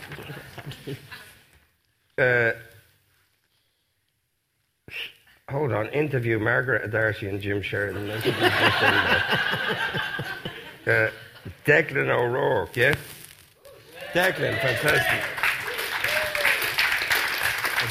uh, 2.18 2.52
hold 5.48 5.72
on, 5.72 5.88
interview 5.88 6.38
Margaret 6.38 6.90
D'Arcy 6.90 7.26
and 7.26 7.40
Jim 7.40 7.62
Sheridan. 7.62 8.10
uh, 8.10 8.20
Declan 11.64 12.10
O'Rourke, 12.10 12.76
yeah? 12.76 12.94
Declan, 14.12 14.60
fantastic. 14.60 15.22
I 17.78 17.86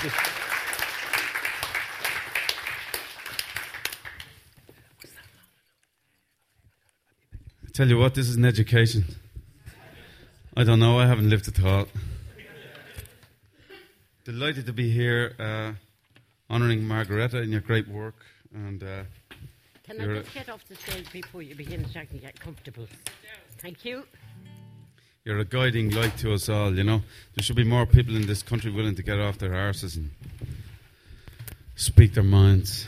Tell 7.74 7.88
you 7.88 7.98
what, 7.98 8.14
this 8.14 8.30
is 8.30 8.36
an 8.36 8.46
education. 8.46 9.06
I 10.56 10.66
don't 10.66 10.80
know, 10.80 11.00
I 11.00 11.06
haven't 11.08 11.30
lived 11.30 11.48
it 11.48 11.64
all. 11.64 11.88
Delighted 14.26 14.66
to 14.66 14.74
be 14.74 14.92
here, 14.92 15.34
uh, 15.40 15.72
honouring 16.54 16.84
Margaretta 16.86 17.38
and 17.38 17.52
your 17.52 17.62
great 17.62 17.88
work. 17.88 18.16
And 18.54 18.84
uh, 18.84 19.04
Can 19.84 20.02
I 20.02 20.06
just 20.20 20.34
get 20.34 20.50
off 20.50 20.68
the 20.68 20.76
stage 20.76 21.10
before 21.14 21.42
you 21.42 21.56
begin 21.56 21.86
so 21.90 22.02
I 22.02 22.06
can 22.06 22.18
get 22.18 22.38
comfortable? 22.38 22.86
Thank 23.60 23.86
you. 23.86 24.04
you're 25.24 25.40
a 25.40 25.46
guiding 25.46 25.92
light 25.92 26.18
to 26.18 26.34
us 26.34 26.50
all, 26.50 26.76
you 26.76 26.84
know. 26.84 27.02
There 27.36 27.44
should 27.44 27.56
be 27.56 27.64
more 27.64 27.86
people 27.86 28.18
in 28.18 28.28
this 28.28 28.44
country 28.44 28.72
willing 28.72 28.96
to 28.96 29.04
get 29.04 29.20
off 29.20 29.38
their 29.38 29.52
arses 29.52 29.96
and 29.96 30.12
speak 31.76 32.14
their 32.14 32.24
minds. 32.24 32.88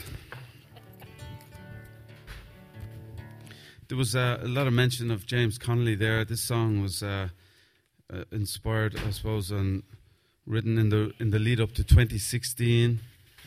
There 3.88 3.96
was 3.96 4.14
uh, 4.14 4.38
a 4.42 4.48
lot 4.48 4.66
of 4.66 4.74
mention 4.74 5.10
of 5.10 5.26
James 5.26 5.56
Connolly 5.56 5.94
there. 5.94 6.24
This 6.26 6.42
song 6.42 6.82
was 6.82 7.02
uh, 7.02 7.28
uh, 8.14 8.24
inspired, 8.32 8.96
I 9.06 9.10
suppose, 9.10 9.50
and 9.50 9.82
written 10.46 10.78
in 10.78 10.90
the 10.90 11.12
in 11.18 11.30
the 11.30 11.38
lead 11.38 11.60
up 11.60 11.72
to 11.72 11.84
2016. 11.84 13.00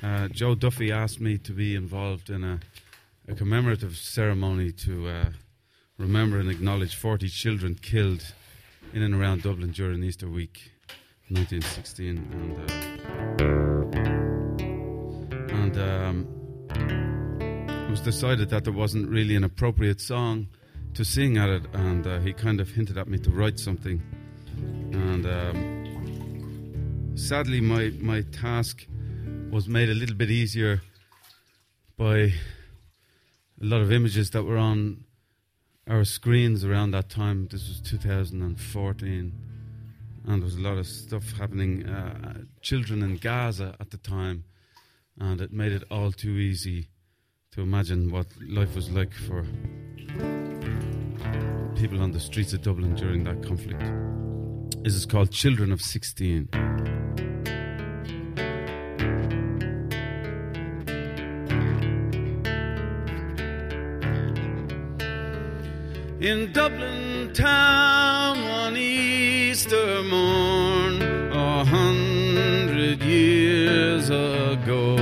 Uh, 0.03 0.27
Joe 0.27 0.55
Duffy 0.55 0.91
asked 0.91 1.19
me 1.19 1.37
to 1.39 1.51
be 1.53 1.75
involved 1.75 2.29
in 2.29 2.43
a, 2.43 2.59
a 3.27 3.35
commemorative 3.35 3.97
ceremony 3.97 4.71
to 4.71 5.07
uh, 5.07 5.25
remember 5.97 6.39
and 6.39 6.51
acknowledge 6.51 6.95
40 6.95 7.29
children 7.29 7.75
killed 7.75 8.33
in 8.93 9.01
and 9.01 9.15
around 9.15 9.43
Dublin 9.43 9.71
during 9.71 10.03
Easter 10.03 10.29
week, 10.29 10.71
1916, 11.29 12.17
and 12.31 12.57
uh, 12.61 12.73
and 15.55 15.77
um, 15.77 16.27
it 17.87 17.89
was 17.89 18.01
decided 18.01 18.49
that 18.49 18.63
there 18.63 18.73
wasn't 18.73 19.09
really 19.09 19.35
an 19.35 19.43
appropriate 19.43 19.99
song 19.99 20.47
to 20.93 21.03
sing 21.03 21.37
at 21.37 21.49
it, 21.49 21.63
and 21.73 22.07
uh, 22.07 22.19
he 22.19 22.33
kind 22.33 22.59
of 22.59 22.69
hinted 22.69 22.97
at 22.97 23.07
me 23.07 23.17
to 23.19 23.29
write 23.29 23.59
something, 23.59 24.01
and 24.93 25.25
um, 25.25 27.13
sadly, 27.15 27.61
my 27.61 27.91
my 27.99 28.21
task 28.31 28.85
was 29.49 29.67
made 29.67 29.89
a 29.89 29.93
little 29.93 30.15
bit 30.15 30.29
easier 30.29 30.81
by 31.97 32.17
a 32.17 33.65
lot 33.65 33.81
of 33.81 33.91
images 33.91 34.29
that 34.31 34.43
were 34.43 34.57
on 34.57 35.03
our 35.89 36.03
screens 36.03 36.63
around 36.63 36.91
that 36.91 37.09
time. 37.09 37.47
This 37.51 37.67
was 37.67 37.81
2014, 37.81 39.33
and 40.25 40.41
there 40.41 40.45
was 40.45 40.55
a 40.55 40.61
lot 40.61 40.77
of 40.77 40.85
stuff 40.85 41.31
happening. 41.37 41.87
Uh, 41.87 42.43
children 42.61 43.01
in 43.01 43.17
Gaza 43.17 43.75
at 43.79 43.91
the 43.91 43.97
time, 43.97 44.43
and 45.19 45.41
it 45.41 45.51
made 45.51 45.71
it 45.71 45.83
all 45.89 46.11
too 46.11 46.37
easy 46.37 46.89
to 47.51 47.61
imagine 47.61 48.11
what 48.11 48.27
life 48.47 48.75
was 48.75 48.89
like 48.91 49.13
for 49.13 49.43
people 51.75 52.01
on 52.01 52.11
the 52.11 52.19
streets 52.19 52.53
of 52.53 52.61
Dublin 52.61 52.95
during 52.95 53.23
that 53.23 53.43
conflict. 53.43 54.26
This 54.83 54.95
is 54.95 55.05
called 55.05 55.31
Children 55.31 55.71
of 55.71 55.81
16. 55.81 56.49
In 66.19 66.51
Dublin 66.53 67.33
town 67.33 68.41
one 68.47 68.77
Easter 68.77 70.03
morn, 70.03 71.01
a 71.31 71.65
hundred 71.65 73.01
years 73.03 74.09
ago, 74.09 74.95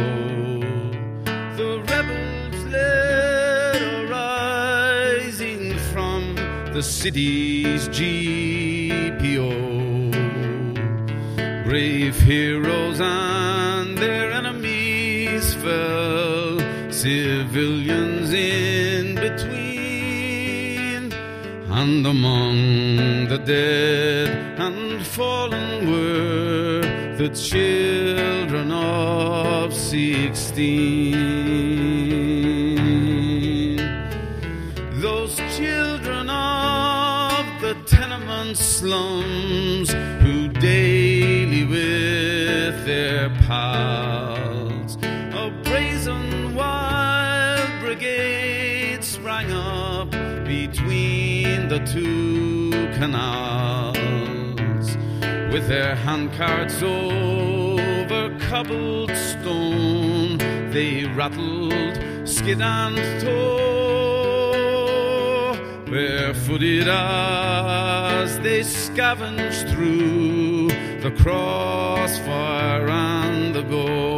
the 1.55 1.83
rebels 1.87 2.65
led 2.65 3.81
a 3.81 4.07
rising 4.07 5.77
from 5.93 6.35
the 6.73 6.81
city's 6.81 7.87
GPO. 7.89 8.64
Brave 11.85 12.17
heroes 12.21 12.99
and 12.99 13.95
their 13.95 14.31
enemies 14.31 15.53
fell, 15.53 16.57
civilians 16.91 18.33
in 18.33 19.13
between. 19.13 21.13
And 21.69 22.07
among 22.07 23.27
the 23.27 23.37
dead 23.37 24.59
and 24.59 25.05
fallen 25.05 25.91
were 25.91 26.81
the 27.21 27.29
children 27.29 28.71
of 28.71 29.71
sixteen. 29.71 31.13
Those 35.05 35.35
children 35.55 36.31
of 36.31 37.45
the 37.61 37.75
tenement 37.85 38.57
slums 38.57 39.14
two 51.95 52.71
canals 52.97 53.97
with 55.53 55.65
their 55.69 55.95
handcarts 55.95 56.83
over 56.83 58.37
cobbled 58.49 59.15
stone. 59.15 60.37
They 60.71 61.05
rattled 61.05 61.97
skid 62.27 62.61
and 62.61 62.97
toe 63.21 63.85
barefooted 65.89 66.89
as 66.89 68.39
they 68.41 68.61
scavenged 68.63 69.69
through 69.69 70.67
the 70.99 71.11
crossfire 71.21 72.89
and 72.89 73.55
the 73.55 73.63
gore 73.63 74.14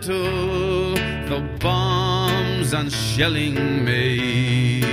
capital, 0.00 0.94
the 1.28 1.40
bombs 1.60 2.72
and 2.72 2.90
shelling 2.90 3.84
made, 3.84 4.84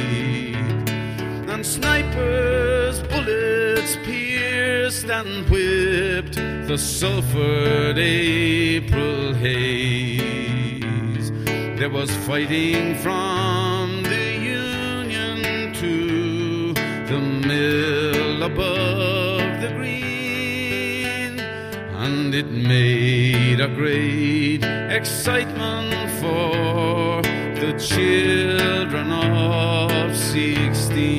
and 1.50 1.66
snipers' 1.66 3.02
bullets 3.04 3.96
pierced 4.04 5.10
and 5.10 5.50
whipped 5.50 6.36
the 6.36 6.78
sulfured 6.78 7.98
April 7.98 9.34
haze. 9.34 10.22
there 11.80 11.90
was 11.90 12.12
fighting 12.28 12.96
from 12.96 14.04
the 14.04 14.34
Union 14.34 15.74
to 15.74 16.74
the 16.74 17.20
mill 17.48 18.44
above 18.44 19.62
the 19.62 19.70
green, 19.70 21.40
and 21.96 22.34
it 22.36 22.52
made 22.52 23.62
great 23.78 24.64
excitement 24.90 26.10
for 26.20 27.22
the 27.62 27.74
children 27.78 29.12
of 29.12 30.18
16. 30.18 31.17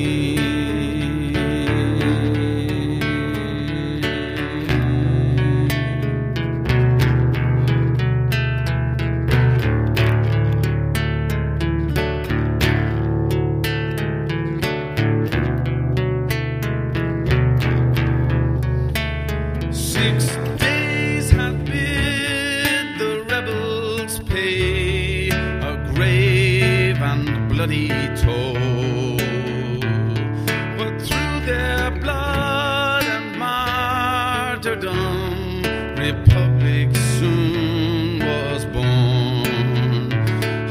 Martyrdom, 34.59 35.61
republic 35.95 36.93
soon 37.17 38.19
was 38.19 38.65
born. 38.65 40.11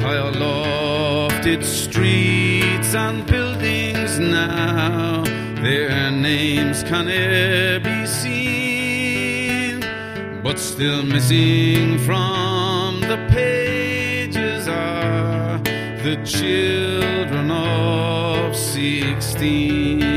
High 0.02 0.28
aloft 0.28 1.46
its 1.46 1.68
streets 1.68 2.94
and 2.94 3.26
buildings 3.26 4.18
now, 4.18 5.22
their 5.62 6.10
names 6.10 6.82
can 6.82 7.08
e'er 7.08 7.80
be 7.80 8.04
seen, 8.04 9.80
but 10.42 10.58
still 10.58 11.02
missing 11.02 11.98
from 12.00 13.00
the 13.00 13.16
pages 13.30 14.68
are 14.68 15.56
the 16.04 16.20
children 16.26 17.50
of 17.50 18.54
sixteen. 18.54 20.07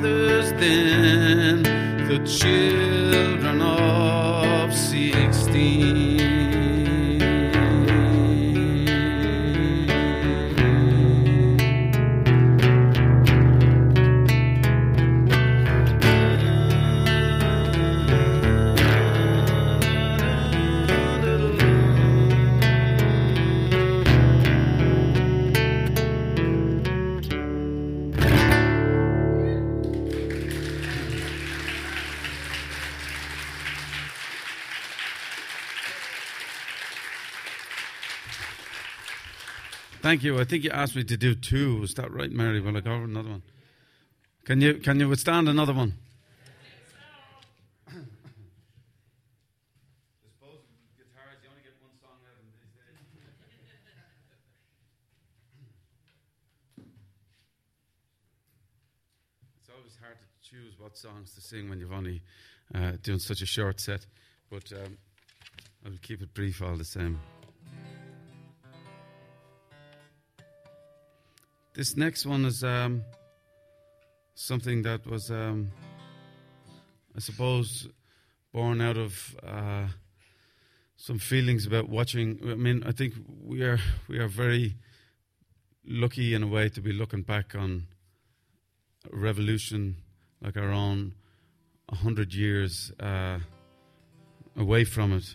Brothers 0.00 0.52
then, 0.54 1.62
the 2.08 2.18
children 2.26 2.93
Thank 40.14 40.22
you. 40.22 40.38
I 40.38 40.44
think 40.44 40.62
you 40.62 40.70
asked 40.70 40.94
me 40.94 41.02
to 41.02 41.16
do 41.16 41.34
two. 41.34 41.80
Was 41.80 41.94
that 41.94 42.12
right, 42.12 42.30
Mary? 42.30 42.60
Will 42.60 42.76
I 42.76 42.80
go 42.80 42.92
over 42.92 43.02
another 43.02 43.30
one? 43.30 43.42
Can 44.44 44.60
you 44.60 44.74
can 44.74 45.00
you 45.00 45.08
withstand 45.08 45.48
another 45.48 45.72
one? 45.72 45.94
It's 59.58 59.68
always 59.68 59.96
hard 60.00 60.16
to 60.20 60.48
choose 60.48 60.74
what 60.78 60.96
songs 60.96 61.34
to 61.34 61.40
sing 61.40 61.68
when 61.68 61.80
you've 61.80 61.92
only 61.92 62.22
uh, 62.72 62.92
doing 63.02 63.18
such 63.18 63.42
a 63.42 63.46
short 63.46 63.80
set, 63.80 64.06
but 64.48 64.72
um, 64.74 64.96
I'll 65.84 65.98
keep 66.02 66.22
it 66.22 66.32
brief 66.32 66.62
all 66.62 66.76
the 66.76 66.84
same. 66.84 67.18
This 71.74 71.96
next 71.96 72.24
one 72.24 72.44
is 72.44 72.62
um, 72.62 73.02
something 74.36 74.82
that 74.82 75.04
was, 75.08 75.28
um, 75.32 75.72
I 77.16 77.18
suppose, 77.18 77.88
born 78.52 78.80
out 78.80 78.96
of 78.96 79.34
uh, 79.44 79.88
some 80.96 81.18
feelings 81.18 81.66
about 81.66 81.88
watching. 81.88 82.38
I 82.44 82.54
mean, 82.54 82.84
I 82.86 82.92
think 82.92 83.14
we 83.42 83.62
are 83.62 83.80
we 84.08 84.18
are 84.20 84.28
very 84.28 84.76
lucky 85.84 86.32
in 86.32 86.44
a 86.44 86.46
way 86.46 86.68
to 86.68 86.80
be 86.80 86.92
looking 86.92 87.22
back 87.22 87.56
on 87.56 87.88
a 89.12 89.16
revolution 89.16 89.96
like 90.40 90.56
our 90.56 90.70
own, 90.70 91.14
a 91.88 91.96
hundred 91.96 92.32
years 92.34 92.92
uh, 93.00 93.40
away 94.56 94.84
from 94.84 95.12
it. 95.12 95.34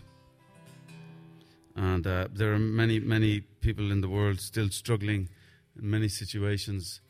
And 1.76 2.06
uh, 2.06 2.28
there 2.32 2.54
are 2.54 2.58
many, 2.58 2.98
many 2.98 3.40
people 3.60 3.92
in 3.92 4.00
the 4.00 4.08
world 4.08 4.40
still 4.40 4.70
struggling 4.70 5.28
in 5.78 5.90
many 5.90 6.08
situations, 6.08 7.00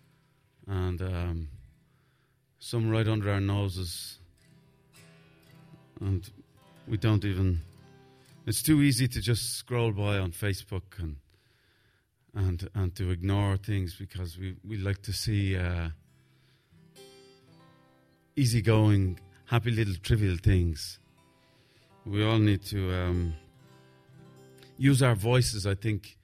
and 0.66 1.00
um, 1.00 1.48
some 2.58 2.90
right 2.90 3.06
under 3.06 3.30
our 3.30 3.40
noses, 3.40 4.18
and 6.00 6.30
we 6.86 6.96
don't 6.96 7.24
even. 7.24 7.60
It's 8.46 8.62
too 8.62 8.82
easy 8.82 9.06
to 9.08 9.20
just 9.20 9.56
scroll 9.56 9.92
by 9.92 10.18
on 10.18 10.32
Facebook 10.32 10.98
and 10.98 11.16
and 12.34 12.68
and 12.74 12.94
to 12.96 13.10
ignore 13.10 13.56
things 13.56 13.94
because 13.94 14.38
we, 14.38 14.56
we 14.66 14.76
like 14.76 15.02
to 15.02 15.12
see 15.12 15.56
uh, 15.56 15.88
easygoing, 18.36 19.18
happy 19.46 19.70
little 19.70 19.94
trivial 20.02 20.36
things. 20.36 20.98
We 22.06 22.24
all 22.24 22.38
need 22.38 22.64
to 22.66 22.92
um, 22.94 23.34
use 24.78 25.02
our 25.02 25.14
voices, 25.14 25.66
I 25.66 25.74
think, 25.74 26.16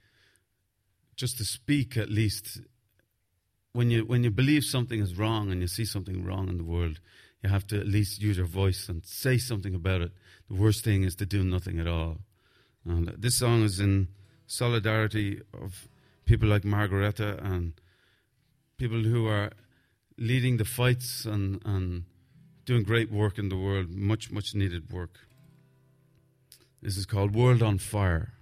just 1.17 1.37
to 1.39 1.43
speak 1.43 1.97
at 1.97 2.09
least. 2.09 2.61
When 3.73 3.91
you 3.91 4.05
when 4.05 4.23
you 4.23 4.31
believe 4.31 4.63
something 4.63 5.01
is 5.01 5.17
wrong 5.17 5.51
and 5.51 5.61
you 5.61 5.67
see 5.67 5.85
something 5.85 6.23
wrong 6.23 6.47
in 6.47 6.57
the 6.57 6.63
world, 6.63 6.99
you 7.43 7.49
have 7.49 7.67
to 7.67 7.79
at 7.79 7.87
least 7.87 8.21
use 8.21 8.37
your 8.37 8.45
voice 8.45 8.87
and 8.87 9.05
say 9.05 9.37
something 9.37 9.75
about 9.75 10.01
it. 10.01 10.11
The 10.49 10.55
worst 10.55 10.83
thing 10.83 11.03
is 11.03 11.15
to 11.15 11.25
do 11.25 11.43
nothing 11.43 11.79
at 11.79 11.87
all. 11.87 12.19
And 12.85 13.09
this 13.17 13.37
song 13.37 13.63
is 13.63 13.79
in 13.79 14.07
solidarity 14.45 15.41
of 15.53 15.89
people 16.25 16.47
like 16.47 16.63
Margaretta 16.63 17.37
and 17.43 17.73
people 18.77 19.03
who 19.03 19.27
are 19.27 19.51
leading 20.17 20.57
the 20.57 20.65
fights 20.65 21.25
and, 21.25 21.61
and 21.65 22.05
doing 22.65 22.83
great 22.83 23.11
work 23.11 23.37
in 23.37 23.49
the 23.49 23.57
world, 23.57 23.89
much, 23.89 24.31
much 24.31 24.55
needed 24.55 24.91
work. 24.91 25.19
This 26.81 26.97
is 26.97 27.05
called 27.05 27.35
World 27.35 27.61
on 27.61 27.77
Fire. 27.77 28.33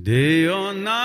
Day 0.00 0.48
or 0.48 0.72
night, 0.72 1.02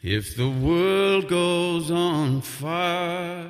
if 0.02 0.36
the 0.36 0.50
world 0.50 1.28
goes 1.28 1.92
on 1.92 2.40
fire, 2.40 3.48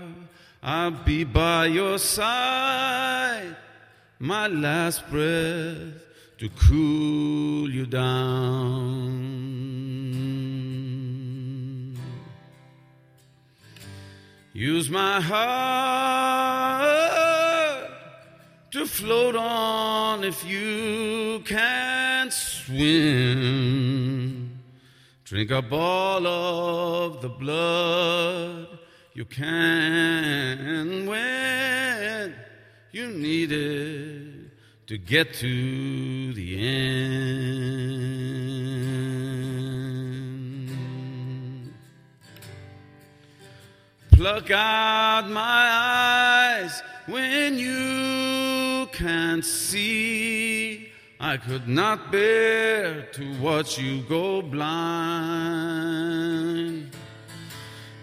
I'll 0.63 0.91
be 0.91 1.25
by 1.25 1.65
your 1.69 1.99
side. 1.99 3.57
My 4.19 4.49
last 4.49 5.09
breath 5.09 6.05
to 6.37 6.51
cool 6.69 7.71
you 7.71 7.87
down. 7.87 9.47
Use 14.57 14.89
my 14.89 15.21
heart 15.21 15.51
to 18.71 18.87
float 18.87 19.37
on 19.37 20.25
if 20.25 20.47
you 20.47 21.43
can't 21.45 22.33
swim. 22.33 22.89
Drink 25.25 25.53
up 25.53 25.71
all 25.71 26.27
of 26.27 27.21
the 27.21 27.29
blood 27.29 28.79
you 29.13 29.27
can 29.27 31.05
when 31.05 32.35
you 32.93 33.09
need 33.09 33.53
it 33.53 34.87
to 34.87 34.97
get 34.97 35.35
to 35.35 36.33
the 36.33 36.67
end. 36.67 38.07
Pluck 44.17 44.51
out 44.51 45.29
my 45.29 45.43
eyes 46.65 46.83
when 47.07 47.59
you 47.59 48.87
can't 48.87 49.45
see. 49.45 50.91
I 51.21 51.37
could 51.37 51.69
not 51.69 52.11
bear 52.11 53.03
to 53.13 53.39
watch 53.43 53.79
you 53.79 54.01
go 54.09 54.41
blind. 54.41 55.37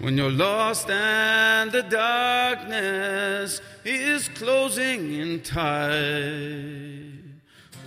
When 0.01 0.15
you're 0.15 0.29
lost 0.29 0.87
and 0.91 1.71
the 1.71 1.81
darkness 1.81 3.59
is 3.83 4.27
closing 4.35 5.13
in 5.13 5.41
tight, 5.41 7.09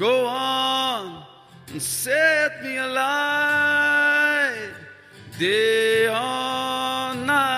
go 0.00 0.26
on 0.26 1.22
and 1.68 1.80
set 1.80 2.60
me 2.64 2.76
alight, 2.78 4.72
day 5.38 6.08
or 6.08 7.14
night. 7.24 7.55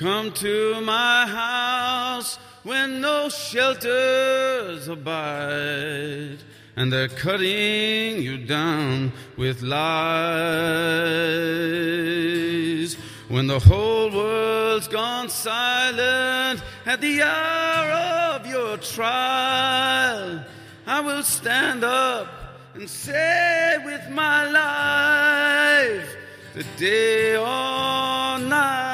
Come 0.00 0.32
to 0.32 0.80
my 0.80 1.26
house 1.26 2.38
when 2.62 3.02
no 3.02 3.28
shelters 3.28 4.88
abide, 4.88 6.38
and 6.74 6.90
they're 6.90 7.08
cutting 7.08 8.22
you 8.22 8.38
down 8.38 9.12
with 9.36 9.60
lies. 9.60 9.84
When 13.28 13.46
the 13.46 13.58
whole 13.58 14.10
world's 14.10 14.88
gone 14.88 15.28
silent 15.28 16.62
at 16.86 17.02
the 17.02 17.20
hour 17.20 18.36
of 18.36 18.46
your 18.46 18.78
trial, 18.78 20.42
I 20.86 21.00
will 21.00 21.22
stand 21.22 21.84
up 21.84 22.26
and 22.72 22.88
say 22.88 23.76
with 23.84 24.08
my 24.08 24.50
life, 24.50 26.16
the 26.54 26.64
day 26.78 27.36
or 27.36 28.38
night, 28.48 28.89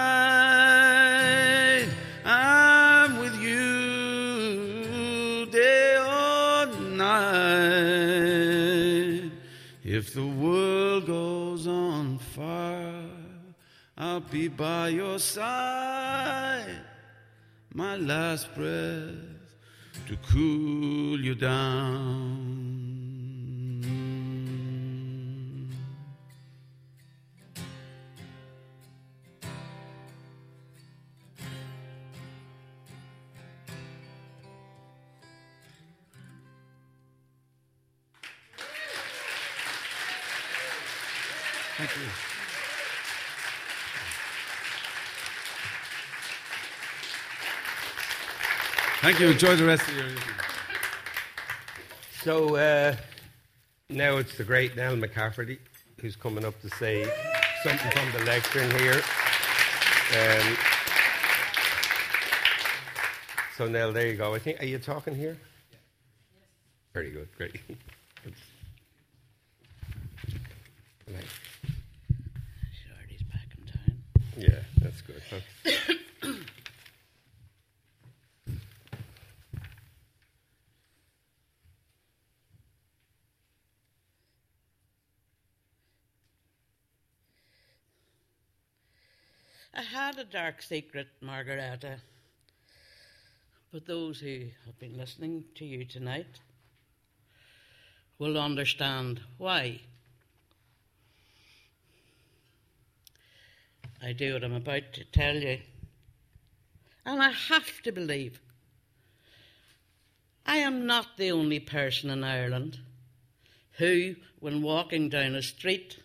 fire, 12.37 13.09
I'll 13.97 14.21
be 14.21 14.49
by 14.49 14.89
your 14.89 15.19
side, 15.19 16.83
my 17.73 17.97
last 17.97 18.55
breath 18.55 19.15
to 20.07 20.17
cool 20.31 21.19
you 21.19 21.35
down. 21.35 22.46
Thank 49.07 49.21
you. 49.21 49.29
Enjoy 49.29 49.55
the 49.55 49.65
rest 49.65 49.87
of 49.87 49.95
your 49.95 50.07
evening. 50.07 50.25
So 52.25 52.57
uh, 52.57 52.97
now 53.89 54.17
it's 54.17 54.37
the 54.37 54.43
great 54.43 54.75
Nell 54.75 54.97
McCafferty 54.97 55.59
who's 56.01 56.17
coming 56.17 56.45
up 56.45 56.61
to 56.63 56.69
say 56.71 57.05
something 57.63 57.93
from 57.93 58.19
the 58.19 58.27
lectern 58.27 58.69
here. 58.81 59.01
Um, 60.11 60.57
so 63.57 63.69
Nell, 63.69 63.93
there 63.93 64.09
you 64.09 64.17
go. 64.17 64.35
I 64.35 64.41
think 64.41 64.61
are 64.61 64.67
you 64.67 64.81
talking 64.81 65.15
here? 65.15 65.37
Very 66.93 67.13
good. 67.13 67.29
Great. 67.37 67.61
Right. 71.07 71.15
Shorty's 72.75 73.23
back 73.23 73.47
in 73.57 73.67
time. 73.73 74.03
Yeah, 74.37 74.65
that's 74.81 75.01
good. 75.03 75.23
Huh? 75.31 75.39
I 89.77 89.83
had 89.83 90.17
a 90.19 90.25
dark 90.25 90.63
secret, 90.63 91.09
Margaretta. 91.21 91.99
But 93.71 93.85
those 93.85 94.21
who 94.21 94.47
have 94.65 94.79
been 94.79 94.97
listening 94.97 95.45
to 95.57 95.67
you 95.67 95.85
tonight 95.85 96.41
will 98.19 98.39
understand 98.39 99.21
why. 99.37 99.81
I 104.03 104.15
do 104.15 104.33
what 104.33 104.45
I'm 104.45 104.55
about 104.55 104.95
to 104.95 105.05
tell 105.05 105.37
you. 105.37 105.59
And 107.05 107.23
I 107.23 107.31
have 107.31 107.83
to 107.83 107.93
believe 107.93 108.41
I 110.47 110.57
am 110.57 110.87
not 110.87 111.19
the 111.19 111.33
only 111.33 111.61
person 111.61 112.09
in 112.09 112.25
Ireland 112.25 112.79
who, 113.73 114.17
when 114.41 114.63
walking 114.63 115.11
down 115.11 115.35
a 115.35 115.43
street, 115.43 115.99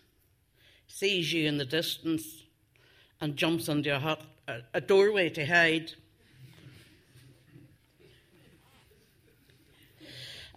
sees 0.88 1.32
you 1.32 1.48
in 1.48 1.58
the 1.58 1.64
distance 1.64 2.42
and 3.22 3.38
jumps 3.38 3.70
under 3.70 3.94
a, 3.94 4.00
hot, 4.00 4.22
a, 4.48 4.58
a 4.74 4.82
doorway 4.82 5.30
to 5.30 5.46
hide. 5.46 5.94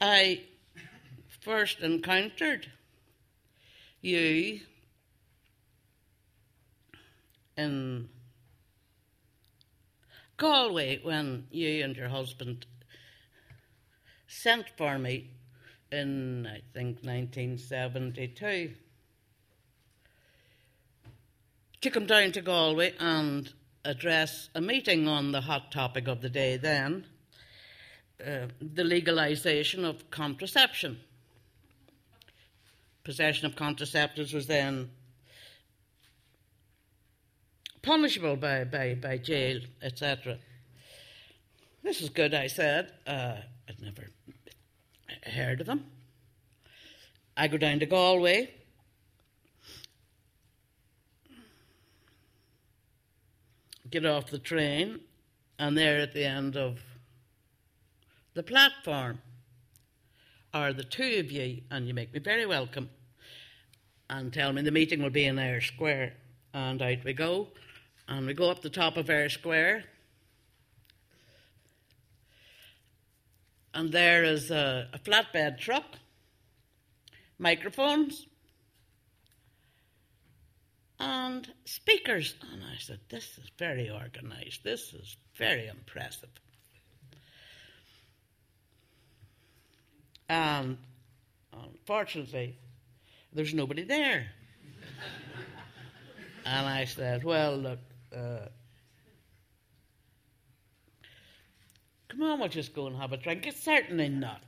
I 0.01 0.41
first 1.41 1.81
encountered 1.81 2.67
you 4.01 4.61
in 7.57 8.09
Galway 10.37 11.01
when 11.03 11.47
you 11.51 11.85
and 11.85 11.97
your 11.97 12.09
husband 12.09 12.67
sent 14.27 14.67
for 14.77 14.99
me 14.99 15.31
in, 15.93 16.47
I 16.47 16.61
think, 16.73 17.05
1972 17.05 18.75
to 21.85 21.91
come 21.91 22.07
down 22.07 22.33
to 22.33 22.41
Galway 22.41 22.95
and 22.99 23.53
address 23.85 24.49
a 24.55 24.61
meeting 24.63 25.07
on 25.07 25.33
the 25.33 25.43
hot 25.43 25.71
topic 25.71 26.09
of 26.09 26.23
the 26.23 26.31
day 26.31 26.57
then 26.57 27.05
uh, 28.27 28.47
the 28.59 28.83
legalisation 28.83 29.85
of 29.85 30.11
contraception. 30.11 30.99
Possession 33.05 33.45
of 33.45 33.55
contraceptives 33.55 34.33
was 34.33 34.47
then 34.47 34.93
punishable 37.83 38.37
by, 38.37 38.65
by, 38.65 38.95
by 38.95 39.19
jail, 39.19 39.61
etc. 39.83 40.39
This 41.83 42.01
is 42.01 42.09
good, 42.09 42.33
I 42.33 42.47
said. 42.47 42.93
Uh, 43.07 43.37
I'd 43.69 43.83
never 43.83 44.09
heard 45.25 45.61
of 45.61 45.67
them. 45.67 45.85
I 47.37 47.47
go 47.49 47.59
down 47.59 47.81
to 47.81 47.87
Galway. 47.87 48.55
Get 53.95 54.07
off 54.07 54.29
the 54.29 54.41
train, 54.41 54.99
and 55.57 55.79
there 55.79 56.01
at 56.01 56.15
the 56.15 56.25
end 56.25 56.57
of 56.57 56.81
the 58.35 58.43
platform 58.43 59.21
are 60.53 60.73
the 60.73 60.83
two 60.83 61.21
of 61.21 61.31
you, 61.31 61.61
and 61.71 61.87
you 61.87 61.95
make 61.95 62.13
me 62.13 62.19
very 62.19 62.45
welcome, 62.45 62.91
and 64.11 64.33
tell 64.33 64.53
me 64.53 64.63
the 64.63 64.73
meeting 64.73 65.01
will 65.01 65.11
be 65.11 65.25
in 65.25 65.39
Eyre 65.39 65.61
Square. 65.61 66.15
And 66.53 66.83
out 66.83 67.05
we 67.05 67.13
go, 67.13 67.51
and 68.09 68.27
we 68.27 68.35
go 68.35 68.51
up 68.51 68.63
the 68.63 68.69
top 68.69 68.97
of 68.97 69.09
Eyre 69.09 69.29
Square, 69.29 69.85
and 73.75 73.93
there 73.93 74.25
is 74.25 74.51
a, 74.51 74.89
a 74.93 74.99
flatbed 74.99 75.61
truck, 75.61 75.99
microphones, 77.39 78.27
and 81.01 81.53
speakers. 81.65 82.35
And 82.53 82.63
I 82.63 82.77
said, 82.79 83.01
This 83.09 83.25
is 83.39 83.51
very 83.59 83.91
organised. 83.91 84.63
This 84.65 84.93
is 84.93 85.17
very 85.37 85.67
impressive. 85.67 86.31
And 90.29 90.79
unfortunately, 91.53 92.57
there's 93.33 93.55
nobody 93.55 93.83
there. 93.83 94.27
and 96.47 96.67
I 96.67 96.85
said, 96.85 97.25
Well, 97.25 97.57
look, 97.57 97.81
uh, 98.15 98.47
come 102.09 102.23
on, 102.23 102.41
we'll 102.41 102.49
just 102.49 102.75
go 102.75 102.87
and 102.87 102.97
have 102.97 103.13
a 103.13 103.17
drink. 103.17 103.47
It's 103.47 103.63
certainly 103.63 104.09
not, 104.09 104.41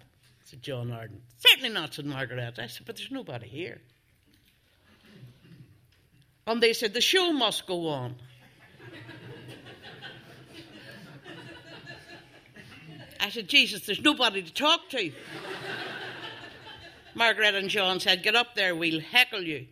said 0.44 0.62
John 0.62 0.92
Arden. 0.92 1.20
Certainly 1.38 1.70
not, 1.70 1.94
said 1.94 2.06
Margaret. 2.06 2.58
I 2.58 2.66
said, 2.68 2.86
But 2.86 2.96
there's 2.96 3.10
nobody 3.10 3.48
here. 3.48 3.80
And 6.46 6.62
they 6.62 6.72
said, 6.72 6.94
The 6.94 7.00
show 7.00 7.32
must 7.32 7.66
go 7.66 7.88
on. 7.88 8.14
I 13.18 13.30
said, 13.30 13.48
Jesus, 13.48 13.84
there's 13.86 14.00
nobody 14.00 14.42
to 14.42 14.52
talk 14.52 14.88
to. 14.90 15.10
Margaret 17.14 17.54
and 17.54 17.68
John 17.68 17.98
said, 17.98 18.22
Get 18.22 18.36
up 18.36 18.54
there, 18.54 18.76
we'll 18.76 19.00
heckle 19.00 19.42
you. 19.42 19.66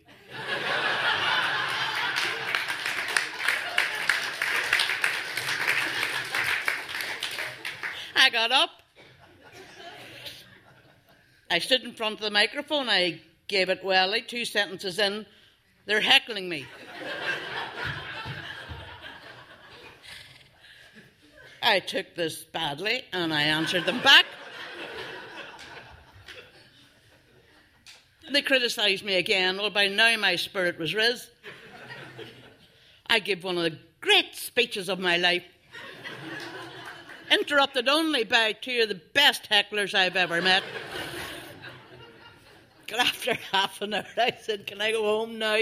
I 8.15 8.29
got 8.31 8.51
up. 8.51 8.71
I 11.51 11.59
stood 11.59 11.83
in 11.83 11.93
front 11.93 12.15
of 12.15 12.21
the 12.21 12.31
microphone. 12.31 12.89
I 12.89 13.21
gave 13.47 13.69
it 13.69 13.83
welly. 13.83 14.19
Eh, 14.19 14.23
two 14.27 14.45
sentences 14.45 14.97
in, 14.97 15.27
they're 15.85 16.01
heckling 16.01 16.49
me. 16.49 16.65
I 21.61 21.79
took 21.79 22.15
this 22.15 22.43
badly 22.43 23.05
and 23.11 23.33
I 23.33 23.41
answered 23.43 23.85
them 23.85 24.01
back. 24.01 24.25
They 28.31 28.41
criticised 28.41 29.03
me 29.03 29.15
again. 29.15 29.57
Well, 29.57 29.69
by 29.69 29.87
now 29.87 30.15
my 30.17 30.35
spirit 30.35 30.77
was 30.77 30.93
riz. 30.93 31.29
I 33.07 33.19
gave 33.19 33.43
one 33.43 33.57
of 33.57 33.63
the 33.63 33.77
great 34.01 34.35
speeches 34.35 34.89
of 34.89 34.99
my 34.99 35.17
life, 35.17 35.43
interrupted 37.31 37.87
only 37.87 38.23
by 38.23 38.53
two 38.53 38.81
of 38.81 38.89
the 38.89 39.01
best 39.13 39.49
hecklers 39.49 39.93
I've 39.93 40.15
ever 40.15 40.41
met. 40.41 40.63
After 42.93 43.33
half 43.51 43.81
an 43.81 43.93
hour, 43.93 44.05
I 44.17 44.33
said, 44.39 44.67
Can 44.67 44.81
I 44.81 44.91
go 44.91 45.03
home 45.03 45.39
now? 45.39 45.59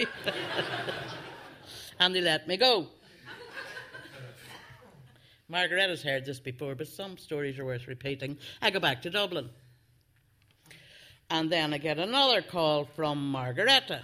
and 1.99 2.15
they 2.15 2.21
let 2.21 2.47
me 2.47 2.57
go. 2.57 2.88
Margaret 5.47 5.89
has 5.89 6.01
heard 6.01 6.26
this 6.26 6.39
before, 6.39 6.76
but 6.76 6.88
some 6.88 7.17
stories 7.17 7.59
are 7.59 7.65
worth 7.65 7.88
repeating. 7.88 8.38
I 8.61 8.71
go 8.71 8.80
back 8.80 9.01
to 9.03 9.09
Dublin. 9.09 9.49
And 11.30 11.51
then 11.51 11.74
I 11.74 11.78
get 11.78 11.99
another 11.99 12.41
call 12.41 12.86
from 12.86 13.32
Margaretta 13.32 14.01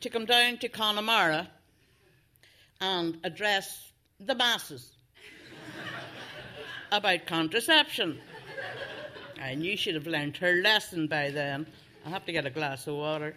to 0.00 0.10
come 0.10 0.26
down 0.26 0.58
to 0.58 0.68
Connemara 0.68 1.48
and 2.80 3.18
address 3.24 3.90
the 4.20 4.34
masses 4.34 4.92
about 6.92 7.26
contraception. 7.26 8.20
I 9.40 9.52
you 9.52 9.76
she'd 9.76 9.94
have 9.94 10.06
learned 10.06 10.36
her 10.38 10.54
lesson 10.54 11.06
by 11.06 11.30
then. 11.30 11.66
I'll 12.04 12.12
have 12.12 12.26
to 12.26 12.32
get 12.32 12.46
a 12.46 12.50
glass 12.50 12.86
of 12.86 12.96
water. 12.96 13.36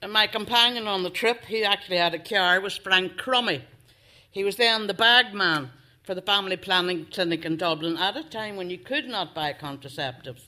And 0.00 0.12
my 0.12 0.26
companion 0.26 0.88
on 0.88 1.04
the 1.04 1.10
trip, 1.10 1.44
he 1.44 1.62
actually 1.62 1.98
had 1.98 2.12
a 2.12 2.18
car, 2.18 2.60
was 2.60 2.76
Frank 2.76 3.16
Crummey. 3.16 3.62
He 4.32 4.42
was 4.42 4.56
then 4.56 4.88
the 4.88 4.94
bagman 4.94 5.70
for 6.02 6.16
the 6.16 6.22
family 6.22 6.56
planning 6.56 7.06
clinic 7.06 7.44
in 7.44 7.56
Dublin 7.56 7.96
at 7.96 8.16
a 8.16 8.24
time 8.24 8.56
when 8.56 8.68
you 8.68 8.78
could 8.78 9.06
not 9.06 9.32
buy 9.32 9.52
contraceptives. 9.52 10.42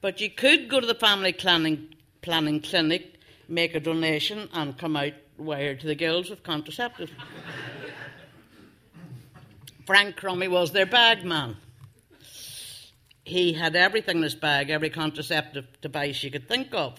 But 0.00 0.20
you 0.20 0.30
could 0.30 0.68
go 0.68 0.78
to 0.78 0.86
the 0.86 0.94
family 0.94 1.32
planning, 1.32 1.88
planning 2.22 2.60
clinic, 2.60 3.18
make 3.48 3.74
a 3.74 3.80
donation, 3.80 4.48
and 4.52 4.78
come 4.78 4.96
out 4.96 5.14
wired 5.38 5.80
to 5.80 5.86
the 5.86 5.94
gills 5.94 6.30
with 6.30 6.42
contraceptives. 6.42 7.10
Frank 9.86 10.16
Crummey 10.16 10.48
was 10.48 10.72
their 10.72 10.86
bagman. 10.86 11.56
He 13.24 13.52
had 13.52 13.76
everything 13.76 14.18
in 14.18 14.22
his 14.22 14.34
bag, 14.34 14.70
every 14.70 14.90
contraceptive 14.90 15.66
device 15.80 16.22
you 16.22 16.30
could 16.30 16.48
think 16.48 16.74
of 16.74 16.98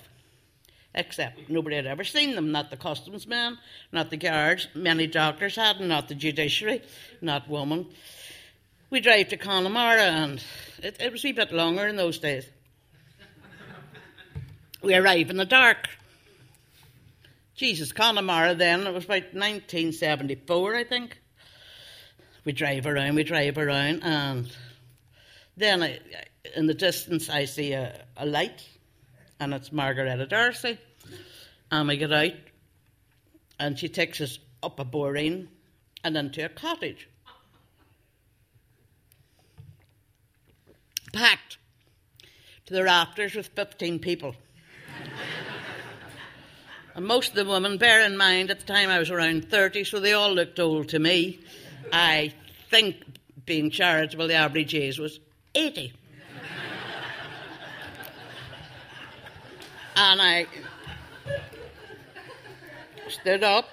except 0.95 1.49
nobody 1.49 1.75
had 1.75 1.85
ever 1.85 2.03
seen 2.03 2.35
them, 2.35 2.51
not 2.51 2.71
the 2.71 2.77
customs 2.77 3.27
men, 3.27 3.57
not 3.91 4.09
the 4.09 4.17
guards, 4.17 4.67
many 4.73 5.05
doctors 5.05 5.55
hadn't, 5.55 5.87
not 5.87 6.07
the 6.07 6.15
judiciary, 6.15 6.81
not 7.21 7.49
women. 7.49 7.85
We 8.89 9.01
drive 9.01 9.29
to 9.29 9.37
Connemara 9.37 10.03
and 10.03 10.43
it, 10.81 10.97
it 10.99 11.11
was 11.11 11.25
a 11.25 11.31
bit 11.33 11.51
longer 11.51 11.85
in 11.87 11.97
those 11.97 12.17
days. 12.17 12.47
We 14.81 14.95
arrive 14.95 15.29
in 15.29 15.37
the 15.37 15.45
dark. 15.45 15.89
Jesus, 17.55 17.91
Connemara 17.91 18.53
then, 18.53 18.85
it 18.85 18.93
was 18.93 19.05
about 19.05 19.33
1974, 19.33 20.75
I 20.75 20.83
think. 20.83 21.17
We 22.43 22.51
drive 22.51 22.85
around, 22.85 23.15
we 23.15 23.23
drive 23.23 23.57
around, 23.57 24.03
and 24.03 24.51
then 25.57 25.81
I, 25.81 25.99
in 26.55 26.67
the 26.67 26.73
distance 26.73 27.29
I 27.29 27.45
see 27.45 27.71
a, 27.73 28.05
a 28.17 28.25
light 28.25 28.67
and 29.39 29.53
it's 29.53 29.71
Margaretta 29.71 30.25
D'Arcy. 30.27 30.77
And 31.71 31.87
we 31.87 31.97
get 31.97 32.13
out, 32.13 32.31
and 33.59 33.77
she 33.77 33.89
takes 33.89 34.21
us 34.21 34.39
up 34.61 34.79
a 34.79 34.85
boreen 34.85 35.47
and 36.03 36.15
into 36.15 36.45
a 36.45 36.49
cottage. 36.49 37.09
Packed 41.11 41.57
to 42.65 42.73
the 42.73 42.83
rafters 42.83 43.35
with 43.35 43.47
15 43.47 43.99
people. 43.99 44.35
And 46.95 47.05
most 47.05 47.29
of 47.31 47.35
the 47.35 47.45
women, 47.45 47.77
bear 47.77 48.05
in 48.05 48.15
mind, 48.15 48.49
at 48.49 48.61
the 48.61 48.65
time 48.65 48.89
I 48.89 48.99
was 48.99 49.11
around 49.11 49.49
30, 49.49 49.83
so 49.83 49.99
they 49.99 50.13
all 50.13 50.33
looked 50.33 50.59
old 50.61 50.87
to 50.89 50.99
me. 50.99 51.39
I 51.91 52.33
think, 52.69 52.95
being 53.45 53.69
charitable, 53.69 54.29
the 54.29 54.35
average 54.35 54.73
age 54.73 54.97
was 54.97 55.19
80. 55.53 55.91
And 59.97 60.21
I 60.21 60.47
stood 63.09 63.43
up. 63.43 63.69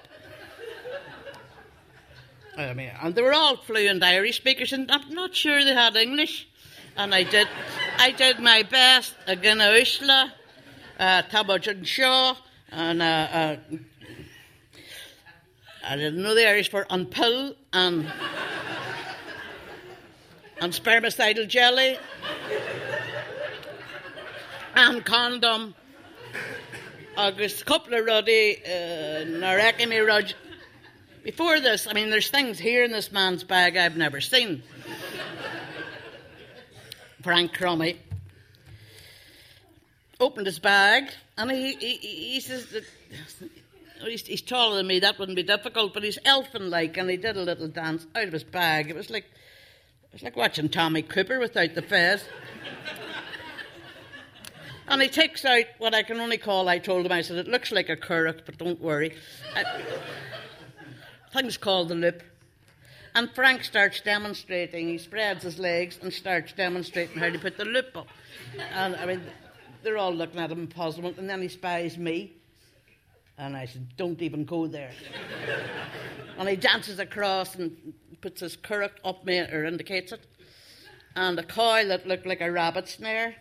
I 2.57 2.75
mean, 2.75 2.91
and 3.01 3.15
they 3.15 3.23
were 3.23 3.33
all 3.33 3.57
fluent 3.57 4.03
Irish 4.03 4.37
speakers, 4.37 4.73
and 4.73 4.91
I'm 4.91 5.15
not 5.15 5.35
sure 5.35 5.65
they 5.65 5.75
had 5.75 5.97
English. 5.97 6.49
And 6.97 7.15
I 7.15 7.23
did, 7.23 7.49
I 7.99 8.11
did 8.11 8.41
my 8.41 8.63
best. 8.63 9.15
Again, 9.27 9.59
Ushla, 9.59 10.31
uh, 10.99 11.23
Tabajan 11.23 11.87
Shaw, 11.87 12.37
and 12.73 13.03
uh, 13.03 13.05
uh, 13.05 13.57
I 15.87 15.97
didn't 15.97 16.23
know 16.23 16.35
the 16.35 16.49
Irish 16.49 16.71
for 16.71 16.85
unpill 16.87 17.55
and 17.73 18.11
and 20.61 20.73
spermicidal 20.73 21.47
jelly 21.47 21.99
and 24.75 25.05
condom 25.05 25.75
agus 27.17 27.63
couple 27.63 27.95
of 27.95 28.07
ruddy 28.07 28.63
uh, 28.65 28.69
narekimi 28.69 30.05
rudge. 30.07 30.35
Before 31.23 31.61
this, 31.61 31.87
I 31.87 31.93
mean, 31.93 32.11
there's 32.11 32.31
things 32.31 32.59
here 32.59 32.83
in 32.83 32.91
this 32.91 33.13
man's 33.13 33.45
bag 33.45 33.77
I've 33.77 33.97
never 33.97 34.21
seen. 34.21 34.63
Frank 37.23 37.57
Crummey, 37.57 37.99
opened 40.23 40.47
his 40.47 40.59
bag, 40.59 41.11
and 41.37 41.51
he, 41.51 41.75
he, 41.75 41.97
he 41.97 42.41
says 42.41 42.67
that 42.67 42.85
he's, 44.05 44.27
he's 44.27 44.43
taller 44.43 44.77
than 44.77 44.87
me, 44.87 45.01
that 45.01 45.19
wouldn't 45.19 45.37
be 45.37 45.43
difficult, 45.43 45.93
but 45.93 46.03
he's 46.03 46.19
elfin 46.25 46.71
like, 46.71 46.97
and 46.97 47.11
he 47.11 47.17
did 47.17 47.37
a 47.37 47.43
little 47.43 47.69
dance 47.69 48.07
out 48.15 48.25
of 48.25 48.33
his 48.33 48.45
bag. 48.45 48.89
It 48.89 48.97
was 48.97 49.11
like 49.11 49.25
it 49.25 50.17
was 50.17 50.23
like 50.23 50.37
watching 50.37 50.69
Tommy 50.69 51.03
Cooper 51.03 51.39
without 51.39 51.75
the 51.75 51.83
fez. 51.83 52.23
and 54.87 55.01
he 55.01 55.09
takes 55.09 55.45
out 55.45 55.65
what 55.79 55.95
I 55.95 56.03
can 56.03 56.21
only 56.21 56.37
call, 56.37 56.69
I 56.69 56.79
told 56.79 57.07
him, 57.07 57.13
I 57.13 57.23
said, 57.23 57.39
it 57.39 57.49
looks 57.49 57.73
like 57.73 57.89
a 57.89 57.97
currach, 57.97 58.43
but 58.45 58.59
don't 58.59 58.81
worry. 58.81 59.17
I, 59.57 59.65
thing's 61.33 61.57
called 61.57 61.89
the 61.89 61.95
loop. 61.95 62.23
And 63.15 63.31
Frank 63.35 63.65
starts 63.65 64.01
demonstrating. 64.01 64.89
He 64.89 64.99
spreads 64.99 65.45
his 65.45 65.59
legs 65.59 65.99
and 66.03 66.13
starts 66.13 66.53
demonstrating 66.53 67.19
how 67.19 67.31
to 67.31 67.39
put 67.39 67.57
the 67.57 67.65
loop 67.65 67.97
up. 67.97 68.09
And 68.75 68.97
I 68.97 69.07
mean, 69.07 69.23
they're 69.83 69.99
all 69.99 70.15
looking 70.15 70.41
at 70.41 70.51
him 70.51 70.61
in 70.61 70.67
puzzlement. 70.69 71.19
And 71.19 71.29
then 71.29 71.43
he 71.43 71.49
spies 71.49 71.99
me. 71.99 72.33
And 73.39 73.57
I 73.57 73.67
said, 73.67 73.97
Don't 73.97 74.21
even 74.23 74.45
go 74.45 74.67
there. 74.67 74.93
and 76.39 76.49
he 76.49 76.57
dances 76.57 76.99
across 76.99 77.55
and 77.55 77.95
puts 78.21 78.41
his 78.41 78.57
currach 78.57 78.93
up 79.05 79.25
me 79.25 79.39
or 79.41 79.65
indicates 79.65 80.13
it. 80.13 80.27
And 81.17 81.39
a 81.39 81.43
coil 81.43 81.89
that 81.89 82.07
looked 82.07 82.27
like 82.27 82.41
a 82.41 82.51
rabbit 82.51 82.89
snare. 82.89 83.37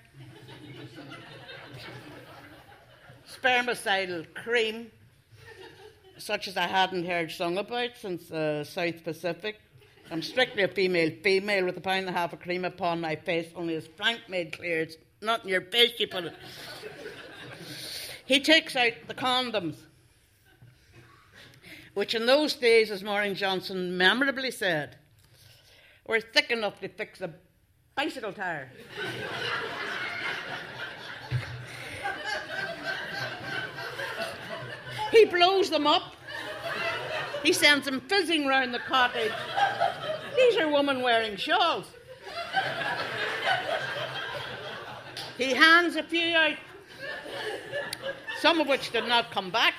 Spermicidal 3.42 4.34
cream 4.34 4.92
such 6.22 6.48
as 6.48 6.56
I 6.56 6.68
hadn't 6.68 7.06
heard 7.06 7.32
sung 7.32 7.58
about 7.58 7.98
since 8.00 8.28
the 8.28 8.62
uh, 8.62 8.64
South 8.64 9.04
Pacific. 9.04 9.60
I'm 10.12 10.22
strictly 10.22 10.64
a 10.64 10.68
female 10.68 11.12
female 11.24 11.66
with 11.66 11.78
a 11.78 11.82
pound 11.82 12.08
and 12.08 12.10
a 12.10 12.12
half 12.12 12.34
of 12.34 12.42
cream 12.42 12.66
upon 12.66 13.02
my 13.02 13.16
face, 13.16 13.48
only 13.56 13.76
as 13.76 13.88
Frank 13.88 14.22
made 14.30 14.52
clear, 14.52 14.82
it's 14.82 14.98
not 15.22 15.44
in 15.44 15.50
your 15.50 15.62
face 15.62 15.94
you 16.00 16.08
put 16.08 16.26
it. 16.26 16.34
he 18.26 18.40
takes 18.40 18.76
out 18.76 18.94
the 19.08 19.14
condoms, 19.14 19.76
which 21.94 22.16
in 22.16 22.26
those 22.26 22.56
days, 22.56 22.90
as 22.90 23.04
Maureen 23.04 23.36
Johnson 23.36 23.98
memorably 23.98 24.52
said, 24.52 24.98
were 26.08 26.20
thick 26.20 26.50
enough 26.52 26.80
to 26.82 26.90
fix 26.90 27.22
a 27.22 27.34
bicycle 27.96 28.34
tire. 28.34 28.72
He 35.12 35.26
blows 35.26 35.70
them 35.70 35.86
up. 35.86 36.16
He 37.44 37.54
sends 37.54 37.86
them 37.86 38.02
fizzing 38.02 38.48
round 38.48 38.74
the 38.74 38.80
cottage. 38.80 39.32
These 40.36 40.58
are 40.58 40.72
women 40.72 41.02
wearing 41.02 41.36
shawls. 41.36 41.86
He 45.42 45.56
hands 45.56 45.96
a 45.96 46.04
few 46.04 46.36
out, 46.36 46.56
some 48.42 48.62
of 48.62 48.68
which 48.68 48.92
did 48.92 49.08
not 49.08 49.32
come 49.32 49.50
back. 49.50 49.74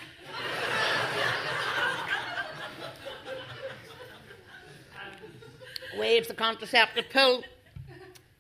Waves 5.97 6.27
the 6.27 6.35
contraceptive 6.35 7.09
pill. 7.11 7.45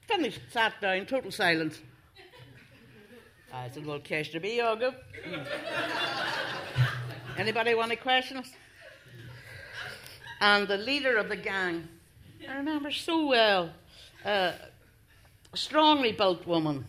Finished, 0.08 0.40
sat 0.50 0.72
down, 0.80 1.06
total 1.06 1.30
silence. 1.30 1.78
I 3.52 3.70
said, 3.70 3.86
Well, 3.86 4.00
cash 4.00 4.30
to 4.30 4.40
be, 4.40 4.56
Yoga. 4.56 4.92
Anybody 7.38 7.76
want 7.76 7.92
to 7.92 7.96
question 7.96 8.38
us? 8.38 8.50
And 10.40 10.66
the 10.66 10.76
leader 10.76 11.18
of 11.18 11.28
the 11.28 11.36
gang, 11.36 11.86
I 12.50 12.56
remember 12.56 12.90
so 12.90 13.26
well, 13.26 13.70
uh, 14.24 14.54
a 15.52 15.56
strongly 15.56 16.10
built 16.10 16.48
woman, 16.48 16.84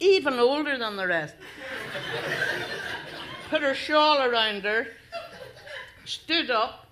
even 0.00 0.34
older 0.38 0.78
than 0.78 0.96
the 0.96 1.06
rest, 1.06 1.34
put 3.50 3.62
her 3.62 3.74
shawl 3.74 4.22
around 4.22 4.64
her, 4.64 4.86
stood 6.04 6.50
up. 6.50 6.86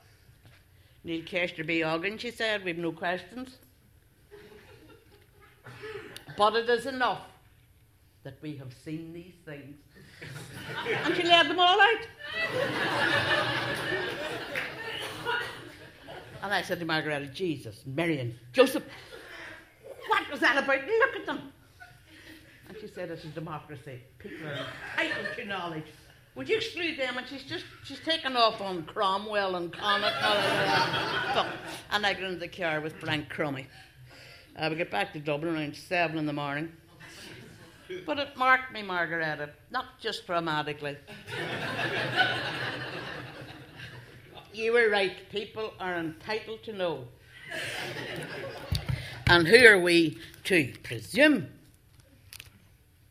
Neil 1.05 1.25
Kester 1.25 1.65
be 1.65 1.83
Ogden, 1.83 2.19
she 2.19 2.31
said, 2.31 2.65
we've 2.65 2.77
no 2.77 2.93
questions. 2.93 3.57
But 6.37 6.55
it 6.55 6.69
is 6.69 6.87
enough 6.87 7.23
that 8.23 8.37
we 8.43 8.57
have 8.57 8.73
seen 8.85 9.13
these 9.13 9.35
things. 9.45 9.77
and 11.05 11.17
she 11.17 11.23
laid 11.23 11.49
them 11.49 11.59
all 11.59 11.81
out. 11.81 12.07
and 16.43 16.53
I 16.53 16.63
said 16.63 16.79
to 16.81 16.85
Margaret, 16.85 17.33
Jesus, 17.33 17.83
Marion, 17.87 18.39
Joseph, 18.53 18.85
what 20.09 20.31
was 20.31 20.41
that 20.41 20.63
about? 20.63 20.81
Look 20.87 21.17
at 21.17 21.27
them. 21.27 21.53
And 22.81 22.89
she 22.89 22.95
said, 22.95 23.11
It's 23.11 23.25
a 23.25 23.29
democracy. 23.29 24.01
People 24.19 24.47
are 24.47 24.67
entitled 24.99 25.37
to 25.37 25.45
knowledge. 25.45 25.85
Would 26.35 26.49
you 26.49 26.57
exclude 26.59 26.99
them? 26.99 27.19
And 27.19 27.27
she's 27.27 27.43
just, 27.43 27.65
she's 27.85 28.01
taken 28.01 28.37
off 28.37 28.61
on 28.61 28.85
Cromwell 28.85 29.57
and 29.57 29.73
Connacht 29.73 30.15
and 31.91 32.07
I 32.07 32.13
got 32.13 32.23
into 32.23 32.39
the 32.39 32.49
car 32.49 32.81
with 32.81 32.95
Frank 33.01 33.29
Crummey. 33.29 33.67
Uh, 34.57 34.69
we 34.71 34.77
get 34.77 34.91
back 34.91 35.13
to 35.15 35.19
Dublin 35.19 35.57
around 35.57 35.75
seven 35.77 36.19
in 36.19 36.27
the 36.27 36.33
morning. 36.33 36.71
But 38.07 38.19
it 38.19 38.37
marked 38.37 38.73
me, 38.73 38.83
Margaretta, 38.83 39.51
not 39.71 39.99
just 39.99 40.27
dramatically. 40.27 40.97
you 44.53 44.73
were 44.73 44.91
right. 44.91 45.29
People 45.31 45.73
are 45.81 45.97
entitled 45.97 46.63
to 46.65 46.73
know. 46.73 47.09
and 49.27 49.49
who 49.49 49.67
are 49.67 49.81
we 49.81 50.19
to 50.45 50.73
presume? 50.83 51.49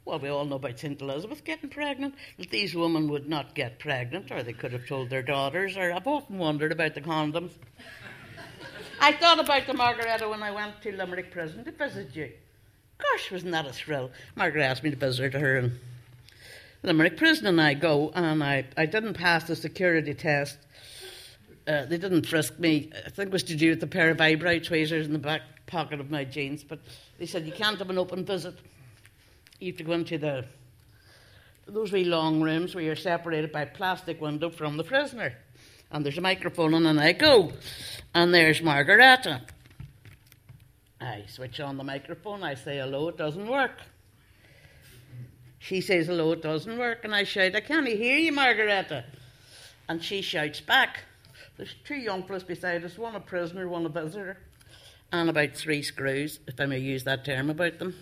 Well, 0.07 0.19
we 0.19 0.29
all 0.29 0.45
know 0.45 0.55
about 0.55 0.79
St. 0.79 1.01
Elizabeth 1.01 1.43
getting 1.43 1.69
pregnant, 1.69 2.15
that 2.37 2.49
these 2.49 2.73
women 2.73 3.09
would 3.09 3.27
not 3.27 3.53
get 3.53 3.77
pregnant, 3.77 4.31
or 4.31 4.41
they 4.41 4.53
could 4.53 4.71
have 4.71 4.87
told 4.87 5.09
their 5.09 5.21
daughters, 5.21 5.75
or 5.75 5.91
I've 5.91 6.07
often 6.07 6.37
wondered 6.37 6.71
about 6.71 6.95
the 6.95 7.01
condoms. 7.01 7.51
I 9.01 9.11
thought 9.11 9.37
about 9.41 9.67
the 9.67 9.73
Margaretta 9.73 10.29
when 10.29 10.41
I 10.41 10.51
went 10.51 10.81
to 10.83 10.95
Limerick 10.95 11.29
prison 11.29 11.65
to 11.65 11.71
visit 11.73 12.15
you. 12.15 12.31
Gosh, 12.97 13.31
wasn't 13.33 13.51
that 13.51 13.67
a 13.67 13.73
thrill? 13.73 14.09
Margaret 14.37 14.63
asked 14.63 14.81
me 14.81 14.91
to 14.91 14.95
visit 14.95 15.33
her 15.33 15.57
in 15.57 15.77
Limerick 16.83 17.17
prison, 17.17 17.45
and 17.45 17.59
I 17.59 17.73
go, 17.73 18.09
and 18.15 18.41
I, 18.41 18.63
I 18.77 18.85
didn't 18.85 19.15
pass 19.15 19.43
the 19.43 19.57
security 19.57 20.13
test. 20.13 20.57
Uh, 21.67 21.83
they 21.83 21.97
didn't 21.97 22.27
frisk 22.27 22.57
me. 22.59 22.91
I 23.05 23.09
think 23.09 23.27
it 23.27 23.33
was 23.33 23.43
to 23.43 23.57
do 23.57 23.71
with 23.71 23.81
the 23.81 23.87
pair 23.87 24.09
of 24.09 24.21
eyebrow 24.21 24.59
tweezers 24.59 25.05
in 25.05 25.11
the 25.11 25.19
back 25.19 25.41
pocket 25.65 25.99
of 25.99 26.09
my 26.09 26.23
jeans, 26.23 26.63
but 26.63 26.79
they 27.19 27.25
said 27.25 27.45
you 27.45 27.51
can't 27.51 27.77
have 27.77 27.89
an 27.89 27.97
open 27.97 28.23
visit. 28.23 28.55
You 29.59 29.71
have 29.71 29.77
to 29.77 29.83
go 29.83 29.93
into 29.93 30.17
the 30.17 30.45
those 31.67 31.91
wee 31.91 32.05
long 32.05 32.41
rooms 32.41 32.73
where 32.73 32.83
you're 32.83 32.95
separated 32.95 33.51
by 33.51 33.63
a 33.63 33.67
plastic 33.67 34.21
window 34.21 34.49
from 34.49 34.77
the 34.77 34.83
prisoner. 34.83 35.33
And 35.91 36.05
there's 36.05 36.17
a 36.17 36.21
microphone 36.21 36.73
on, 36.73 36.85
and 36.85 36.99
I 36.99 37.13
go, 37.13 37.51
and 38.13 38.33
there's 38.33 38.61
Margaretta. 38.61 39.41
I 40.99 41.25
switch 41.27 41.59
on 41.59 41.77
the 41.77 41.83
microphone, 41.83 42.43
I 42.43 42.55
say 42.55 42.77
hello, 42.77 43.09
it 43.09 43.17
doesn't 43.17 43.47
work. 43.47 43.81
She 45.59 45.81
says 45.81 46.07
hello, 46.07 46.31
it 46.31 46.41
doesn't 46.41 46.77
work, 46.77 47.03
and 47.03 47.13
I 47.13 47.23
shout, 47.23 47.55
I 47.55 47.61
can't 47.61 47.87
hear 47.87 48.17
you, 48.17 48.31
Margaretta. 48.31 49.05
And 49.89 50.03
she 50.03 50.21
shouts 50.21 50.61
back. 50.61 51.03
There's 51.57 51.75
two 51.83 51.95
young 51.95 52.23
fellows 52.23 52.43
beside 52.43 52.83
us, 52.83 52.97
one 52.97 53.15
a 53.15 53.19
prisoner, 53.19 53.67
one 53.67 53.85
a 53.85 53.89
visitor, 53.89 54.37
and 55.11 55.29
about 55.29 55.55
three 55.55 55.81
screws, 55.81 56.39
if 56.47 56.59
I 56.59 56.65
may 56.65 56.79
use 56.79 57.03
that 57.05 57.25
term 57.25 57.49
about 57.49 57.79
them. 57.79 57.95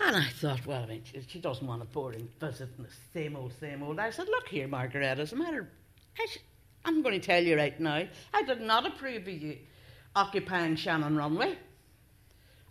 And 0.00 0.16
I 0.16 0.28
thought, 0.28 0.64
well, 0.64 0.84
I 0.84 0.86
mean, 0.86 1.02
she, 1.26 1.40
doesn't 1.40 1.66
want 1.66 1.82
a 1.82 1.84
boring 1.86 2.28
visit 2.38 2.68
and 2.76 2.86
the 2.86 2.92
same 3.12 3.34
old, 3.34 3.52
same 3.58 3.82
old. 3.82 3.98
I 3.98 4.10
said, 4.10 4.26
look 4.28 4.48
here, 4.48 4.68
Margaret, 4.68 5.18
as 5.18 5.32
a 5.32 5.36
matter, 5.36 5.68
I 6.16 6.26
I'm 6.84 7.02
going 7.02 7.20
to 7.20 7.26
tell 7.26 7.42
you 7.42 7.56
right 7.56 7.78
now, 7.80 8.04
I 8.32 8.42
did 8.44 8.60
not 8.60 8.86
approve 8.86 9.22
of 9.22 9.28
you 9.28 9.58
occupying 10.14 10.76
Shannon 10.76 11.16
Runway. 11.16 11.56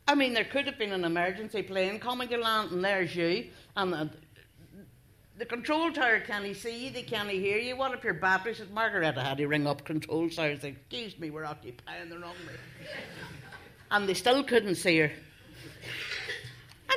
I 0.07 0.15
mean, 0.15 0.33
there 0.33 0.45
could 0.45 0.65
have 0.67 0.77
been 0.77 0.93
an 0.93 1.03
emergency 1.03 1.61
plane 1.61 1.99
coming 1.99 2.29
to 2.29 2.37
land, 2.37 2.71
and 2.71 2.83
there's 2.83 3.13
you, 3.15 3.47
and 3.75 3.91
the, 3.91 4.09
the 5.37 5.45
control 5.45 5.91
tower 5.91 6.21
can 6.21 6.45
he 6.45 6.53
see 6.53 6.85
you, 6.85 6.91
they 6.91 7.03
can't 7.03 7.29
hear 7.29 7.57
you. 7.57 7.75
What 7.75 7.93
if 7.93 8.03
your 8.03 8.13
battery 8.13 8.55
said, 8.55 8.71
Margaretta 8.71 9.21
had 9.21 9.37
to 9.37 9.47
ring 9.47 9.67
up 9.67 9.83
control 9.83 10.29
tower 10.29 10.51
and 10.51 10.61
say, 10.61 10.69
Excuse 10.69 11.19
me, 11.19 11.29
we're 11.29 11.45
occupying 11.45 12.09
the 12.09 12.17
runway. 12.17 12.35
and 13.91 14.07
they 14.07 14.13
still 14.13 14.43
couldn't 14.43 14.75
see 14.75 14.99
her. 14.99 15.11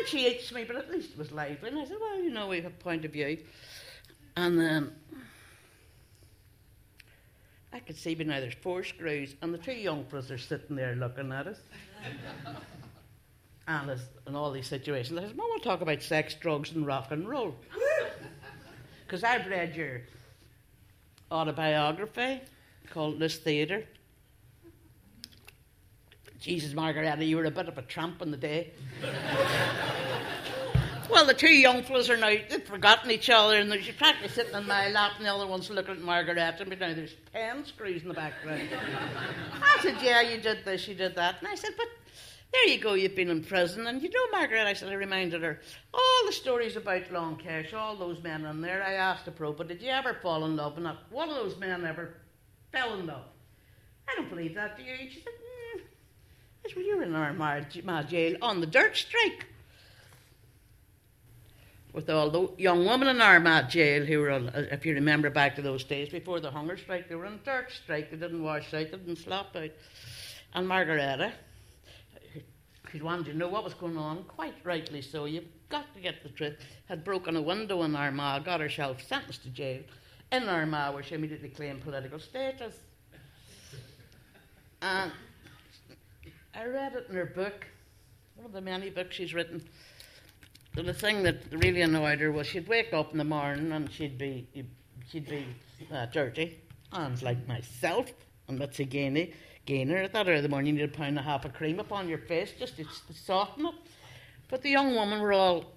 And 0.01 0.09
she 0.09 0.35
asked 0.35 0.55
me, 0.55 0.65
but 0.65 0.77
at 0.77 0.91
least 0.91 1.13
it 1.13 1.19
was 1.19 1.31
lively. 1.31 1.69
And 1.69 1.79
I 1.79 1.85
said, 1.85 1.99
Well, 2.01 2.23
you 2.23 2.31
know, 2.31 2.49
we 2.49 2.57
have 2.57 2.73
a 2.73 2.83
point 2.83 3.05
of 3.05 3.13
view. 3.13 3.37
And 4.35 4.59
then 4.59 4.93
I 7.71 7.81
could 7.81 7.99
see 7.99 8.15
now 8.15 8.41
there's 8.41 8.55
four 8.55 8.83
screws, 8.83 9.35
and 9.43 9.53
the 9.53 9.59
two 9.59 9.73
young 9.73 10.05
fellas 10.05 10.31
are 10.31 10.39
sitting 10.39 10.75
there 10.75 10.97
looking 10.97 11.31
at 11.33 11.47
us. 11.47 11.59
and 13.67 14.37
all 14.37 14.51
these 14.51 14.67
situations, 14.67 15.19
I 15.19 15.27
said, 15.27 15.37
Mom, 15.37 15.47
we'll 15.51 15.61
talk 15.61 15.83
about 15.83 16.03
sex, 16.03 16.35
drugs, 16.35 16.73
and 16.73 16.87
rock 16.87 17.11
and 17.11 17.29
roll. 17.29 17.55
Because 19.07 19.25
I've 19.25 19.49
read 19.49 19.75
your 19.75 20.03
autobiography 21.33 22.43
called 22.91 23.19
This 23.19 23.39
Theatre. 23.39 23.85
Jesus, 26.41 26.73
Margaretta, 26.73 27.23
you 27.23 27.37
were 27.37 27.45
a 27.45 27.51
bit 27.51 27.69
of 27.69 27.77
a 27.77 27.83
tramp 27.83 28.23
in 28.23 28.31
the 28.31 28.37
day. 28.39 28.73
well, 31.11 31.27
the 31.27 31.35
two 31.35 31.53
young 31.53 31.83
fellas 31.83 32.09
are 32.09 32.17
now, 32.17 32.35
they've 32.49 32.65
forgotten 32.65 33.11
each 33.11 33.29
other, 33.29 33.59
and 33.59 33.71
they're 33.71 33.83
practically 33.99 34.31
sitting 34.31 34.55
in 34.55 34.67
my 34.67 34.89
lap, 34.89 35.13
and 35.19 35.27
the 35.27 35.35
other 35.35 35.47
one's 35.47 35.69
looking 35.69 35.97
at 35.97 36.01
Margaretta, 36.01 36.65
but 36.67 36.81
now 36.81 36.95
there's 36.95 37.15
pen 37.33 37.67
screws 37.67 38.03
in 38.03 38.09
the 38.09 38.15
background. 38.15 38.69
I 39.63 39.79
said, 39.83 39.97
Yeah, 40.01 40.23
you 40.23 40.41
did 40.41 40.65
this, 40.65 40.89
you 40.89 40.95
did 40.95 41.15
that. 41.17 41.37
And 41.41 41.49
I 41.49 41.57
said, 41.57 41.73
But 41.77 41.89
there 42.53 42.69
you 42.69 42.81
go, 42.81 42.95
you've 42.95 43.15
been 43.15 43.29
in 43.29 43.45
prison. 43.45 43.87
And 43.87 44.03
you 44.03 44.09
know, 44.09 44.27
Margaret, 44.33 44.67
I 44.67 44.73
said, 44.73 44.89
I 44.89 44.95
reminded 44.95 45.43
her, 45.43 45.61
all 45.93 46.27
the 46.27 46.33
stories 46.33 46.77
about 46.77 47.13
Long 47.13 47.37
Kesh, 47.37 47.75
all 47.75 47.97
those 47.97 48.23
men 48.23 48.47
in 48.47 48.63
there. 48.63 48.83
I 48.83 48.95
asked 48.95 49.27
the 49.27 49.31
pro, 49.31 49.53
but 49.53 49.69
did 49.69 49.83
you 49.83 49.91
ever 49.91 50.17
fall 50.23 50.47
in 50.47 50.57
love? 50.57 50.77
And 50.77 50.85
not 50.85 51.03
one 51.11 51.29
of 51.29 51.37
those 51.37 51.59
men 51.59 51.85
ever 51.85 52.15
fell 52.73 52.99
in 52.99 53.07
love. 53.07 53.27
I 54.09 54.15
don't 54.17 54.31
believe 54.31 54.55
that, 54.55 54.77
do 54.77 54.83
you? 54.83 54.95
And 54.99 55.11
she 55.11 55.21
said, 55.21 55.33
mm. 56.77 56.77
I 56.77 56.77
said, 56.77 56.77
well, 56.77 56.87
you're 56.87 57.03
in 57.03 57.15
Armagh 57.15 58.09
jail 58.09 58.37
on 58.43 58.61
the 58.61 58.67
dirt 58.67 58.97
strike. 58.97 59.47
With 61.93 62.09
all 62.09 62.31
the 62.31 62.51
young 62.57 62.87
women 62.87 63.09
in 63.09 63.21
Armagh 63.21 63.69
jail 63.69 64.05
who 64.07 64.21
were, 64.21 64.31
on, 64.31 64.49
if 64.55 64.87
you 64.87 64.95
remember 64.95 65.29
back 65.31 65.57
to 65.57 65.63
those 65.63 65.83
days 65.83 66.09
before 66.11 66.39
the 66.39 66.51
hunger 66.51 66.77
strike, 66.77 67.09
they 67.09 67.17
were 67.17 67.27
on 67.27 67.41
dirt 67.45 67.73
strike. 67.73 68.11
They 68.11 68.17
didn't 68.17 68.43
wash 68.43 68.73
out, 68.73 68.91
they 68.91 68.99
didn't 68.99 69.17
slop 69.17 69.57
out. 69.57 69.71
And 70.55 70.69
Margaretta, 70.69 71.33
she 72.93 73.01
wanted 73.01 73.27
to 73.27 73.35
know 73.35 73.49
what 73.49 73.65
was 73.65 73.75
going 73.75 73.97
on, 73.97 74.25
quite 74.25 74.55
rightly 74.65 75.03
so. 75.03 75.25
You've 75.25 75.45
got 75.69 75.93
to 75.95 76.01
get 76.01 76.23
the 76.23 76.29
truth. 76.29 76.57
Had 76.89 77.05
broken 77.05 77.37
a 77.37 77.43
window 77.43 77.83
in 77.83 77.97
Armagh, 77.97 78.45
got 78.45 78.61
herself 78.61 79.03
sentenced 79.03 79.43
to 79.43 79.49
jail 79.51 79.83
in 80.33 80.49
Armagh, 80.49 80.95
where 80.95 81.03
she 81.03 81.15
immediately 81.15 81.49
claimed 81.49 81.83
political 81.83 82.19
status. 82.19 82.75
And 84.83 85.13
I 86.55 86.67
read 86.67 86.95
it 86.95 87.07
in 87.09 87.15
her 87.15 87.27
book, 87.27 87.67
one 88.35 88.47
of 88.47 88.53
the 88.53 88.61
many 88.61 88.91
books 88.91 89.17
she's 89.17 89.35
written. 89.35 89.63
And 90.77 90.87
the 90.87 90.95
thing 90.95 91.23
that 91.23 91.43
really 91.53 91.83
annoyed 91.83 92.21
her 92.21 92.33
was 92.33 92.47
she'd 92.47 92.69
wake 92.69 92.93
up 92.93 93.13
in 93.13 93.19
the 93.19 93.25
morning 93.25 93.73
and 93.73 93.91
she'd 93.91 94.19
be 94.19 94.47
she'd 95.11 95.29
be 95.29 95.47
uh, 95.93 96.07
dirty, 96.07 96.61
and 96.93 97.21
like 97.23 97.47
myself 97.49 98.13
and 98.49 98.59
Mitzi 98.59 98.87
Gainey, 98.87 99.33
Gainer 99.67 99.99
at 99.99 100.13
that 100.13 100.27
the 100.27 100.49
morning, 100.49 100.75
you 100.75 100.81
need 100.81 100.91
a 100.91 100.93
pound 100.93 101.11
and 101.11 101.19
a 101.19 101.23
half 101.23 101.45
of 101.45 101.55
cream 101.55 101.79
upon 101.79 102.09
your 102.09 102.19
face 102.19 102.53
just 102.59 102.77
to, 102.77 102.85
to 102.85 103.13
soften 103.15 103.67
it. 103.67 103.75
But 104.49 104.63
the 104.63 104.71
young 104.71 104.95
women 104.97 105.21
were 105.21 105.33
all, 105.33 105.73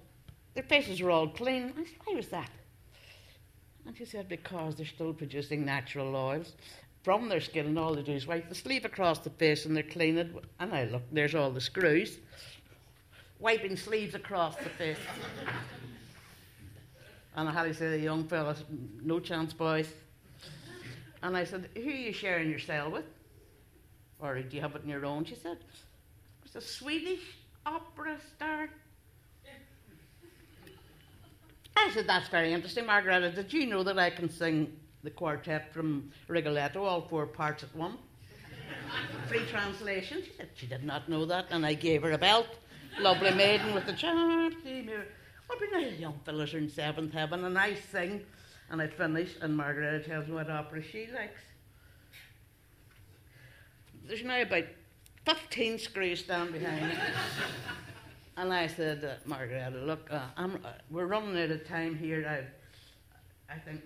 their 0.54 0.64
faces 0.64 1.00
were 1.00 1.10
all 1.10 1.28
clean. 1.28 1.72
I 1.78 1.84
said, 1.84 1.94
why 2.04 2.14
was 2.14 2.28
that? 2.28 2.50
And 3.86 3.96
she 3.96 4.04
said, 4.04 4.28
because 4.28 4.76
they're 4.76 4.86
still 4.86 5.12
producing 5.12 5.64
natural 5.64 6.16
oils 6.16 6.52
from 7.04 7.28
their 7.28 7.40
skin, 7.40 7.66
and 7.66 7.78
all 7.78 7.94
they 7.94 8.02
do 8.02 8.12
is 8.12 8.26
wipe 8.26 8.48
the 8.48 8.54
sleeve 8.54 8.86
across 8.86 9.18
the 9.18 9.30
face 9.30 9.66
and 9.66 9.76
they're 9.76 9.82
cleaning. 9.84 10.34
And 10.58 10.74
I 10.74 10.84
look, 10.84 11.02
there's 11.12 11.34
all 11.34 11.50
the 11.50 11.60
screws. 11.60 12.18
Wiping 13.38 13.76
sleeves 13.76 14.14
across 14.14 14.56
the 14.56 14.70
face. 14.70 14.96
and 17.36 17.46
I 17.46 17.52
had 17.52 17.64
to 17.64 17.74
say 17.74 17.90
the 17.90 17.98
young 17.98 18.24
fellas, 18.24 18.64
no 19.02 19.20
chance, 19.20 19.52
boys. 19.52 19.92
And 21.22 21.36
I 21.36 21.44
said, 21.44 21.68
who 21.74 21.82
are 21.82 21.84
you 21.84 22.12
sharing 22.12 22.48
your 22.48 22.58
cell 22.58 22.90
with? 22.90 23.04
Or 24.18 24.40
do 24.40 24.56
you 24.56 24.62
have 24.62 24.74
it 24.74 24.82
on 24.82 24.88
your 24.88 25.04
own? 25.04 25.26
She 25.26 25.34
said, 25.34 25.58
It's 26.44 26.54
a 26.54 26.60
Swedish 26.60 27.36
opera 27.66 28.16
star. 28.34 28.70
I 31.76 31.90
said, 31.92 32.06
That's 32.06 32.28
very 32.28 32.52
interesting, 32.52 32.86
Margaretta. 32.86 33.30
Did 33.30 33.52
you 33.52 33.66
know 33.66 33.82
that 33.82 33.98
I 33.98 34.08
can 34.08 34.30
sing 34.30 34.72
the 35.04 35.10
quartet 35.10 35.72
from 35.72 36.10
Rigoletto, 36.26 36.82
all 36.82 37.02
four 37.02 37.26
parts 37.26 37.62
at 37.62 37.74
once? 37.76 37.98
Free 39.28 39.46
translation. 39.46 40.22
She 40.24 40.32
said 40.36 40.48
she 40.54 40.66
did 40.66 40.82
not 40.82 41.08
know 41.08 41.24
that, 41.26 41.46
and 41.50 41.64
I 41.64 41.74
gave 41.74 42.02
her 42.02 42.12
a 42.12 42.18
belt. 42.18 42.48
Lovely 42.98 43.32
maiden 43.32 43.74
with 43.74 43.86
the 43.86 43.92
charm. 43.92 44.52
What 45.46 45.60
be 45.60 45.70
nice 45.70 45.98
young 45.98 46.18
fellas 46.24 46.54
are 46.54 46.58
in 46.58 46.68
seventh 46.68 47.12
heaven, 47.12 47.44
and 47.44 47.56
I 47.58 47.74
sing, 47.74 48.22
and 48.70 48.80
I 48.82 48.88
finish, 48.88 49.36
and 49.40 49.56
Margaret 49.56 50.06
tells 50.06 50.26
me 50.26 50.34
what 50.34 50.50
opera 50.50 50.82
she 50.82 51.08
likes 51.14 51.40
there's 54.06 54.22
now 54.22 54.40
about 54.40 54.64
15 55.24 55.78
screws 55.78 56.22
down 56.22 56.52
behind 56.52 56.88
me. 56.88 56.94
and 58.36 58.52
I 58.52 58.66
said, 58.66 59.04
uh, 59.04 59.14
Margaretta, 59.24 59.78
look, 59.78 60.08
uh, 60.10 60.20
uh, 60.36 60.48
we're 60.90 61.06
running 61.06 61.40
out 61.42 61.50
of 61.50 61.66
time 61.66 61.96
here. 61.96 62.26
I, 62.28 63.54
I 63.54 63.58
think, 63.58 63.82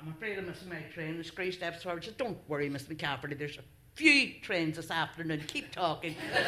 I'm 0.00 0.12
afraid 0.12 0.38
I'm 0.38 0.46
missing 0.46 0.68
my 0.68 0.82
train. 0.94 1.18
The 1.18 1.24
screw 1.24 1.50
steps 1.50 1.82
forward. 1.82 2.04
Said, 2.04 2.16
don't 2.16 2.38
worry, 2.48 2.68
Miss 2.68 2.84
McCafferty, 2.84 3.38
there's 3.38 3.56
a 3.56 3.62
few 3.94 4.34
trains 4.42 4.76
this 4.76 4.90
afternoon. 4.90 5.42
Keep 5.46 5.72
talking. 5.72 6.14
and 6.34 6.44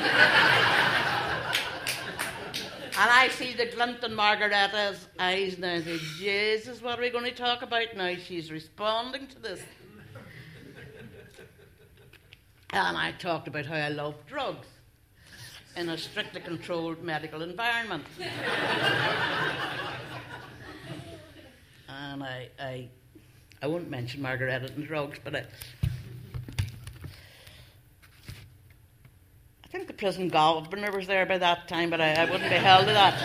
I 2.96 3.28
see 3.32 3.52
the 3.54 3.66
glint 3.66 4.04
in 4.04 4.12
Margaretta's 4.12 5.08
eyes 5.18 5.58
now. 5.58 5.74
I 5.74 5.82
say, 5.82 5.98
Jesus, 6.18 6.80
what 6.80 6.98
are 6.98 7.02
we 7.02 7.10
going 7.10 7.24
to 7.24 7.34
talk 7.34 7.62
about 7.62 7.96
now? 7.96 8.14
She's 8.14 8.52
responding 8.52 9.26
to 9.28 9.38
this. 9.40 9.62
And 12.72 12.96
I 12.96 13.10
talked 13.12 13.48
about 13.48 13.66
how 13.66 13.74
I 13.74 13.88
love 13.88 14.14
drugs 14.26 14.68
in 15.76 15.88
a 15.88 15.98
strictly 15.98 16.40
controlled 16.40 17.02
medical 17.02 17.42
environment. 17.42 18.04
and 21.88 22.22
I, 22.22 22.48
I, 22.60 22.88
I 23.62 23.66
won't 23.66 23.90
mention 23.90 24.22
Margaret 24.22 24.70
and 24.70 24.86
drugs, 24.86 25.18
but 25.22 25.36
I, 25.36 25.44
I 29.64 29.68
think 29.68 29.86
the 29.86 29.92
prison 29.92 30.28
governor 30.28 30.90
was 30.90 31.06
there 31.06 31.26
by 31.26 31.36
that 31.38 31.68
time, 31.68 31.90
but 31.90 32.00
I, 32.00 32.14
I 32.14 32.24
wouldn't 32.24 32.48
be 32.48 32.56
held 32.56 32.86
to 32.86 32.92
that. 32.92 33.22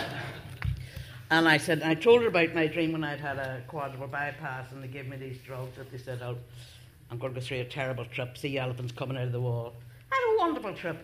And 1.30 1.48
I 1.48 1.56
said, 1.56 1.82
I 1.82 1.94
told 1.94 2.20
her 2.22 2.28
about 2.28 2.54
my 2.54 2.66
dream 2.66 2.92
when 2.92 3.02
I'd 3.02 3.18
had 3.18 3.38
a 3.38 3.62
quadruple 3.66 4.06
bypass, 4.08 4.70
and 4.72 4.82
they 4.82 4.88
gave 4.88 5.08
me 5.08 5.16
these 5.16 5.38
drugs 5.38 5.76
that 5.76 5.90
they 5.90 5.98
said, 5.98 6.20
oh, 6.22 6.36
I'm 7.10 7.18
going 7.18 7.32
to 7.32 7.40
go 7.40 7.44
through 7.44 7.60
a 7.60 7.64
terrible 7.64 8.04
trip, 8.04 8.36
see 8.36 8.58
elephants 8.58 8.92
coming 8.92 9.16
out 9.16 9.24
of 9.24 9.32
the 9.32 9.40
wall. 9.40 9.72
I 10.12 10.14
had 10.14 10.34
a 10.34 10.38
wonderful 10.38 10.74
trip. 10.74 10.98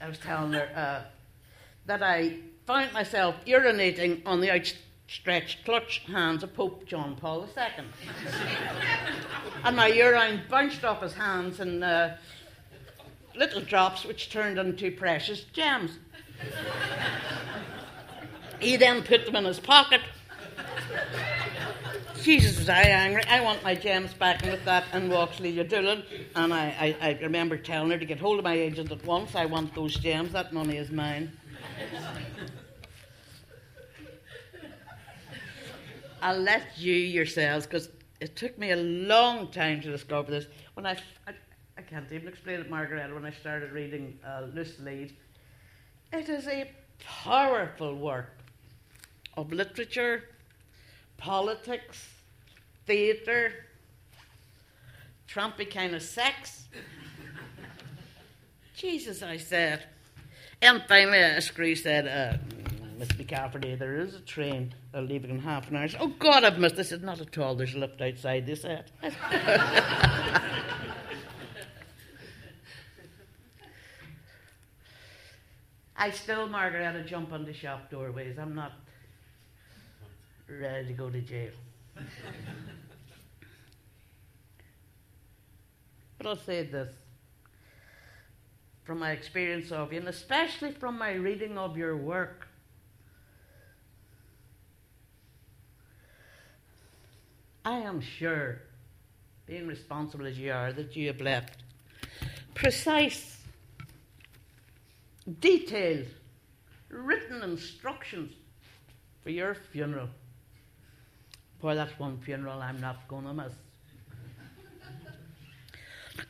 I 0.00 0.08
was 0.08 0.18
telling 0.18 0.52
her 0.52 0.68
uh, 0.76 1.02
that 1.86 2.02
I 2.02 2.36
found 2.66 2.92
myself 2.92 3.34
urinating 3.46 4.20
on 4.26 4.40
the 4.40 4.50
outstretched 5.08 5.64
clutched 5.64 6.02
hands 6.02 6.42
of 6.42 6.52
Pope 6.52 6.84
John 6.84 7.16
Paul 7.16 7.48
II. 7.56 7.84
and 9.64 9.74
my 9.74 9.86
urine 9.86 10.42
bounced 10.50 10.84
off 10.84 11.00
his 11.00 11.14
hands 11.14 11.60
in 11.60 11.82
uh, 11.82 12.18
little 13.34 13.62
drops 13.62 14.04
which 14.04 14.28
turned 14.28 14.58
into 14.58 14.90
precious 14.90 15.44
gems. 15.44 15.98
he 18.60 18.76
then 18.76 19.02
put 19.02 19.24
them 19.24 19.36
in 19.36 19.46
his 19.46 19.58
pocket 19.58 20.02
Jesus, 22.22 22.58
was 22.58 22.68
I 22.68 22.82
angry. 22.82 23.22
I 23.30 23.40
want 23.40 23.62
my 23.62 23.74
gems 23.74 24.12
back 24.12 24.42
and 24.42 24.50
with 24.50 24.64
that 24.66 24.84
and 24.92 25.08
walks 25.10 25.40
you're 25.40 25.64
doing. 25.64 26.02
And 26.34 26.52
I, 26.52 26.96
I, 27.00 27.08
I 27.08 27.18
remember 27.22 27.56
telling 27.56 27.90
her 27.92 27.98
to 27.98 28.04
get 28.04 28.18
hold 28.18 28.38
of 28.38 28.44
my 28.44 28.54
agent 28.54 28.92
at 28.92 29.02
once. 29.06 29.34
I 29.34 29.46
want 29.46 29.74
those 29.74 29.96
gems. 29.96 30.32
That 30.32 30.52
money 30.52 30.76
is 30.76 30.90
mine. 30.90 31.32
I'll 36.20 36.40
let 36.40 36.76
you 36.76 36.94
yourselves, 36.94 37.66
because 37.66 37.88
it 38.20 38.36
took 38.36 38.58
me 38.58 38.72
a 38.72 38.76
long 38.76 39.50
time 39.50 39.80
to 39.82 39.90
discover 39.90 40.30
this. 40.30 40.46
When 40.74 40.86
I, 40.86 40.98
I, 41.26 41.32
I 41.76 41.82
can't 41.82 42.10
even 42.12 42.28
explain 42.28 42.60
it, 42.60 42.70
Margaret, 42.70 43.14
when 43.14 43.24
I 43.24 43.30
started 43.30 43.72
reading 43.72 44.18
uh, 44.26 44.46
Loose 44.52 44.78
Lead, 44.80 45.14
it 46.12 46.28
is 46.28 46.46
a 46.48 46.70
powerful 46.98 47.94
work 47.94 48.36
of 49.36 49.52
literature, 49.52 50.24
politics, 51.16 52.08
theatre, 52.86 53.52
trumpy 55.28 55.70
kind 55.70 55.94
of 55.94 56.02
sex. 56.02 56.68
Jesus, 58.74 59.22
I 59.22 59.36
said. 59.36 59.84
And 60.60 60.82
finally, 60.88 61.18
a 61.18 61.40
screw 61.40 61.76
said, 61.76 62.08
uh, 62.08 62.38
Miss 62.98 63.08
McCafferty, 63.10 63.78
there 63.78 64.00
is 64.00 64.16
a 64.16 64.20
train. 64.20 64.74
Leave 64.92 65.22
it 65.22 65.30
in 65.30 65.38
half 65.38 65.70
an 65.70 65.76
hour. 65.76 65.86
Said, 65.86 66.00
oh, 66.00 66.12
God, 66.18 66.42
I've 66.42 66.58
missed. 66.58 66.80
I 66.80 66.82
said, 66.82 67.04
not 67.04 67.20
at 67.20 67.38
all. 67.38 67.54
There's 67.54 67.74
a 67.74 67.78
lift 67.78 68.00
outside, 68.00 68.44
they 68.44 68.56
said. 68.56 68.90
I 75.96 76.10
still, 76.10 76.48
Margaret, 76.48 76.84
I 76.84 77.00
jump 77.02 77.32
on 77.32 77.44
the 77.44 77.52
shop 77.52 77.88
doorways. 77.88 78.36
I'm 78.36 78.56
not 78.56 78.72
ready 80.48 80.88
to 80.88 80.92
go 80.92 81.08
to 81.08 81.20
jail. 81.20 81.52
but 86.18 86.26
I'll 86.26 86.36
say 86.36 86.64
this 86.64 86.92
from 88.84 88.98
my 89.00 89.10
experience 89.10 89.70
of 89.70 89.92
you, 89.92 89.98
and 89.98 90.08
especially 90.08 90.72
from 90.72 90.98
my 90.98 91.12
reading 91.12 91.58
of 91.58 91.76
your 91.76 91.96
work. 91.96 92.37
I 97.68 97.80
am 97.80 98.00
sure, 98.00 98.62
being 99.44 99.66
responsible 99.66 100.26
as 100.26 100.38
you 100.38 100.50
are, 100.50 100.72
that 100.72 100.96
you 100.96 101.08
have 101.08 101.20
left 101.20 101.62
precise 102.54 103.36
detailed, 105.38 106.06
written 106.88 107.42
instructions 107.42 108.32
for 109.22 109.28
your 109.28 109.54
funeral. 109.54 110.08
For 111.60 111.74
that's 111.74 111.98
one 111.98 112.16
funeral 112.16 112.62
I'm 112.62 112.80
not 112.80 113.06
going 113.06 113.26
to 113.26 113.34
miss. 113.34 113.52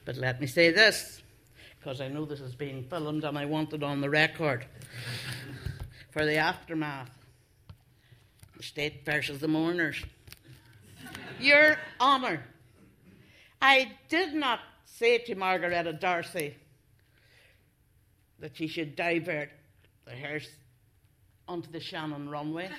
But 0.04 0.16
let 0.16 0.40
me 0.40 0.48
say 0.48 0.72
this, 0.72 1.22
because 1.78 2.00
I 2.00 2.08
know 2.08 2.24
this 2.24 2.40
is 2.40 2.56
being 2.56 2.82
filmed 2.82 3.22
and 3.22 3.38
I 3.38 3.44
want 3.44 3.72
it 3.72 3.84
on 3.84 4.00
the 4.00 4.10
record. 4.10 4.66
For 6.10 6.26
the 6.26 6.38
aftermath, 6.38 7.10
the 8.56 8.64
state 8.64 9.04
versus 9.04 9.38
the 9.38 9.46
mourners. 9.46 10.02
Your 11.40 11.76
Honour, 12.00 12.42
I 13.62 13.92
did 14.08 14.34
not 14.34 14.60
say 14.84 15.18
to 15.18 15.34
Margaretta 15.34 15.92
D'Arcy 15.92 16.54
that 18.40 18.56
she 18.56 18.66
should 18.66 18.96
divert 18.96 19.50
the 20.04 20.12
hearse 20.12 20.48
onto 21.46 21.70
the 21.70 21.80
Shannon 21.80 22.28
runway. 22.28 22.70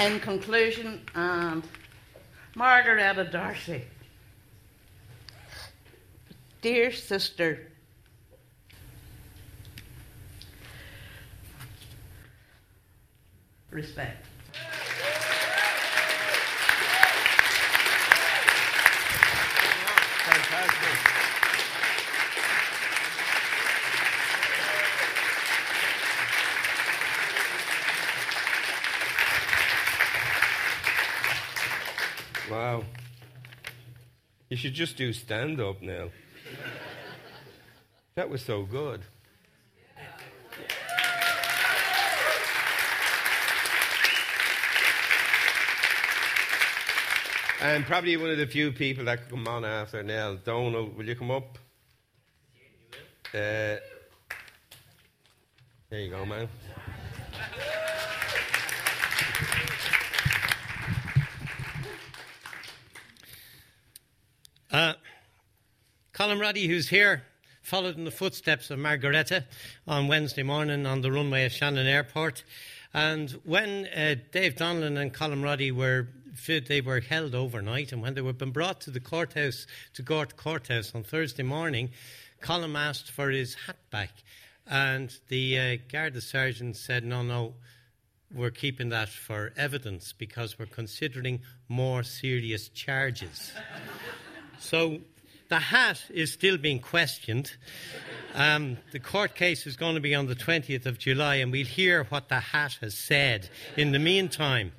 In 0.00 0.18
conclusion, 0.20 1.02
um, 1.14 1.62
and 1.62 1.62
Margaretta 2.56 3.24
D'Arcy, 3.24 3.84
dear 6.60 6.92
sister, 6.92 7.66
respect. 13.70 14.26
Wow. 32.50 32.82
You 34.48 34.56
should 34.56 34.74
just 34.74 34.96
do 34.96 35.12
stand 35.12 35.60
up 35.60 35.80
now. 35.80 36.10
That 38.20 38.28
was 38.28 38.42
so 38.42 38.64
good. 38.64 39.00
And 47.62 47.86
probably 47.86 48.18
one 48.18 48.28
of 48.28 48.36
the 48.36 48.46
few 48.46 48.72
people 48.72 49.06
that 49.06 49.22
could 49.22 49.30
come 49.30 49.48
on 49.48 49.64
after 49.64 50.02
Nell. 50.02 50.36
Donal, 50.36 50.90
will 50.90 51.06
you 51.06 51.14
come 51.16 51.30
up? 51.30 51.56
Uh, 53.32 53.80
there 55.88 56.00
you 56.00 56.10
go, 56.10 56.26
man. 56.26 56.46
Uh, 64.70 64.92
Colm 66.12 66.38
Roddy, 66.38 66.66
who's 66.66 66.90
here, 66.90 67.22
followed 67.70 67.96
in 67.96 68.04
the 68.04 68.10
footsteps 68.10 68.68
of 68.72 68.80
Margaretta 68.80 69.44
on 69.86 70.08
Wednesday 70.08 70.42
morning 70.42 70.86
on 70.86 71.02
the 71.02 71.12
runway 71.12 71.44
of 71.44 71.52
Shannon 71.52 71.86
Airport. 71.86 72.42
And 72.92 73.30
when 73.44 73.86
uh, 73.96 74.16
Dave 74.32 74.56
Donnellan 74.56 75.00
and 75.00 75.14
Colm 75.14 75.44
Roddy 75.44 75.70
were 75.70 76.08
they 76.48 76.80
were 76.80 76.98
held 76.98 77.32
overnight, 77.32 77.92
and 77.92 78.02
when 78.02 78.14
they 78.14 78.22
were 78.22 78.32
been 78.32 78.50
brought 78.50 78.80
to 78.80 78.90
the 78.90 78.98
courthouse, 78.98 79.68
to 79.94 80.02
Gort 80.02 80.36
Courthouse 80.36 80.96
on 80.96 81.04
Thursday 81.04 81.44
morning, 81.44 81.90
Colm 82.42 82.76
asked 82.76 83.08
for 83.08 83.30
his 83.30 83.54
hat 83.54 83.76
back, 83.90 84.10
and 84.66 85.16
the 85.28 85.56
uh, 85.56 85.76
Garda 85.88 86.20
sergeant 86.20 86.76
said, 86.76 87.04
"No, 87.04 87.22
no, 87.22 87.54
we're 88.34 88.50
keeping 88.50 88.88
that 88.88 89.10
for 89.10 89.52
evidence 89.56 90.12
because 90.12 90.58
we're 90.58 90.66
considering 90.66 91.42
more 91.68 92.02
serious 92.02 92.68
charges." 92.68 93.52
so 94.58 95.02
the 95.50 95.58
hat 95.58 96.00
is 96.10 96.32
still 96.32 96.56
being 96.56 96.78
questioned. 96.78 97.52
Um, 98.34 98.78
the 98.92 99.00
court 99.00 99.34
case 99.34 99.66
is 99.66 99.76
going 99.76 99.96
to 99.96 100.00
be 100.00 100.14
on 100.14 100.26
the 100.26 100.36
20th 100.36 100.86
of 100.86 100.96
July, 100.96 101.36
and 101.36 101.50
we'll 101.50 101.66
hear 101.66 102.04
what 102.04 102.28
the 102.28 102.38
hat 102.38 102.78
has 102.80 102.94
said. 102.94 103.50
In 103.76 103.90
the 103.90 103.98
meantime, 103.98 104.72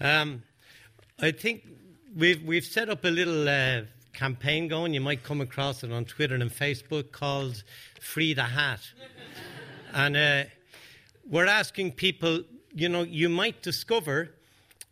um, 0.00 0.44
I 1.20 1.32
think 1.32 1.64
we've 2.16 2.42
we've 2.44 2.64
set 2.64 2.88
up 2.88 3.04
a 3.04 3.08
little 3.08 3.48
uh, 3.48 3.82
campaign 4.12 4.68
going. 4.68 4.94
You 4.94 5.00
might 5.00 5.24
come 5.24 5.40
across 5.40 5.82
it 5.82 5.90
on 5.90 6.04
Twitter 6.04 6.36
and 6.36 6.50
Facebook 6.50 7.10
called 7.10 7.64
"Free 8.00 8.34
the 8.34 8.44
Hat," 8.44 8.80
and 9.92 10.16
uh, 10.16 10.44
we're 11.28 11.46
asking 11.46 11.92
people. 11.92 12.44
You 12.72 12.88
know, 12.88 13.02
you 13.02 13.28
might 13.28 13.62
discover 13.62 14.30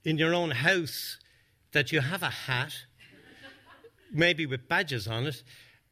in 0.05 0.19
your 0.19 0.35
own 0.35 0.51
house 0.51 1.19
that 1.73 1.91
you 1.91 2.01
have 2.01 2.23
a 2.23 2.31
hat, 2.31 2.73
maybe 4.13 4.47
with 4.47 4.69
badges 4.69 5.09
on 5.09 5.27
it, 5.27 5.43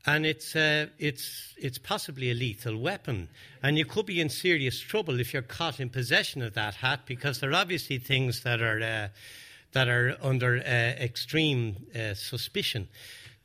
and 0.06 0.24
it's 0.24 0.54
uh, 0.54 0.86
it's 0.98 1.54
it's 1.56 1.78
possibly 1.78 2.30
a 2.30 2.34
lethal 2.34 2.76
weapon, 2.76 3.28
and 3.62 3.76
you 3.76 3.84
could 3.84 4.06
be 4.06 4.20
in 4.20 4.28
serious 4.28 4.78
trouble 4.78 5.20
if 5.20 5.32
you're 5.32 5.42
caught 5.42 5.80
in 5.80 5.90
possession 5.90 6.42
of 6.42 6.54
that 6.54 6.74
hat 6.74 7.00
because 7.06 7.40
there 7.40 7.50
are 7.50 7.54
obviously 7.54 7.98
things 7.98 8.42
that 8.42 8.60
are. 8.60 8.80
Uh, 8.82 9.08
that 9.72 9.88
are 9.88 10.16
under 10.20 10.56
uh, 10.56 10.62
extreme 11.00 11.76
uh, 11.94 12.14
suspicion 12.14 12.88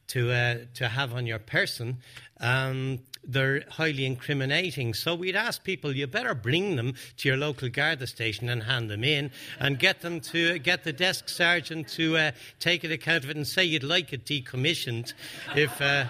to 0.08 0.32
uh, 0.32 0.58
to 0.76 0.88
have 0.88 1.14
on 1.14 1.26
your 1.26 1.40
person. 1.40 1.98
Um, 2.40 3.00
they're 3.28 3.64
highly 3.70 4.06
incriminating. 4.06 4.94
So 4.94 5.16
we'd 5.16 5.36
ask 5.36 5.64
people, 5.64 5.96
you 5.96 6.08
better 6.08 6.34
bring 6.34 6.76
them 6.76 6.94
to 7.18 7.28
your 7.28 7.38
local 7.38 7.70
Garda 7.70 8.08
station 8.08 8.50
and 8.50 8.64
hand 8.64 8.90
them 8.90 9.04
in, 9.04 9.32
and 9.60 9.80
get 9.80 10.02
them 10.02 10.20
to 10.22 10.60
get 10.60 10.84
the 10.84 10.94
desk 10.94 11.30
sergeant 11.30 11.88
to 11.90 12.18
uh, 12.18 12.32
take 12.60 12.84
an 12.84 12.92
account 12.92 13.24
of 13.24 13.30
it 13.30 13.36
and 13.36 13.48
say 13.48 13.64
you'd 13.64 13.84
like 13.84 14.14
it 14.14 14.26
decommissioned 14.26 15.14
if. 15.56 15.82
Uh, 15.82 16.06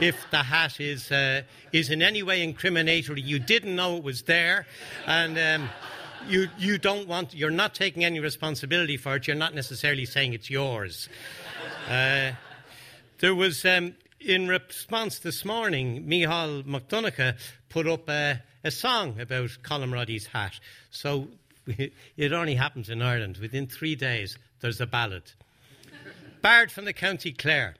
if 0.00 0.30
the 0.30 0.38
hat 0.38 0.80
is 0.80 1.12
uh, 1.12 1.42
is 1.72 1.90
in 1.90 2.00
any 2.00 2.22
way 2.22 2.46
incriminatory, 2.46 3.22
you 3.22 3.38
didn't 3.38 3.76
know 3.76 3.96
it 3.96 4.02
was 4.02 4.22
there, 4.22 4.64
and 5.06 5.36
um, 5.36 5.68
you, 6.28 6.48
you 6.58 6.78
don't 6.78 7.08
want, 7.08 7.34
you're 7.34 7.50
not 7.50 7.74
taking 7.74 8.04
any 8.04 8.20
responsibility 8.20 8.96
for 8.96 9.16
it. 9.16 9.26
You're 9.26 9.36
not 9.36 9.54
necessarily 9.54 10.04
saying 10.04 10.32
it's 10.32 10.50
yours. 10.50 11.08
Uh, 11.88 12.32
there 13.18 13.34
was, 13.34 13.64
um, 13.64 13.94
in 14.20 14.48
response 14.48 15.18
this 15.18 15.44
morning, 15.44 16.04
Micheál 16.04 16.64
McDonagh 16.64 17.36
put 17.68 17.86
up 17.86 18.08
a, 18.08 18.42
a 18.62 18.70
song 18.70 19.18
about 19.20 19.50
Colm 19.62 19.92
Roddy's 19.92 20.26
hat. 20.26 20.58
So 20.90 21.28
it 21.66 22.32
only 22.32 22.54
happens 22.54 22.90
in 22.90 23.02
Ireland. 23.02 23.38
Within 23.38 23.66
three 23.66 23.94
days, 23.94 24.36
there's 24.60 24.80
a 24.80 24.86
ballad. 24.86 25.32
Barred 26.42 26.72
from 26.72 26.84
the 26.84 26.92
County 26.92 27.32
Clare. 27.32 27.74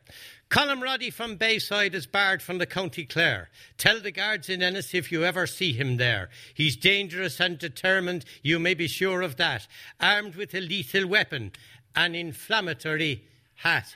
Colm 0.50 0.82
Roddy 0.82 1.10
from 1.10 1.36
Bayside 1.36 1.94
is 1.94 2.06
barred 2.06 2.42
from 2.42 2.58
the 2.58 2.66
County 2.66 3.04
Clare. 3.04 3.48
Tell 3.78 4.00
the 4.00 4.10
guards 4.10 4.48
in 4.48 4.62
Ennis 4.62 4.94
if 4.94 5.12
you 5.12 5.24
ever 5.24 5.46
see 5.46 5.72
him 5.72 5.96
there. 5.96 6.28
He's 6.54 6.76
dangerous 6.76 7.38
and 7.38 7.56
determined, 7.56 8.24
you 8.42 8.58
may 8.58 8.74
be 8.74 8.88
sure 8.88 9.22
of 9.22 9.36
that. 9.36 9.68
Armed 10.00 10.34
with 10.34 10.54
a 10.54 10.60
lethal 10.60 11.06
weapon, 11.06 11.52
an 11.94 12.14
inflammatory 12.14 13.24
hat. 13.56 13.94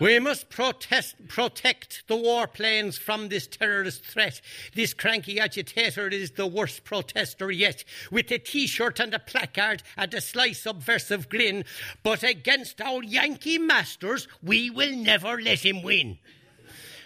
We 0.00 0.20
must 0.20 0.48
protest, 0.48 1.16
protect 1.26 2.04
the 2.06 2.14
warplanes 2.14 2.96
from 2.96 3.28
this 3.28 3.48
terrorist 3.48 4.04
threat. 4.04 4.40
This 4.76 4.94
cranky 4.94 5.40
agitator 5.40 6.06
is 6.06 6.30
the 6.32 6.46
worst 6.46 6.84
protester 6.84 7.50
yet, 7.50 7.82
with 8.12 8.30
a 8.30 8.38
t 8.38 8.68
shirt 8.68 9.00
and 9.00 9.12
a 9.12 9.18
placard 9.18 9.82
and 9.96 10.14
a 10.14 10.20
sly 10.20 10.52
subversive 10.52 11.28
grin. 11.28 11.64
But 12.04 12.22
against 12.22 12.80
our 12.80 13.02
Yankee 13.02 13.58
masters, 13.58 14.28
we 14.40 14.70
will 14.70 14.94
never 14.94 15.40
let 15.40 15.64
him 15.64 15.82
win. 15.82 16.18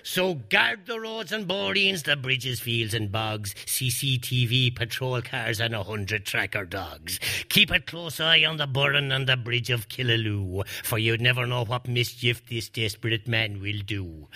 So 0.05 0.35
guard 0.35 0.87
the 0.87 0.99
roads 0.99 1.31
and 1.31 1.47
boreens, 1.47 2.03
the 2.03 2.17
bridges, 2.17 2.59
fields, 2.59 2.93
and 2.93 3.13
bogs. 3.13 3.55
CCTV, 3.67 4.75
patrol 4.75 5.23
cars, 5.23 5.61
and 5.61 5.75
a 5.75 5.85
hundred 5.85 6.27
tracker 6.27 6.65
dogs. 6.65 7.21
Keep 7.49 7.71
a 7.71 7.79
close 7.79 8.19
eye 8.19 8.45
on 8.45 8.57
the 8.57 8.67
Burren 8.67 9.13
and 9.13 9.29
the 9.29 9.37
bridge 9.37 9.71
of 9.71 9.89
Killaloe, 9.89 10.67
for 10.83 10.99
you'd 10.99 11.21
never 11.21 11.47
know 11.47 11.65
what 11.65 11.87
mischief 11.87 12.45
this 12.49 12.69
desperate 12.69 13.29
man 13.29 13.61
will 13.61 13.81
do. 13.87 14.29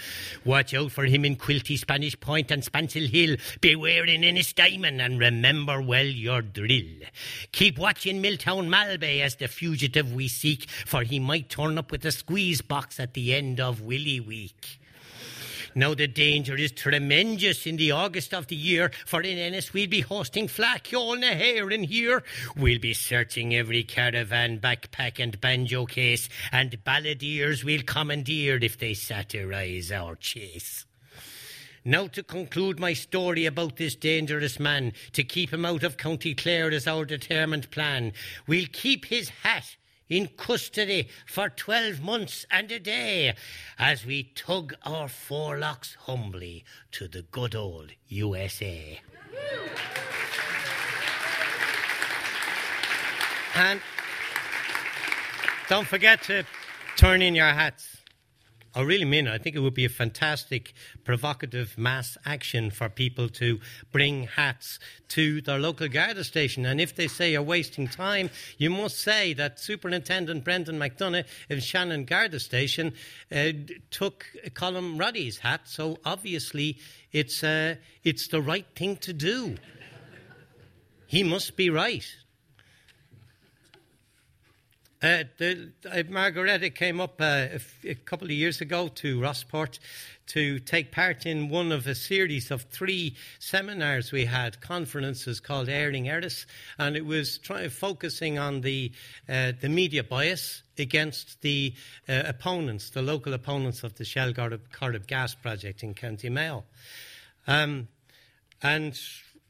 Watch 0.44 0.72
out 0.72 0.92
for 0.92 1.04
him 1.04 1.24
in 1.24 1.34
Quilty, 1.34 1.76
Spanish 1.76 2.18
Point, 2.20 2.50
and 2.50 2.62
Spancil 2.62 3.08
Hill. 3.08 3.36
Beware 3.60 4.04
in 4.04 4.22
Ennistimon, 4.22 5.04
and 5.04 5.18
remember 5.18 5.82
well 5.82 6.06
your 6.06 6.42
drill. 6.42 7.02
Keep 7.50 7.78
watching 7.78 8.20
Milltown 8.20 8.68
Malbay 8.68 9.20
as 9.20 9.36
the 9.36 9.48
fugitive 9.48 10.12
we 10.12 10.28
seek, 10.28 10.68
for 10.70 11.02
he 11.02 11.18
might 11.18 11.48
turn 11.48 11.76
up 11.76 11.90
with 11.90 12.04
a 12.04 12.12
squeeze 12.12 12.60
box 12.60 13.00
at 13.00 13.14
the 13.14 13.34
end 13.34 13.58
of 13.58 13.80
Willie 13.80 14.20
Week. 14.20 14.78
Now 15.76 15.92
the 15.92 16.06
danger 16.06 16.56
is 16.56 16.72
tremendous 16.72 17.66
in 17.66 17.76
the 17.76 17.90
August 17.90 18.32
of 18.32 18.46
the 18.46 18.56
year, 18.56 18.90
for 19.04 19.20
in 19.20 19.36
Ennis 19.36 19.74
we'll 19.74 19.88
be 19.88 20.00
hosting 20.00 20.48
Fleadh 20.48 20.82
Cheoil 20.82 21.20
na 21.20 21.26
hÉireann 21.26 21.74
and 21.74 21.84
here. 21.84 22.22
We'll 22.56 22.78
be 22.78 22.94
searching 22.94 23.54
every 23.54 23.82
caravan, 23.82 24.58
backpack 24.58 25.22
and 25.22 25.38
banjo 25.38 25.84
case, 25.84 26.30
and 26.50 26.82
balladeers 26.82 27.62
we'll 27.62 27.82
commandeer 27.82 28.58
if 28.62 28.78
they 28.78 28.94
satirise 28.94 29.92
our 29.92 30.16
chase. 30.16 30.86
Now 31.84 32.06
to 32.06 32.22
conclude 32.22 32.80
my 32.80 32.94
story 32.94 33.44
about 33.44 33.76
this 33.76 33.96
dangerous 33.96 34.58
man, 34.58 34.94
to 35.12 35.24
keep 35.24 35.52
him 35.52 35.66
out 35.66 35.82
of 35.82 35.98
County 35.98 36.34
Clare 36.34 36.70
is 36.70 36.86
our 36.86 37.04
determined 37.04 37.70
plan. 37.70 38.14
We'll 38.46 38.64
keep 38.72 39.04
his 39.04 39.28
hat 39.28 39.76
in 40.08 40.28
custody 40.36 41.08
for 41.26 41.48
12 41.48 42.00
months 42.00 42.46
and 42.50 42.70
a 42.70 42.78
day 42.78 43.34
as 43.78 44.06
we 44.06 44.24
tug 44.34 44.74
our 44.84 45.08
forelocks 45.08 45.96
humbly 45.96 46.64
to 46.92 47.08
the 47.08 47.22
good 47.22 47.54
old 47.54 47.90
USA. 48.08 49.00
And 53.54 53.80
don't 55.68 55.86
forget 55.88 56.22
to 56.24 56.44
turn 56.96 57.22
in 57.22 57.34
your 57.34 57.46
hats. 57.46 57.95
I 58.76 58.82
really 58.82 59.06
mean 59.06 59.26
it. 59.26 59.32
I 59.32 59.38
think 59.38 59.56
it 59.56 59.60
would 59.60 59.72
be 59.72 59.86
a 59.86 59.88
fantastic, 59.88 60.74
provocative 61.02 61.78
mass 61.78 62.18
action 62.26 62.70
for 62.70 62.90
people 62.90 63.30
to 63.30 63.58
bring 63.90 64.24
hats 64.24 64.78
to 65.08 65.40
their 65.40 65.58
local 65.58 65.88
Garda 65.88 66.22
station. 66.24 66.66
And 66.66 66.78
if 66.78 66.94
they 66.94 67.08
say 67.08 67.32
you're 67.32 67.40
wasting 67.40 67.88
time, 67.88 68.28
you 68.58 68.68
must 68.68 68.98
say 68.98 69.32
that 69.32 69.58
Superintendent 69.58 70.44
Brendan 70.44 70.78
McDonough 70.78 71.24
of 71.48 71.62
Shannon 71.62 72.04
Garda 72.04 72.38
station 72.38 72.92
uh, 73.32 73.52
took 73.90 74.26
Colm 74.50 75.00
Roddy's 75.00 75.38
hat. 75.38 75.62
So 75.64 75.96
obviously, 76.04 76.76
it's, 77.12 77.42
uh, 77.42 77.76
it's 78.04 78.28
the 78.28 78.42
right 78.42 78.66
thing 78.76 78.98
to 78.98 79.14
do. 79.14 79.56
He 81.06 81.22
must 81.22 81.56
be 81.56 81.70
right. 81.70 82.04
Uh, 85.02 85.24
the, 85.36 85.72
uh, 85.92 86.02
Margaretta 86.08 86.70
came 86.70 87.02
up 87.02 87.20
uh, 87.20 87.48
a, 87.84 87.94
couple 87.94 88.26
of 88.26 88.32
years 88.32 88.62
ago 88.62 88.88
to 88.88 89.20
Rossport 89.20 89.78
to 90.28 90.58
take 90.60 90.90
part 90.90 91.26
in 91.26 91.50
one 91.50 91.70
of 91.70 91.86
a 91.86 91.94
series 91.94 92.50
of 92.50 92.62
three 92.62 93.14
seminars 93.38 94.10
we 94.10 94.24
had, 94.24 94.58
conferences 94.62 95.38
called 95.38 95.68
Airing 95.68 96.08
Erris, 96.08 96.46
and 96.78 96.96
it 96.96 97.04
was 97.04 97.36
try, 97.36 97.68
focusing 97.68 98.38
on 98.38 98.62
the, 98.62 98.90
uh, 99.28 99.52
the 99.60 99.68
media 99.68 100.02
bias 100.02 100.62
against 100.78 101.42
the 101.42 101.74
uh, 102.08 102.22
opponents, 102.24 102.88
the 102.88 103.02
local 103.02 103.34
opponents 103.34 103.84
of 103.84 103.94
the 103.96 104.04
Shell 104.04 104.32
Corrib 104.32 105.06
gas 105.06 105.34
project 105.34 105.82
in 105.82 105.92
County 105.92 106.30
Mayo. 106.30 106.64
Um, 107.46 107.88
and 108.62 108.98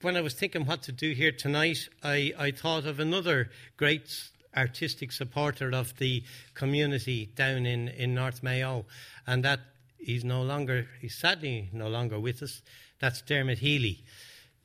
when 0.03 0.17
I 0.17 0.21
was 0.23 0.35
thinking 0.35 0.67
what 0.67 0.83
to 0.83 0.93
do 0.93 1.13
here 1.13 1.33
tonight, 1.33 1.89
I, 2.03 2.33
I 2.37 2.51
thought 2.51 2.85
of 2.85 2.99
another 2.99 3.51
great 3.77 4.31
artistic 4.57 5.13
supporter 5.13 5.71
of 5.73 5.97
the 5.99 6.23
community 6.55 7.27
down 7.35 7.67
in, 7.67 7.89
in 7.89 8.15
North 8.15 8.43
Mayo, 8.43 8.85
and 9.27 9.45
that 9.45 9.61
he's 9.99 10.25
no 10.25 10.43
longer, 10.43 10.87
he's 11.01 11.15
sadly 11.15 11.69
no 11.73 11.89
longer 11.89 12.19
with 12.19 12.43
us. 12.43 12.63
That's 13.01 13.23
Dermot 13.23 13.59
Healy. 13.59 14.05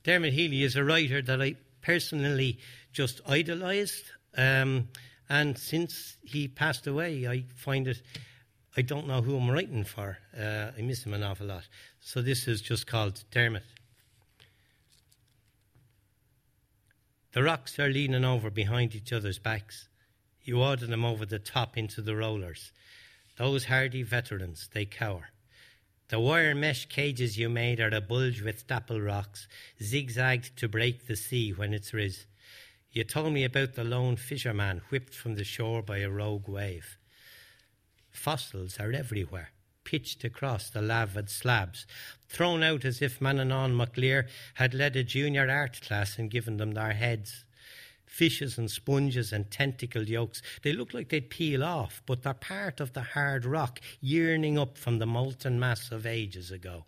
Dermot 0.04 0.34
Healy 0.34 0.64
is 0.64 0.76
a 0.76 0.84
writer 0.84 1.22
that 1.22 1.42
I 1.42 1.56
personally 1.82 2.60
just 2.94 3.22
idolised, 3.28 4.06
um, 4.38 4.88
and 5.30 5.58
since 5.58 6.18
he 6.24 6.48
passed 6.48 6.88
away, 6.88 7.28
I 7.28 7.46
find 7.56 7.88
it. 7.88 8.02
I 8.78 8.82
don't 8.82 9.08
know 9.08 9.22
who 9.22 9.36
I'm 9.36 9.52
writing 9.52 9.84
for. 9.84 10.18
Uh, 10.38 10.72
I 10.78 10.82
miss 10.82 11.06
him 11.06 11.14
an 11.14 11.24
awful 11.24 11.48
lot. 11.48 11.68
So 12.00 12.22
this 12.22 12.48
is 12.48 12.62
just 12.62 12.88
called 12.88 13.22
Dermot. 13.32 13.64
The 17.34 17.44
rocks 17.44 17.80
are 17.80 17.90
leaning 17.90 18.26
over 18.26 18.50
behind 18.50 18.94
each 18.94 19.14
other's 19.14 19.40
backs. 19.40 19.88
You 20.44 20.62
order 20.62 20.86
them 20.86 21.06
over 21.06 21.26
the 21.26 21.40
top 21.40 21.78
into 21.78 22.02
the 22.02 22.16
rollers. 22.16 22.72
Those 23.38 23.66
hardy 23.66 24.04
veterans, 24.04 24.70
they 24.74 24.86
cower. 24.86 25.30
The 26.10 26.20
wire 26.20 26.54
mesh 26.54 26.88
cages 26.88 27.38
you 27.38 27.48
made 27.48 27.80
are 27.80 27.96
a 27.96 28.02
bulge 28.02 28.42
with 28.42 28.68
dapple 28.68 29.00
rocks, 29.00 29.48
zigzagged 29.82 30.58
to 30.58 30.68
break 30.68 31.08
the 31.08 31.16
sea 31.16 31.52
when 31.52 31.74
it's 31.74 31.94
riz. 31.94 32.26
You 32.92 33.06
told 33.06 33.32
me 33.32 33.46
about 33.46 33.76
the 33.76 33.86
lone 33.86 34.18
fisherman 34.18 34.82
whipped 34.90 35.14
from 35.14 35.36
the 35.36 35.46
shore 35.46 35.82
by 35.82 36.00
a 36.00 36.10
rogue 36.10 36.50
wave. 36.50 36.98
Fossils 38.12 38.78
are 38.78 38.92
everywhere, 38.92 39.52
pitched 39.86 40.26
across 40.26 40.70
the 40.70 40.82
lavad 40.82 41.30
slabs, 41.30 41.88
thrown 42.32 42.64
out 42.64 42.86
as 42.86 43.02
if 43.02 43.20
Manannán 43.20 43.76
mac 43.76 43.98
Lir 43.98 44.26
had 44.54 44.74
led 44.74 44.96
a 44.96 45.04
junior 45.04 45.50
art 45.50 45.82
class 45.82 46.18
and 46.18 46.32
given 46.32 46.58
them 46.58 46.72
their 46.72 46.94
heads. 46.94 47.44
Fishes 48.06 48.58
and 48.58 48.72
sponges 48.72 49.34
and 49.34 49.52
tentacled 49.52 50.08
yolks. 50.08 50.42
They 50.64 50.74
look 50.74 50.94
like 50.94 51.10
they'd 51.10 51.30
peel 51.30 51.64
off, 51.64 52.02
but 52.06 52.24
they're 52.24 52.34
part 52.34 52.80
of 52.80 52.94
the 52.94 53.02
hard 53.02 53.46
rock 53.46 53.80
yearning 54.00 54.58
up 54.58 54.78
from 54.78 55.00
the 55.00 55.06
molten 55.06 55.60
mass 55.60 55.92
of 55.92 56.06
ages 56.06 56.52
ago. 56.52 56.86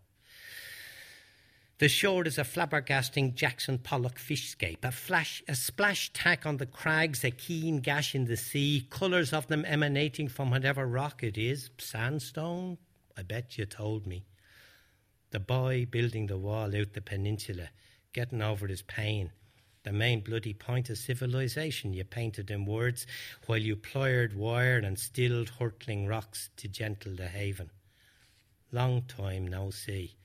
The 1.79 1.89
shore 1.89 2.25
is 2.25 2.37
a 2.37 2.43
flabbergasting 2.43 3.35
Jackson 3.35 3.77
Pollock 3.77 4.17
fishscape, 4.17 4.85
a 4.85 4.91
flash, 4.91 5.43
a 5.49 5.55
splash 5.55 6.13
tack 6.13 6.45
on 6.45 6.57
the 6.57 6.65
crags, 6.65 7.25
a 7.25 7.31
keen 7.31 7.77
gash 7.77 8.15
in 8.15 8.25
the 8.25 8.37
sea, 8.37 8.87
colours 8.89 9.33
of 9.33 9.47
them 9.47 9.65
emanating 9.65 10.29
from 10.29 10.51
whatever 10.51 10.85
rock 10.85 11.23
it 11.23 11.37
is. 11.37 11.69
Sandstone? 11.77 12.77
I 13.17 13.23
bet 13.23 13.57
you 13.57 13.65
told 13.65 14.07
me. 14.07 14.23
The 15.33 15.39
boy 15.39 15.87
building 15.89 16.27
the 16.27 16.37
wall 16.37 16.75
out 16.75 16.93
the 16.93 17.01
peninsula, 17.01 17.69
getting 18.13 18.43
over 18.43 18.67
his 18.67 18.83
pain. 18.83 19.31
The 19.81 19.91
main 19.91 20.21
bloody 20.21 20.53
point 20.53 20.91
of 20.91 20.99
civilization 20.99 21.91
you 21.91 22.03
painted 22.03 22.51
in 22.51 22.67
words, 22.67 23.07
while 23.47 23.57
you 23.57 23.75
plied 23.75 24.35
wire 24.35 24.77
and 24.77 24.99
stilled 24.99 25.49
hurtling 25.49 26.05
rocks 26.05 26.51
to 26.57 26.67
gentle 26.67 27.15
the 27.15 27.29
haven. 27.29 27.71
Long 28.71 29.01
time 29.07 29.47
no 29.47 29.71
see. 29.71 30.17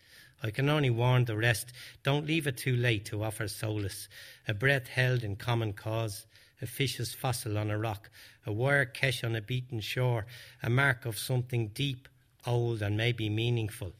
I 0.43 0.51
can 0.51 0.69
only 0.69 0.91
warn 0.91 1.25
the 1.25 1.39
rest 1.39 1.73
don't 2.03 2.27
leave 2.27 2.47
it 2.47 2.59
too 2.59 2.77
late 2.77 3.07
to 3.07 3.25
offer 3.25 3.49
solace. 3.49 4.11
A 4.47 4.53
breath 4.53 4.89
held 4.89 5.25
in 5.25 5.37
common 5.37 5.73
cause, 5.73 6.27
a 6.61 6.67
fish's 6.67 7.15
fossil 7.15 7.57
on 7.57 7.71
a 7.71 7.79
rock, 7.79 8.11
a 8.45 8.53
wire 8.53 8.85
kesh 8.85 9.25
on 9.25 9.35
a 9.35 9.41
beaten 9.41 9.81
shore, 9.81 10.27
a 10.63 10.69
mark 10.69 11.07
of 11.07 11.17
something 11.17 11.69
deep, 11.69 12.09
old, 12.47 12.83
and 12.83 12.95
maybe 12.95 13.31
meaningful 13.31 13.95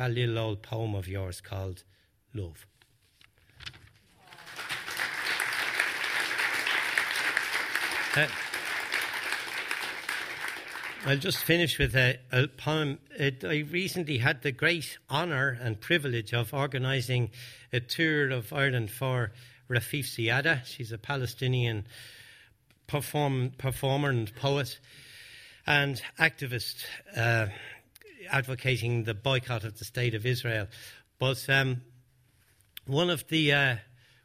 that 0.00 0.12
little 0.12 0.38
old 0.38 0.62
poem 0.62 0.94
of 0.94 1.06
yours 1.06 1.42
called 1.42 1.84
Love. 2.32 2.64
Uh, 8.16 8.26
I'll 11.04 11.18
just 11.18 11.44
finish 11.44 11.78
with 11.78 11.94
a, 11.94 12.18
a 12.32 12.46
poem. 12.48 12.98
It, 13.10 13.44
I 13.44 13.58
recently 13.70 14.16
had 14.16 14.40
the 14.40 14.52
great 14.52 14.96
honour 15.10 15.58
and 15.60 15.78
privilege 15.78 16.32
of 16.32 16.54
organising 16.54 17.28
a 17.70 17.80
tour 17.80 18.30
of 18.30 18.54
Ireland 18.54 18.90
for 18.90 19.32
Rafeef 19.68 20.06
Ziadah. 20.06 20.64
She's 20.64 20.92
a 20.92 20.98
Palestinian 20.98 21.86
perform, 22.86 23.52
performer 23.58 24.08
and 24.08 24.34
poet 24.34 24.78
and 25.66 26.00
activist. 26.18 26.86
Uh, 27.14 27.48
advocating 28.30 29.04
the 29.04 29.14
boycott 29.14 29.64
of 29.64 29.78
the 29.78 29.84
state 29.84 30.14
of 30.14 30.26
Israel. 30.26 30.66
But 31.18 31.44
um, 31.48 31.82
one 32.86 33.10
of 33.10 33.26
the 33.28 33.52
uh, 33.52 33.76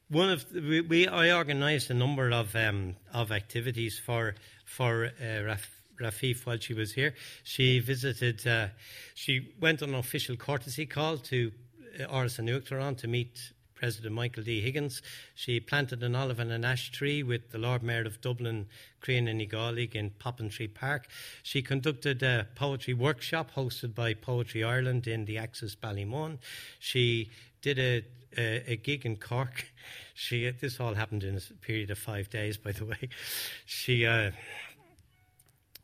one 0.10 0.30
of 0.30 0.52
the, 0.52 0.61
we, 0.61 0.82
we, 0.82 1.07
I 1.07 1.32
organised 1.32 1.90
a 1.90 1.94
number 1.94 2.32
of 2.32 2.56
um, 2.56 2.95
of 3.14 3.32
activities 3.32 3.99
for 3.99 4.36
for 4.65 5.06
uh, 5.06 5.44
Raf, 5.44 5.69
Rafeef 5.99 6.45
while 6.45 6.57
she 6.57 6.73
was 6.73 6.94
here. 6.94 7.14
She 7.44 7.80
visited. 7.80 8.45
Uh, 8.48 8.68
she 9.14 9.53
went 9.60 9.82
on 9.82 9.90
an 9.90 9.95
official 9.95 10.36
courtesy 10.36 10.86
call 10.86 11.18
to 11.18 11.52
uh, 11.99 12.07
Áras 12.07 12.40
an 12.40 12.48
Uachtaráin 12.48 12.98
to 12.98 13.07
meet 13.07 13.52
President 13.76 14.16
Michael 14.16 14.44
D. 14.44 14.62
Higgins. 14.62 15.02
She 15.36 15.60
planted 15.60 16.02
an 16.02 16.16
olive 16.16 16.40
and 16.40 16.52
an 16.52 16.66
ash 16.66 16.92
tree 16.92 17.22
with 17.24 17.52
the 17.52 17.58
Lord 17.58 17.84
Mayor 17.84 18.06
of 18.06 18.22
Dublin, 18.22 18.68
Críona 19.02 19.36
Ní 19.36 19.50
Dhálaigh, 19.50 19.94
in 19.94 20.12
Poppintree 20.12 20.74
Park. 20.74 21.08
She 21.44 21.62
conducted 21.62 22.24
a 22.24 22.48
poetry 22.56 22.94
workshop 22.94 23.52
hosted 23.56 23.94
by 23.94 24.14
Poetry 24.14 24.64
Ireland 24.64 25.08
in 25.08 25.26
the 25.26 25.38
Axis 25.38 25.76
Ballymun. 25.76 26.40
She 26.80 27.30
did 27.62 27.78
a, 27.80 28.06
a, 28.38 28.74
a 28.74 28.76
gig 28.78 29.06
in 29.06 29.18
Cork. 29.18 29.66
She 30.18 30.50
this 30.50 30.80
all 30.80 30.94
happened 30.94 31.26
in 31.26 31.36
a 31.36 31.54
period 31.60 31.92
of 31.92 31.98
five 31.98 32.30
days, 32.30 32.58
by 32.58 32.72
the 32.72 32.86
way. 32.86 33.10
She 33.66 34.06
uh, 34.06 34.32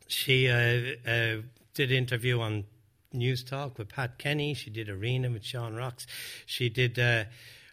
she 0.08 0.48
uh, 0.48 1.10
uh, 1.10 1.42
did 1.74 1.90
an 1.90 1.96
interview 1.98 2.40
on 2.40 2.64
News 3.12 3.44
Talk 3.44 3.78
with 3.78 3.88
Pat 3.88 4.18
Kenny. 4.18 4.54
She 4.54 4.70
did 4.70 4.88
Arena 4.88 5.30
with 5.30 5.44
Sean 5.44 5.74
Rocks. 5.74 6.06
She 6.46 6.68
did 6.68 6.98
uh, 6.98 7.24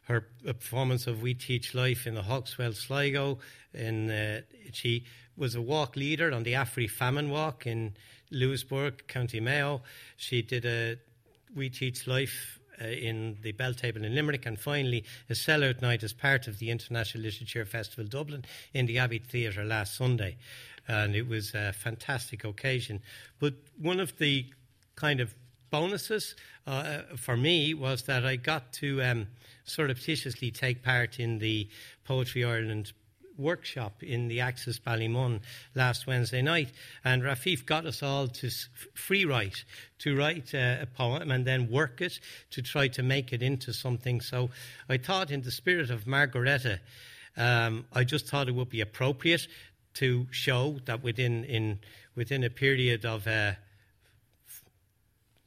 her 0.10 0.26
performance 0.44 1.06
of 1.08 1.22
We 1.22 1.36
Teach 1.36 1.76
Life 1.76 2.08
in 2.08 2.16
the 2.16 2.24
Hawkswell 2.24 2.76
Sligo. 2.76 3.40
And 3.74 4.12
uh, 4.12 4.42
she 4.74 5.06
was 5.38 5.56
a 5.56 5.62
walk 5.62 5.96
leader 5.96 6.32
on 6.34 6.44
the 6.44 6.54
Afri 6.54 6.90
Famine 6.90 7.30
Walk 7.30 7.68
in 7.68 7.94
Louisburgh, 8.32 9.08
County 9.08 9.40
Mayo. 9.40 9.82
She 10.18 10.42
did 10.42 10.66
a 10.66 10.98
We 11.56 11.70
Teach 11.70 12.08
Life 12.08 12.60
uh, 12.82 12.86
in 12.86 13.38
the 13.42 13.54
Belltable 13.54 14.04
in 14.04 14.16
Limerick, 14.16 14.46
and 14.46 14.60
finally 14.60 15.06
a 15.30 15.34
sellout 15.34 15.82
night 15.82 16.04
as 16.04 16.14
part 16.14 16.48
of 16.48 16.58
the 16.60 16.72
International 16.72 17.24
Literature 17.24 17.66
Festival 17.66 18.06
Dublin 18.06 18.46
in 18.74 18.88
the 18.88 18.98
Abbey 18.98 19.20
Theatre 19.20 19.64
last 19.64 19.96
Sunday. 19.96 20.38
And 20.88 21.16
it 21.16 21.28
was 21.28 21.54
a 21.54 21.72
fantastic 21.72 22.44
occasion. 22.44 23.02
But 23.40 23.54
one 23.80 24.00
of 24.00 24.18
the 24.18 24.46
kind 24.96 25.20
of 25.20 25.36
bonuses 25.70 26.36
uh, 26.66 27.02
for 27.16 27.38
me 27.38 27.74
was 27.74 28.04
that 28.04 28.26
I 28.26 28.36
got 28.38 28.74
to 28.74 29.02
um, 29.04 29.28
surreptitiously 29.70 30.52
take 30.52 30.84
part 30.84 31.20
in 31.20 31.40
the 31.40 31.70
Poetry 32.06 32.44
Ireland 32.44 32.94
workshop 33.40 34.04
in 34.04 34.28
the 34.28 34.42
Axis 34.42 34.80
Ballymun 34.80 35.40
last 35.74 36.06
Wednesday 36.06 36.42
night, 36.42 36.72
and 37.04 37.24
Rafeef 37.24 37.66
got 37.66 37.86
us 37.86 38.04
all 38.04 38.28
to 38.28 38.50
free 38.94 39.26
write, 39.26 39.64
to 40.00 40.16
write 40.16 40.54
uh, 40.54 40.78
a 40.82 40.86
poem 40.86 41.32
and 41.32 41.46
then 41.46 41.72
work 41.72 42.02
it 42.02 42.20
to 42.52 42.62
try 42.62 42.90
to 42.90 43.02
make 43.02 43.32
it 43.32 43.42
into 43.42 43.74
something. 43.74 44.22
So 44.22 44.50
I 44.90 44.98
thought, 44.98 45.32
in 45.32 45.42
the 45.42 45.52
spirit 45.52 45.90
of 45.90 46.06
Margaretta, 46.06 46.82
um, 47.38 47.86
I 47.94 48.04
just 48.04 48.28
thought 48.28 48.50
it 48.50 48.56
would 48.56 48.70
be 48.70 48.82
appropriate 48.82 49.48
to 49.96 50.28
show 50.32 50.80
that 50.86 51.02
within 51.02 51.44
in 51.46 51.80
within 52.16 52.44
a 52.44 52.50
period 52.50 53.06
of 53.06 53.26
uh, 53.28 53.32
a 53.32 53.56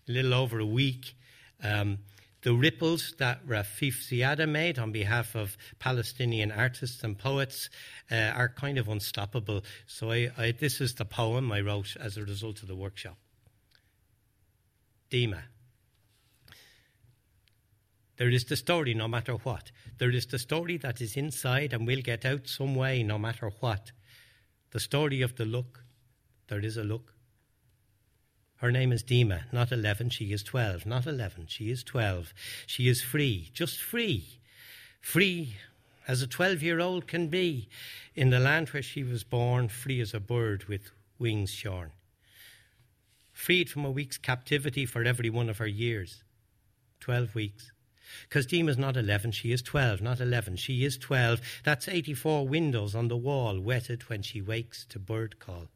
little 0.08 0.34
over 0.34 0.58
a 0.58 0.66
week. 0.66 1.14
Um, 1.62 1.98
the 2.42 2.52
ripples 2.52 3.14
that 3.18 3.46
Rafeef 3.46 4.02
Ziadah 4.02 4.48
made 4.48 4.78
on 4.78 4.90
behalf 4.90 5.34
of 5.34 5.56
Palestinian 5.78 6.50
artists 6.50 7.02
and 7.04 7.16
poets 7.16 7.70
uh, 8.10 8.14
are 8.14 8.48
kind 8.48 8.78
of 8.78 8.88
unstoppable. 8.88 9.62
So 9.86 10.10
I, 10.10 10.30
I, 10.36 10.52
this 10.52 10.80
is 10.80 10.94
the 10.94 11.04
poem 11.04 11.52
I 11.52 11.60
wrote 11.60 11.96
as 12.00 12.16
a 12.16 12.24
result 12.24 12.62
of 12.62 12.68
the 12.68 12.74
workshop. 12.74 13.16
Dima. 15.10 15.42
There 18.16 18.30
is 18.30 18.44
the 18.44 18.56
story 18.56 18.94
no 18.94 19.08
matter 19.08 19.34
what. 19.34 19.70
There 19.98 20.10
is 20.10 20.26
the 20.26 20.38
story 20.38 20.76
that 20.78 21.00
is 21.00 21.16
inside 21.16 21.72
and 21.72 21.86
will 21.86 22.02
get 22.02 22.24
out 22.24 22.48
some 22.48 22.74
way 22.74 23.02
no 23.02 23.18
matter 23.18 23.52
what. 23.60 23.92
The 24.72 24.80
story 24.80 25.22
of 25.22 25.36
the 25.36 25.44
look. 25.44 25.84
There 26.48 26.60
is 26.60 26.76
a 26.76 26.84
look. 26.84 27.14
Her 28.62 28.70
name 28.70 28.92
is 28.92 29.02
Dima, 29.02 29.42
not 29.50 29.72
11, 29.72 30.10
she 30.10 30.32
is 30.32 30.44
12. 30.44 30.86
Not 30.86 31.04
11, 31.04 31.46
she 31.48 31.72
is 31.72 31.82
12. 31.82 32.32
She 32.64 32.86
is 32.86 33.02
free, 33.02 33.50
just 33.52 33.82
free. 33.82 34.38
Free 35.00 35.56
as 36.06 36.22
a 36.22 36.28
12 36.28 36.62
year 36.62 36.78
old 36.78 37.08
can 37.08 37.26
be 37.26 37.68
in 38.14 38.30
the 38.30 38.38
land 38.38 38.68
where 38.68 38.80
she 38.80 39.02
was 39.02 39.24
born, 39.24 39.66
free 39.66 40.00
as 40.00 40.14
a 40.14 40.20
bird 40.20 40.66
with 40.66 40.92
wings 41.18 41.50
shorn. 41.50 41.90
Freed 43.32 43.68
from 43.68 43.84
a 43.84 43.90
week's 43.90 44.16
captivity 44.16 44.86
for 44.86 45.02
every 45.02 45.28
one 45.28 45.48
of 45.48 45.58
her 45.58 45.66
years. 45.66 46.22
12 47.00 47.34
weeks. 47.34 47.72
Because 48.28 48.46
Dima's 48.46 48.78
not 48.78 48.96
11, 48.96 49.32
she 49.32 49.50
is 49.50 49.60
12, 49.60 50.00
not 50.00 50.20
11, 50.20 50.54
she 50.54 50.84
is 50.84 50.96
12. 50.98 51.40
That's 51.64 51.88
84 51.88 52.46
windows 52.46 52.94
on 52.94 53.08
the 53.08 53.16
wall 53.16 53.58
wetted 53.58 54.08
when 54.08 54.22
she 54.22 54.40
wakes 54.40 54.86
to 54.90 55.00
bird 55.00 55.40
call. 55.40 55.66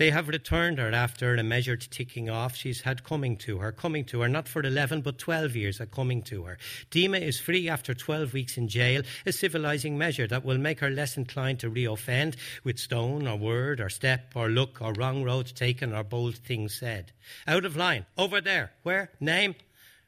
They 0.00 0.12
have 0.12 0.28
returned 0.28 0.78
her 0.78 0.92
after 0.92 1.34
a 1.34 1.42
measured 1.42 1.86
ticking 1.90 2.30
off 2.30 2.56
she's 2.56 2.80
had 2.80 3.04
coming 3.04 3.36
to 3.36 3.58
her, 3.58 3.70
coming 3.70 4.06
to 4.06 4.22
her, 4.22 4.28
not 4.30 4.48
for 4.48 4.62
11 4.62 5.02
but 5.02 5.18
12 5.18 5.54
years 5.54 5.78
a 5.78 5.84
coming 5.84 6.22
to 6.22 6.44
her. 6.44 6.56
Dima 6.90 7.20
is 7.20 7.38
free 7.38 7.68
after 7.68 7.92
12 7.92 8.32
weeks 8.32 8.56
in 8.56 8.66
jail, 8.66 9.02
a 9.26 9.32
civilising 9.32 9.98
measure 9.98 10.26
that 10.26 10.42
will 10.42 10.56
make 10.56 10.80
her 10.80 10.88
less 10.88 11.18
inclined 11.18 11.58
to 11.58 11.68
re-offend 11.68 12.38
with 12.64 12.78
stone 12.78 13.28
or 13.28 13.36
word 13.36 13.78
or 13.78 13.90
step 13.90 14.32
or 14.34 14.48
look 14.48 14.80
or 14.80 14.94
wrong 14.94 15.22
road 15.22 15.52
taken 15.54 15.92
or 15.92 16.02
bold 16.02 16.36
things 16.36 16.74
said. 16.74 17.12
Out 17.46 17.66
of 17.66 17.76
line, 17.76 18.06
over 18.16 18.40
there, 18.40 18.72
where? 18.82 19.10
Name? 19.20 19.54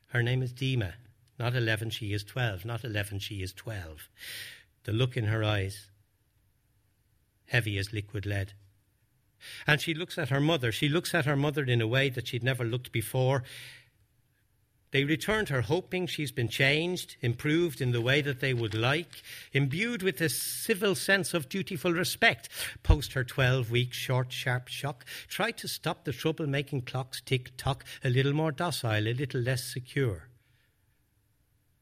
Her 0.06 0.22
name 0.22 0.42
is 0.42 0.54
Dima. 0.54 0.94
Not 1.38 1.54
11, 1.54 1.90
she 1.90 2.14
is 2.14 2.24
12. 2.24 2.64
Not 2.64 2.82
11, 2.82 3.18
she 3.18 3.42
is 3.42 3.52
12. 3.52 4.08
The 4.84 4.92
look 4.92 5.18
in 5.18 5.24
her 5.24 5.44
eyes, 5.44 5.90
heavy 7.44 7.76
as 7.76 7.92
liquid 7.92 8.24
lead. 8.24 8.54
And 9.66 9.80
she 9.80 9.94
looks 9.94 10.18
at 10.18 10.28
her 10.28 10.40
mother. 10.40 10.72
She 10.72 10.88
looks 10.88 11.14
at 11.14 11.26
her 11.26 11.36
mother 11.36 11.64
in 11.64 11.80
a 11.80 11.86
way 11.86 12.08
that 12.10 12.28
she'd 12.28 12.44
never 12.44 12.64
looked 12.64 12.92
before. 12.92 13.42
They 14.92 15.04
returned 15.04 15.48
her 15.48 15.62
hoping 15.62 16.06
she's 16.06 16.32
been 16.32 16.48
changed, 16.48 17.16
improved 17.22 17.80
in 17.80 17.92
the 17.92 18.02
way 18.02 18.20
that 18.20 18.40
they 18.40 18.52
would 18.52 18.74
like, 18.74 19.22
imbued 19.54 20.02
with 20.02 20.20
a 20.20 20.28
civil 20.28 20.94
sense 20.94 21.32
of 21.32 21.48
dutiful 21.48 21.92
respect. 21.92 22.50
Post 22.82 23.14
her 23.14 23.24
12 23.24 23.70
week 23.70 23.94
short, 23.94 24.30
sharp 24.32 24.68
shock, 24.68 25.06
tried 25.28 25.56
to 25.58 25.68
stop 25.68 26.04
the 26.04 26.12
trouble 26.12 26.46
making 26.46 26.82
clocks 26.82 27.22
tick 27.22 27.56
tock, 27.56 27.84
a 28.04 28.10
little 28.10 28.34
more 28.34 28.52
docile, 28.52 29.08
a 29.08 29.14
little 29.14 29.40
less 29.40 29.64
secure. 29.64 30.28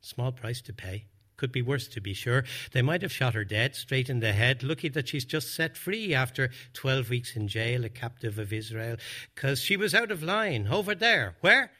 Small 0.00 0.30
price 0.30 0.62
to 0.62 0.72
pay. 0.72 1.06
Could 1.40 1.52
be 1.52 1.62
worse, 1.62 1.88
to 1.88 2.02
be 2.02 2.12
sure. 2.12 2.44
They 2.72 2.82
might 2.82 3.00
have 3.00 3.14
shot 3.14 3.32
her 3.32 3.46
dead, 3.46 3.74
straight 3.74 4.10
in 4.10 4.20
the 4.20 4.34
head. 4.34 4.62
Lucky 4.62 4.90
that 4.90 5.08
she's 5.08 5.24
just 5.24 5.54
set 5.54 5.74
free 5.74 6.12
after 6.12 6.50
12 6.74 7.08
weeks 7.08 7.34
in 7.34 7.48
jail, 7.48 7.82
a 7.82 7.88
captive 7.88 8.38
of 8.38 8.52
Israel, 8.52 8.98
because 9.34 9.58
she 9.58 9.74
was 9.74 9.94
out 9.94 10.10
of 10.10 10.22
line. 10.22 10.68
Over 10.68 10.94
there. 10.94 11.36
Where? 11.40 11.70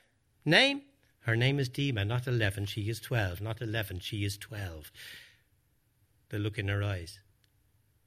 Name? 0.47 0.81
Her 1.25 1.37
name 1.37 1.59
is 1.59 1.69
Dima, 1.69 2.07
not 2.07 2.27
11. 2.27 2.65
She 2.65 2.89
is 2.89 3.01
12. 3.01 3.43
Not 3.43 3.61
11. 3.61 4.01
She 4.01 4.25
is 4.25 4.39
12. 4.39 4.91
The 6.31 6.39
look 6.39 6.57
in 6.57 6.69
her 6.69 6.83
eyes, 6.83 7.21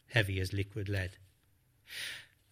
heavy 0.07 0.39
as 0.39 0.53
liquid 0.53 0.89
lead. 0.89 1.17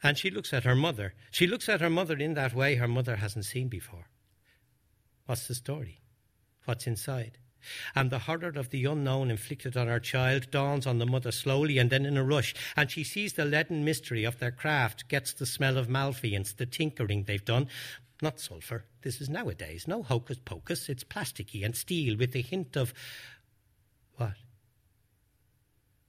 And 0.04 0.16
she 0.16 0.30
looks 0.30 0.54
at 0.54 0.64
her 0.64 0.76
mother. 0.76 1.16
She 1.32 1.48
looks 1.48 1.68
at 1.68 1.82
her 1.82 1.90
mother 1.90 2.18
in 2.18 2.36
that 2.36 2.54
way 2.54 2.76
her 2.76 2.88
mother 2.88 3.16
hasn't 3.16 3.46
seen 3.46 3.68
before. 3.68 4.10
What's 5.26 5.48
the 5.48 5.56
story? 5.56 6.02
What's 6.66 6.86
inside? 6.86 7.40
And 7.96 8.10
the 8.10 8.20
horror 8.20 8.54
of 8.56 8.70
the 8.70 8.86
unknown 8.86 9.32
inflicted 9.32 9.78
on 9.78 9.88
her 9.88 10.00
child 10.00 10.52
dawns 10.52 10.88
on 10.88 11.00
the 11.00 11.06
mother 11.06 11.32
slowly 11.32 11.78
and 11.78 11.90
then 11.90 12.06
in 12.06 12.18
a 12.18 12.24
rush, 12.24 12.54
and 12.76 12.90
she 12.90 13.04
sees 13.04 13.34
the 13.34 13.46
leaden 13.46 13.84
mystery 13.84 14.24
of 14.24 14.40
their 14.40 14.52
craft, 14.52 15.08
gets 15.08 15.34
the 15.34 15.46
smell 15.46 15.78
of 15.78 15.90
malfeasance, 15.90 16.54
the 16.54 16.66
tinkering 16.66 17.24
they've 17.24 17.46
done. 17.46 17.68
Not 18.22 18.40
sulphur. 18.40 18.86
This 19.02 19.20
is 19.20 19.30
nowadays. 19.30 19.88
No 19.88 20.04
hocus 20.04 20.38
pocus. 20.44 20.90
It's 20.90 21.04
plasticky 21.04 21.66
and 21.66 21.76
steel 21.76 22.18
with 22.18 22.36
a 22.36 22.42
hint 22.42 22.76
of. 22.76 22.94
What? 24.18 24.36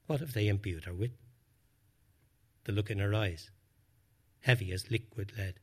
What 0.07 0.21
have 0.21 0.35
they 0.35 0.49
imbued 0.49 0.85
her 0.85 0.93
with? 0.93 1.13
The 2.65 2.73
look 2.73 2.91
in 2.91 2.99
her 2.99 3.15
eyes, 3.15 3.51
heavy 4.41 4.73
as 4.73 4.91
liquid 4.91 5.33
lead. 5.39 5.55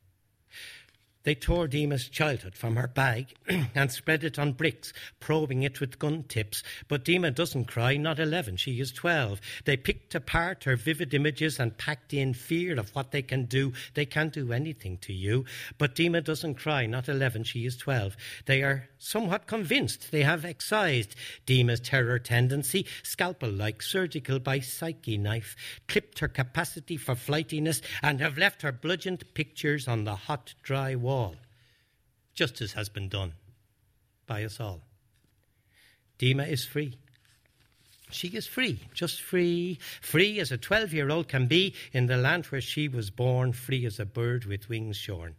They 1.29 1.35
tore 1.35 1.67
Dima's 1.67 2.09
childhood 2.09 2.55
from 2.55 2.75
her 2.75 2.87
bag 2.87 3.35
and 3.75 3.91
spread 3.91 4.23
it 4.23 4.39
on 4.39 4.53
bricks, 4.53 4.93
probing 5.19 5.61
it 5.61 5.79
with 5.79 5.99
gun 5.99 6.23
tips. 6.23 6.63
But 6.87 7.05
Dima 7.05 7.35
doesn't 7.35 7.65
cry, 7.65 7.97
not 7.97 8.17
11, 8.17 8.57
she 8.57 8.79
is 8.79 8.91
12. 8.91 9.39
They 9.65 9.77
picked 9.77 10.15
apart 10.15 10.63
her 10.63 10.75
vivid 10.75 11.13
images 11.13 11.59
and 11.59 11.77
packed 11.77 12.15
in 12.15 12.33
fear 12.33 12.79
of 12.79 12.95
what 12.95 13.11
they 13.11 13.21
can 13.21 13.45
do. 13.45 13.73
They 13.93 14.07
can't 14.07 14.33
do 14.33 14.51
anything 14.51 14.97
to 15.01 15.13
you. 15.13 15.45
But 15.77 15.93
Dima 15.93 16.23
doesn't 16.23 16.55
cry, 16.55 16.87
not 16.87 17.07
11, 17.07 17.43
she 17.43 17.63
is 17.67 17.77
12. 17.77 18.17
They 18.47 18.63
are 18.63 18.89
somewhat 18.97 19.45
convinced 19.45 20.09
they 20.09 20.23
have 20.23 20.45
excised 20.45 21.15
Dima's 21.45 21.79
terror 21.79 22.17
tendency, 22.17 22.87
scalpel 23.03 23.51
like, 23.51 23.83
surgical 23.83 24.39
by 24.39 24.61
psyche 24.61 25.19
knife, 25.19 25.55
clipped 25.87 26.17
her 26.17 26.27
capacity 26.27 26.97
for 26.97 27.13
flightiness, 27.13 27.83
and 28.01 28.19
have 28.19 28.39
left 28.39 28.63
her 28.63 28.71
bludgeoned 28.71 29.31
pictures 29.35 29.87
on 29.87 30.05
the 30.05 30.15
hot, 30.15 30.55
dry 30.63 30.95
wall 30.95 31.18
all. 31.19 31.35
Justice 32.33 32.73
has 32.73 32.89
been 32.89 33.09
done 33.09 33.33
by 34.25 34.43
us 34.45 34.59
all. 34.59 34.81
Dima 36.17 36.47
is 36.47 36.65
free. 36.65 36.97
She 38.11 38.29
is 38.29 38.47
free, 38.47 38.79
just 38.93 39.21
free, 39.21 39.77
free 40.01 40.39
as 40.39 40.51
a 40.51 40.57
12 40.57 40.93
year 40.93 41.09
old 41.11 41.27
can 41.27 41.45
be 41.47 41.75
in 41.93 42.07
the 42.07 42.17
land 42.17 42.45
where 42.47 42.61
she 42.61 42.87
was 42.87 43.11
born, 43.11 43.53
free 43.53 43.85
as 43.85 43.99
a 43.99 44.05
bird 44.05 44.45
with 44.45 44.69
wings 44.69 44.97
shorn. 44.97 45.35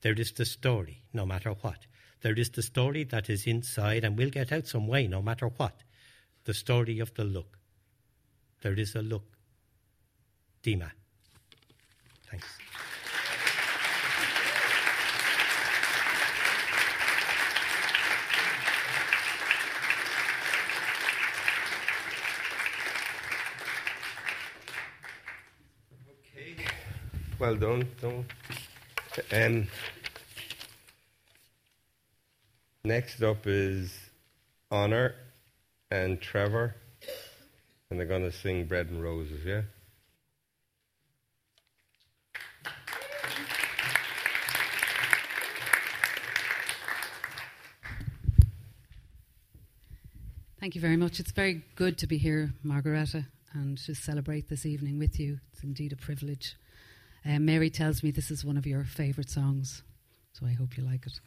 There 0.00 0.14
is 0.14 0.32
the 0.32 0.44
story, 0.44 1.02
no 1.12 1.26
matter 1.26 1.50
what. 1.50 1.86
There 2.22 2.38
is 2.38 2.50
the 2.50 2.62
story 2.62 3.04
that 3.04 3.28
is 3.28 3.46
inside 3.46 4.04
and 4.04 4.16
will 4.16 4.30
get 4.30 4.52
out 4.52 4.66
some 4.66 4.86
way, 4.86 5.06
no 5.06 5.20
matter 5.20 5.48
what. 5.48 5.74
The 6.44 6.54
story 6.54 6.98
of 6.98 7.12
the 7.14 7.24
look. 7.24 7.58
There 8.62 8.78
is 8.78 8.94
a 8.94 9.02
look. 9.02 9.24
Dima. 10.62 10.90
Thanks. 12.30 12.46
well 27.42 27.56
done. 27.56 27.84
and 29.32 29.66
next 32.84 33.20
up 33.20 33.48
is 33.48 33.92
Honor 34.70 35.16
and 35.90 36.20
Trevor, 36.20 36.76
and 37.90 37.98
they're 37.98 38.06
going 38.06 38.22
to 38.22 38.30
sing 38.30 38.66
Bread 38.66 38.90
and 38.90 39.02
Roses, 39.02 39.44
yeah? 39.44 39.62
Thank 50.60 50.76
you 50.76 50.80
very 50.80 50.96
much. 50.96 51.18
It's 51.18 51.32
very 51.32 51.64
good 51.74 51.98
to 51.98 52.06
be 52.06 52.18
here, 52.18 52.52
Margaretta, 52.62 53.26
and 53.52 53.76
to 53.78 53.96
celebrate 53.96 54.48
this 54.48 54.64
evening 54.64 55.00
with 55.00 55.18
you. 55.18 55.40
It's 55.52 55.64
indeed 55.64 55.92
a 55.92 55.96
privilege. 55.96 56.54
Uh, 57.24 57.38
Mary 57.38 57.70
tells 57.70 58.02
me 58.02 58.10
this 58.10 58.30
is 58.30 58.44
one 58.44 58.56
of 58.56 58.66
your 58.66 58.84
favourite 58.84 59.30
songs, 59.30 59.82
so 60.32 60.46
I 60.46 60.52
hope 60.52 60.76
you 60.76 60.84
like 60.84 61.06
it. 61.06 61.20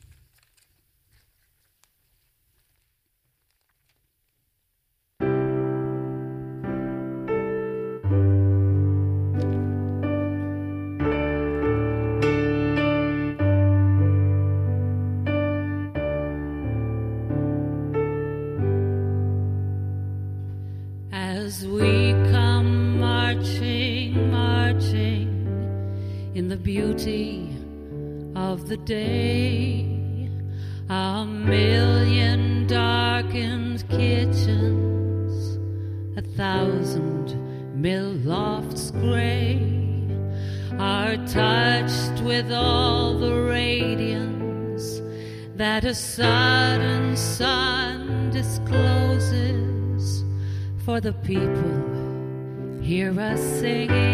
The 51.06 51.14
people. 51.22 52.82
Hear 52.82 53.20
us 53.20 53.40
singing 53.40 54.05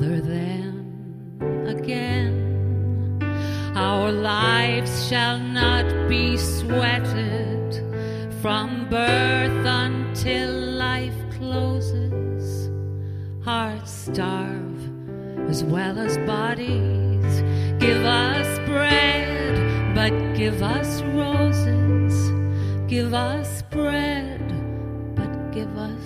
mother 0.00 0.74
again. 1.66 3.20
Our 3.74 4.12
lives 4.12 5.08
shall 5.08 5.38
not 5.38 6.08
be 6.08 6.36
sweated 6.36 7.74
from 8.40 8.88
birth 8.88 9.66
until 9.66 10.50
life 10.50 11.18
closes. 11.38 12.70
Hearts 13.44 13.90
starve 13.90 14.80
as 15.50 15.64
well 15.64 15.98
as 15.98 16.16
bodies. 16.18 17.42
Give 17.80 18.04
us 18.04 18.58
bread, 18.68 19.94
but 19.94 20.12
give 20.36 20.62
us 20.62 21.02
roses. 21.02 22.14
Give 22.88 23.14
us 23.14 23.62
bread, 23.70 24.42
but 25.16 25.52
give 25.52 25.76
us 25.76 25.97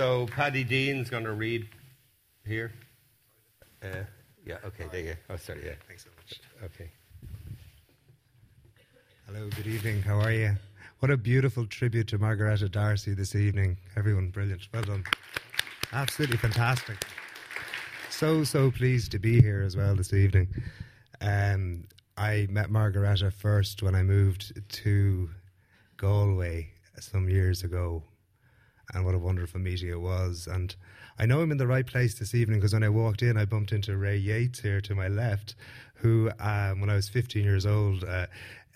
So 0.00 0.24
Paddy 0.28 0.64
Dean's 0.64 1.10
going 1.10 1.24
to 1.24 1.32
read 1.32 1.68
here. 2.46 2.72
Uh, 3.82 4.04
yeah, 4.46 4.56
okay, 4.64 4.86
there 4.90 5.00
you 5.00 5.06
go. 5.08 5.14
Oh, 5.28 5.36
sorry, 5.36 5.60
yeah. 5.62 5.74
Thanks 5.86 6.04
so 6.04 6.10
much. 6.16 6.40
Okay. 6.64 6.90
Hello, 9.26 9.46
good 9.54 9.66
evening. 9.66 10.00
How 10.00 10.18
are 10.18 10.32
you? 10.32 10.56
What 11.00 11.10
a 11.10 11.18
beautiful 11.18 11.66
tribute 11.66 12.08
to 12.08 12.18
Margaretta 12.18 12.70
D'Arcy 12.70 13.12
this 13.12 13.34
evening. 13.34 13.76
Everyone, 13.94 14.30
brilliant. 14.30 14.68
Well 14.72 14.84
done. 14.84 15.04
Absolutely 15.92 16.38
fantastic. 16.38 16.96
So, 18.08 18.42
so 18.42 18.70
pleased 18.70 19.12
to 19.12 19.18
be 19.18 19.42
here 19.42 19.60
as 19.60 19.76
well 19.76 19.94
this 19.94 20.14
evening. 20.14 20.48
Um, 21.20 21.84
I 22.16 22.46
met 22.48 22.70
Margareta 22.70 23.30
first 23.30 23.82
when 23.82 23.94
I 23.94 24.02
moved 24.02 24.62
to 24.66 25.28
Galway 25.98 26.70
some 26.98 27.28
years 27.28 27.64
ago, 27.64 28.02
and 28.94 29.04
what 29.04 29.14
a 29.14 29.18
wonderful 29.18 29.60
meeting 29.60 29.88
it 29.88 30.00
was. 30.00 30.48
And 30.50 30.74
I 31.18 31.26
know 31.26 31.40
I'm 31.40 31.52
in 31.52 31.58
the 31.58 31.66
right 31.66 31.86
place 31.86 32.18
this 32.18 32.34
evening 32.34 32.58
because 32.58 32.72
when 32.72 32.82
I 32.82 32.88
walked 32.88 33.22
in, 33.22 33.36
I 33.36 33.44
bumped 33.44 33.72
into 33.72 33.96
Ray 33.96 34.16
Yeates 34.16 34.60
here 34.60 34.80
to 34.82 34.94
my 34.94 35.08
left, 35.08 35.54
who, 35.94 36.30
um, 36.40 36.80
when 36.80 36.90
I 36.90 36.94
was 36.94 37.08
15 37.08 37.44
years 37.44 37.66
old, 37.66 38.04
uh, 38.04 38.26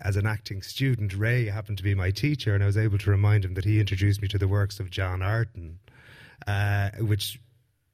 as 0.01 0.17
an 0.17 0.27
acting 0.27 0.63
student, 0.63 1.15
Ray 1.15 1.47
happened 1.47 1.79
to 1.79 1.85
be 1.85 1.95
my 1.95 2.11
teacher, 2.11 2.55
and 2.55 2.63
I 2.63 2.67
was 2.67 2.77
able 2.77 2.99
to 2.99 3.11
remind 3.11 3.45
him 3.45 3.55
that 3.55 3.65
he 3.65 3.81
introduced 3.81 4.21
me 4.21 4.29
to 4.29 4.39
the 4.39 4.49
works 4.49 4.81
of 4.81 4.91
John 4.91 5.23
Arden, 5.23 5.79
uh, 6.47 6.91
which 6.99 7.41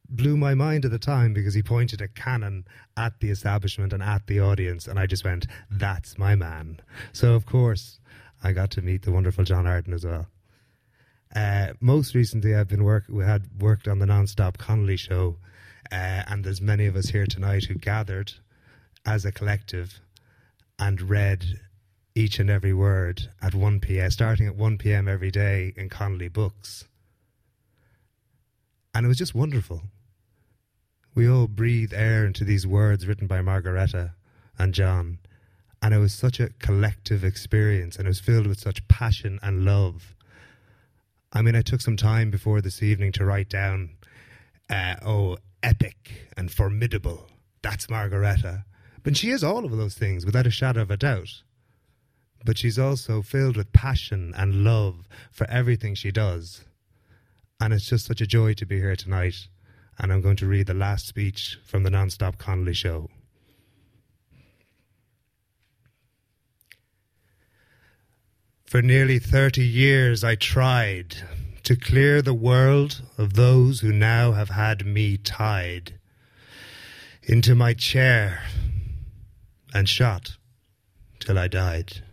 blew 0.08 0.36
my 0.36 0.54
mind 0.54 0.84
at 0.84 0.90
the 0.90 0.98
time 0.98 1.32
because 1.32 1.54
he 1.54 1.62
pointed 1.62 2.00
a 2.00 2.08
cannon 2.08 2.66
at 2.96 3.20
the 3.20 3.30
establishment 3.30 3.92
and 3.92 4.02
at 4.02 4.26
the 4.26 4.40
audience, 4.40 4.88
and 4.88 4.98
I 4.98 5.06
just 5.06 5.24
went, 5.24 5.46
"That's 5.70 6.18
my 6.18 6.34
man." 6.34 6.80
So, 7.12 7.34
of 7.34 7.46
course, 7.46 8.00
I 8.42 8.52
got 8.52 8.70
to 8.72 8.82
meet 8.82 9.02
the 9.02 9.12
wonderful 9.12 9.44
John 9.44 9.66
Arden 9.66 9.92
as 9.92 10.04
well. 10.04 10.26
Uh, 11.34 11.74
most 11.80 12.14
recently, 12.14 12.54
I've 12.54 12.68
been 12.68 12.84
work. 12.84 13.04
We 13.08 13.24
had 13.24 13.60
worked 13.60 13.86
on 13.86 13.98
the 13.98 14.06
non-stop 14.06 14.58
Connolly 14.58 14.96
show, 14.96 15.36
uh, 15.92 16.24
and 16.26 16.44
there's 16.44 16.60
many 16.60 16.86
of 16.86 16.96
us 16.96 17.10
here 17.10 17.26
tonight 17.26 17.64
who 17.64 17.74
gathered 17.74 18.32
as 19.06 19.24
a 19.24 19.32
collective 19.32 20.00
and 20.78 21.00
read 21.02 21.60
each 22.14 22.38
and 22.38 22.50
every 22.50 22.74
word 22.74 23.28
at 23.40 23.54
1 23.54 23.80
p.m., 23.80 24.10
starting 24.10 24.46
at 24.46 24.56
1 24.56 24.78
p.m. 24.78 25.08
every 25.08 25.30
day 25.30 25.72
in 25.76 25.88
Connolly 25.88 26.28
Books. 26.28 26.84
And 28.92 29.06
it 29.06 29.08
was 29.08 29.18
just 29.18 29.34
wonderful. 29.34 29.82
We 31.14 31.28
all 31.28 31.46
breathe 31.46 31.92
air 31.94 32.26
into 32.26 32.44
these 32.44 32.66
words 32.66 33.06
written 33.06 33.26
by 33.26 33.40
Margaretta 33.40 34.14
and 34.58 34.74
John. 34.74 35.18
And 35.82 35.94
it 35.94 35.98
was 35.98 36.12
such 36.12 36.40
a 36.40 36.50
collective 36.58 37.24
experience, 37.24 37.96
and 37.96 38.06
it 38.06 38.10
was 38.10 38.20
filled 38.20 38.46
with 38.46 38.58
such 38.58 38.86
passion 38.88 39.38
and 39.42 39.64
love. 39.64 40.14
I 41.32 41.42
mean, 41.42 41.54
I 41.54 41.62
took 41.62 41.80
some 41.80 41.96
time 41.96 42.30
before 42.30 42.60
this 42.60 42.82
evening 42.82 43.12
to 43.12 43.24
write 43.24 43.48
down, 43.48 43.90
uh, 44.68 44.96
oh, 45.04 45.38
epic 45.62 46.28
and 46.36 46.50
formidable. 46.50 47.28
That's 47.62 47.88
Margaretta. 47.88 48.64
But 49.02 49.16
she 49.16 49.30
is 49.30 49.44
all 49.44 49.64
of 49.64 49.76
those 49.76 49.94
things, 49.94 50.26
without 50.26 50.46
a 50.46 50.50
shadow 50.50 50.82
of 50.82 50.90
a 50.90 50.96
doubt. 50.96 51.42
But 52.44 52.58
she's 52.58 52.78
also 52.78 53.22
filled 53.22 53.56
with 53.56 53.72
passion 53.72 54.32
and 54.36 54.64
love 54.64 55.06
for 55.30 55.48
everything 55.48 55.94
she 55.94 56.10
does. 56.10 56.64
And 57.60 57.72
it's 57.72 57.86
just 57.86 58.06
such 58.06 58.20
a 58.20 58.26
joy 58.26 58.54
to 58.54 58.66
be 58.66 58.78
here 58.78 58.96
tonight. 58.96 59.48
And 59.98 60.12
I'm 60.12 60.22
going 60.22 60.36
to 60.36 60.46
read 60.46 60.66
the 60.66 60.74
last 60.74 61.06
speech 61.06 61.58
from 61.64 61.82
the 61.82 61.90
Non-Stop 61.90 62.38
Connolly 62.38 62.74
Show. 62.74 63.08
For 68.70 68.82
nearly 68.82 69.18
30 69.18 69.66
years, 69.66 70.22
I 70.22 70.36
tried 70.36 71.16
to 71.64 71.74
clear 71.74 72.22
the 72.22 72.32
world 72.32 73.02
of 73.18 73.32
those 73.34 73.80
who 73.80 73.90
now 73.90 74.30
have 74.30 74.50
had 74.50 74.86
me 74.86 75.16
tied 75.16 75.94
into 77.24 77.56
my 77.56 77.74
chair 77.74 78.44
and 79.74 79.88
shot 79.88 80.36
till 81.18 81.36
I 81.36 81.48
died. 81.48 82.04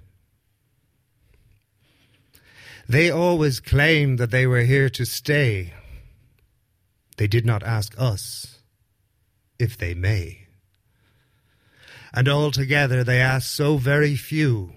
They 2.89 3.11
always 3.11 3.59
claimed 3.59 4.17
that 4.17 4.31
they 4.31 4.47
were 4.47 4.61
here 4.61 4.89
to 4.89 5.05
stay. 5.05 5.75
They 7.17 7.27
did 7.27 7.45
not 7.45 7.61
ask 7.61 7.93
us 7.99 8.63
if 9.59 9.77
they 9.77 9.93
may. 9.93 10.47
And 12.11 12.27
altogether 12.27 13.03
they 13.03 13.21
asked 13.21 13.53
so 13.53 13.77
very 13.77 14.15
few 14.15 14.73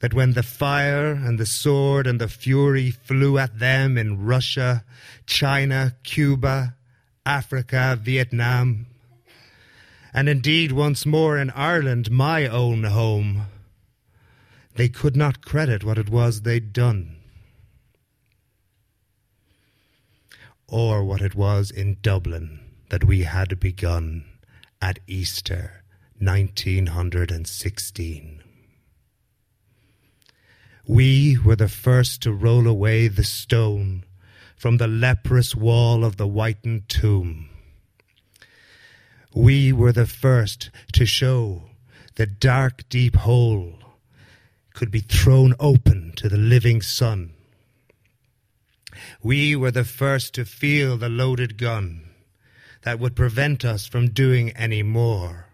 that 0.00 0.14
when 0.14 0.34
the 0.34 0.42
fire 0.42 1.10
and 1.10 1.38
the 1.38 1.46
sword 1.46 2.06
and 2.06 2.20
the 2.20 2.28
fury 2.28 2.90
flew 2.90 3.38
at 3.38 3.58
them 3.58 3.98
in 3.98 4.24
Russia, 4.24 4.84
China, 5.26 5.96
Cuba, 6.04 6.76
Africa, 7.26 7.98
Vietnam, 8.00 8.86
and 10.14 10.26
indeed 10.28 10.70
once 10.72 11.04
more 11.04 11.36
in 11.38 11.50
Ireland, 11.50 12.10
my 12.10 12.46
own 12.46 12.84
home, 12.84 13.42
they 14.76 14.88
could 14.88 15.16
not 15.16 15.44
credit 15.44 15.84
what 15.84 15.98
it 15.98 16.08
was 16.08 16.40
they'd 16.42 16.72
done. 16.72 17.16
Or 20.68 21.04
what 21.04 21.20
it 21.20 21.34
was 21.34 21.70
in 21.70 21.98
Dublin 22.02 22.60
that 22.90 23.04
we 23.04 23.24
had 23.24 23.60
begun 23.60 24.24
at 24.80 24.98
Easter 25.06 25.82
1916. 26.18 28.42
We 30.88 31.36
were 31.36 31.54
the 31.54 31.68
first 31.68 32.22
to 32.22 32.32
roll 32.32 32.66
away 32.66 33.08
the 33.08 33.22
stone 33.22 34.04
from 34.56 34.78
the 34.78 34.88
leprous 34.88 35.54
wall 35.54 36.02
of 36.02 36.16
the 36.16 36.26
whitened 36.26 36.88
tomb. 36.88 37.50
We 39.34 39.70
were 39.70 39.92
the 39.92 40.06
first 40.06 40.70
to 40.94 41.04
show 41.04 41.64
the 42.14 42.24
dark, 42.24 42.88
deep 42.88 43.16
hole 43.16 43.74
could 44.72 44.90
be 44.90 45.00
thrown 45.00 45.54
open 45.60 46.14
to 46.16 46.28
the 46.30 46.38
living 46.38 46.80
sun. 46.80 47.34
We 49.22 49.54
were 49.54 49.70
the 49.70 49.84
first 49.84 50.32
to 50.34 50.46
feel 50.46 50.96
the 50.96 51.10
loaded 51.10 51.58
gun 51.58 52.08
that 52.84 52.98
would 52.98 53.14
prevent 53.14 53.62
us 53.62 53.86
from 53.86 54.08
doing 54.08 54.52
any 54.56 54.82
more, 54.82 55.48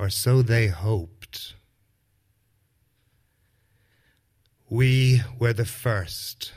or 0.00 0.10
so 0.10 0.42
they 0.42 0.66
hoped. 0.66 1.54
We 4.70 5.22
were 5.38 5.52
the 5.52 5.66
first. 5.66 6.52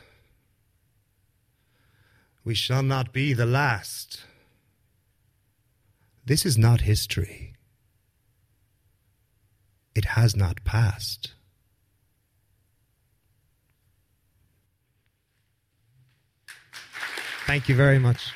We 2.46 2.56
shall 2.56 2.84
not 2.84 3.12
be 3.12 3.34
the 3.34 3.46
last. 3.46 4.22
This 6.26 6.46
is 6.46 6.58
not 6.58 6.82
history 6.82 7.54
it 9.96 10.06
has 10.06 10.36
not 10.36 10.64
passed. 10.64 11.34
Thank 17.46 17.70
you 17.70 17.76
very 17.76 18.00
much. 18.00 18.32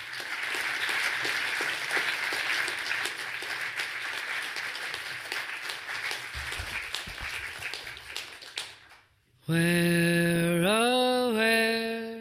Where, 9.47 10.61
oh, 10.65 11.33
where 11.33 12.19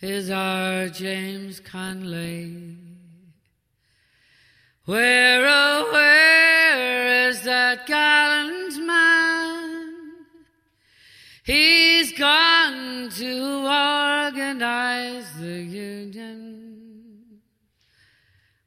is 0.00 0.28
our 0.28 0.88
James 0.88 1.60
Connolly? 1.60 2.76
Where, 4.86 5.46
oh, 5.46 5.88
where 5.92 7.28
is 7.28 7.42
that 7.42 7.86
gallant 7.86 8.84
man? 8.84 9.94
He's 11.44 12.10
gone 12.18 13.10
to 13.10 13.58
organize 13.64 15.32
the 15.38 15.62
union, 15.62 17.40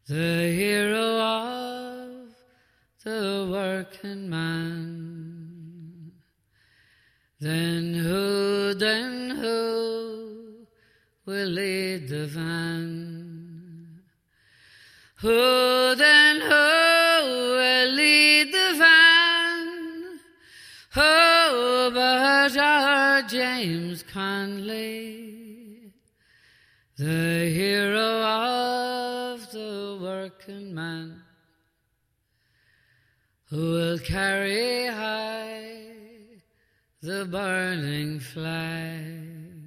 the 0.08 0.54
hero 0.56 1.20
of 1.20 2.30
the 3.04 3.50
working 3.52 4.30
man. 4.30 4.97
Then 7.40 7.94
who, 7.94 8.74
then 8.74 9.30
who 9.30 10.66
will 11.28 11.50
lead 11.50 12.08
the 12.08 12.26
van? 12.26 14.02
Who 15.18 15.96
then 15.96 16.42
who 16.42 16.50
will 16.50 17.92
lead 17.94 18.52
the 18.52 18.74
van? 18.80 20.20
Who 20.96 21.92
but 21.94 22.58
our 22.58 23.22
James 23.22 24.02
Connolly, 24.02 25.92
the 26.98 27.52
hero 27.54 28.24
of 28.24 29.52
the 29.52 30.00
working 30.02 30.74
man, 30.74 31.22
who 33.52 33.74
will 33.74 34.00
carry 34.00 34.88
high 34.88 35.67
the 37.02 37.26
burning 37.26 38.20
flag, 38.20 39.62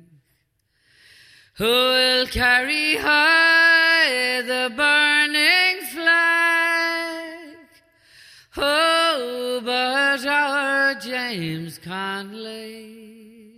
who 1.54 1.64
will 1.64 2.26
carry 2.26 2.96
high 2.96 4.42
the 4.42 4.72
burning 4.76 5.86
flag. 5.92 7.56
Oh, 8.56 9.60
but 9.64 10.26
our 10.26 10.94
James 10.96 11.78
Connolly, 11.78 13.52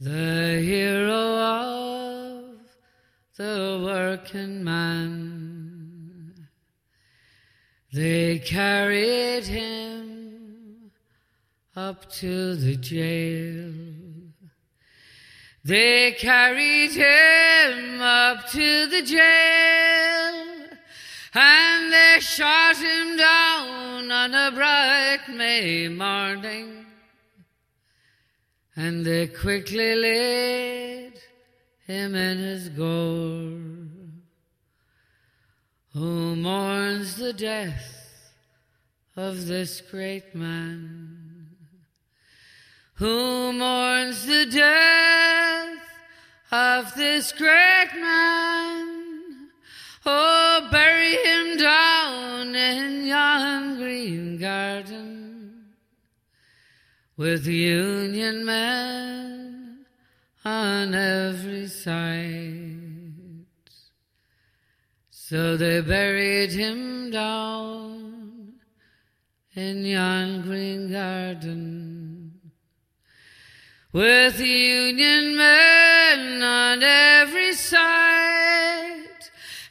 the 0.00 0.60
hero 0.60 1.38
of 1.38 2.56
the 3.36 3.80
working 3.84 4.64
man, 4.64 6.48
they 7.92 8.40
carried 8.40 9.44
him 9.44 10.13
up 11.76 12.10
to 12.12 12.54
the 12.54 12.76
jail. 12.76 13.72
They 15.64 16.12
carried 16.12 16.92
him 16.92 18.00
up 18.00 18.48
to 18.50 18.86
the 18.86 19.02
jail 19.02 20.44
and 21.34 21.92
they 21.92 22.18
shot 22.20 22.76
him 22.76 23.16
down 23.16 24.12
on 24.12 24.34
a 24.34 24.52
bright 24.52 25.20
May 25.30 25.88
morning 25.88 26.86
and 28.76 29.04
they 29.04 29.26
quickly 29.26 29.94
laid 29.96 31.14
him 31.86 32.14
in 32.14 32.38
his 32.38 32.68
gourd. 32.68 33.90
Who 35.92 36.36
mourns 36.36 37.16
the 37.16 37.32
death 37.32 38.32
of 39.16 39.46
this 39.46 39.80
great 39.80 40.34
man? 40.34 41.23
Who 42.98 43.52
mourns 43.52 44.24
the 44.24 44.46
death 44.46 45.78
of 46.52 46.94
this 46.94 47.32
great 47.32 47.88
man? 47.96 49.48
Oh, 50.06 50.68
bury 50.70 51.16
him 51.16 51.56
down 51.56 52.54
in 52.54 53.06
yon 53.06 53.76
green 53.78 54.38
garden 54.38 55.74
with 57.16 57.46
Union 57.48 58.44
men 58.44 59.86
on 60.44 60.94
every 60.94 61.66
side. 61.66 63.46
So 65.10 65.56
they 65.56 65.80
buried 65.80 66.52
him 66.52 67.10
down 67.10 68.52
in 69.56 69.84
yon 69.84 70.42
green 70.42 70.92
garden 70.92 72.13
with 73.94 74.40
Union 74.40 75.36
men 75.36 76.42
on 76.42 76.82
every 76.82 77.52
side. 77.52 79.04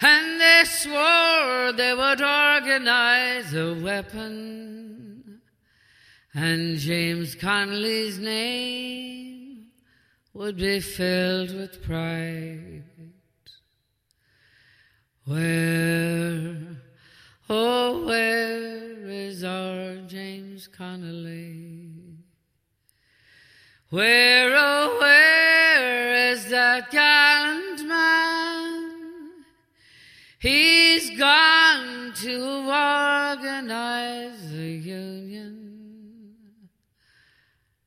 And 0.02 0.40
they 0.40 0.64
swore 0.66 1.74
they 1.74 1.94
would 1.94 2.22
organize 2.22 3.54
a 3.54 3.78
weapon. 3.84 5.42
And 6.34 6.78
James 6.78 7.36
Connolly's 7.36 8.18
name 8.18 9.68
would 10.34 10.56
be 10.56 10.80
filled 10.80 11.54
with 11.54 11.84
pride. 11.84 12.84
Where, 15.26 16.58
oh, 17.50 18.06
where 18.06 19.08
is 19.10 19.44
our 19.44 19.98
James 20.08 20.68
Connolly? 20.68 21.83
Where, 23.94 24.50
oh, 24.56 24.98
where 25.00 26.32
is 26.32 26.50
that 26.50 26.90
gallant 26.90 27.88
man? 27.88 28.92
He's 30.40 31.16
gone 31.16 32.12
to 32.16 32.42
organize 33.30 34.50
the 34.52 34.72
union 34.82 36.56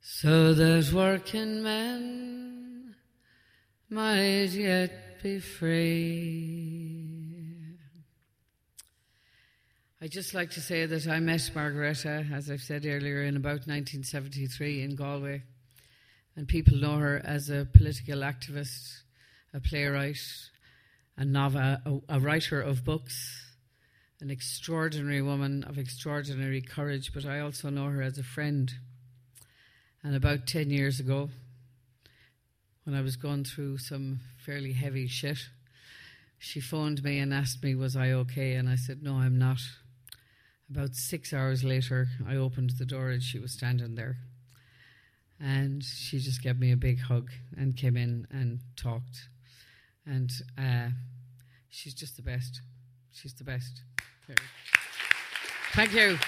so 0.01 0.55
that 0.55 0.93
working 0.93 1.65
men 1.65 2.95
might 3.91 4.53
yet 4.53 5.20
be 5.24 5.41
free. 5.41 7.09
I'd 10.01 10.12
just 10.12 10.35
like 10.35 10.51
to 10.51 10.61
say 10.61 10.87
that 10.87 11.09
I 11.09 11.19
met 11.19 11.51
Margaretta, 11.53 12.27
as 12.33 12.49
I've 12.49 12.62
said 12.62 12.87
earlier, 12.87 13.24
in 13.24 13.37
about 13.37 13.66
1973 13.66 14.83
in 14.83 14.95
Galway. 14.95 15.43
And 16.36 16.46
people 16.46 16.76
know 16.76 16.98
her 16.98 17.20
as 17.24 17.48
a 17.48 17.66
political 17.72 18.18
activist, 18.20 19.00
a 19.54 19.60
playwright, 19.60 20.20
a, 21.16 21.24
novel, 21.24 21.60
a, 21.60 22.00
a 22.10 22.20
writer 22.20 22.60
of 22.60 22.84
books, 22.84 23.54
an 24.20 24.30
extraordinary 24.30 25.22
woman 25.22 25.64
of 25.64 25.78
extraordinary 25.78 26.60
courage, 26.60 27.12
but 27.14 27.24
I 27.24 27.40
also 27.40 27.70
know 27.70 27.86
her 27.86 28.02
as 28.02 28.18
a 28.18 28.22
friend. 28.22 28.70
And 30.02 30.14
about 30.14 30.46
10 30.46 30.70
years 30.70 31.00
ago, 31.00 31.30
when 32.84 32.94
I 32.94 33.00
was 33.00 33.16
going 33.16 33.44
through 33.44 33.78
some 33.78 34.20
fairly 34.38 34.74
heavy 34.74 35.06
shit, 35.08 35.38
she 36.38 36.60
phoned 36.60 37.02
me 37.02 37.18
and 37.18 37.32
asked 37.32 37.62
me, 37.62 37.74
Was 37.74 37.96
I 37.96 38.12
okay? 38.12 38.54
And 38.54 38.68
I 38.68 38.76
said, 38.76 39.02
No, 39.02 39.14
I'm 39.14 39.38
not. 39.38 39.60
About 40.70 40.94
six 40.94 41.32
hours 41.32 41.64
later, 41.64 42.08
I 42.28 42.36
opened 42.36 42.74
the 42.78 42.84
door 42.84 43.10
and 43.10 43.22
she 43.22 43.38
was 43.38 43.52
standing 43.52 43.94
there. 43.94 44.18
And 45.40 45.84
she 45.84 46.18
just 46.18 46.42
gave 46.42 46.58
me 46.58 46.72
a 46.72 46.76
big 46.76 47.00
hug 47.00 47.30
and 47.56 47.76
came 47.76 47.96
in 47.96 48.26
and 48.30 48.60
talked. 48.76 49.28
And 50.06 50.30
uh, 50.58 50.88
she's 51.68 51.94
just 51.94 52.16
the 52.16 52.22
best. 52.22 52.60
She's 53.12 53.34
the 53.34 53.44
best. 53.44 53.82
Thank 55.72 55.92
you. 55.92 56.18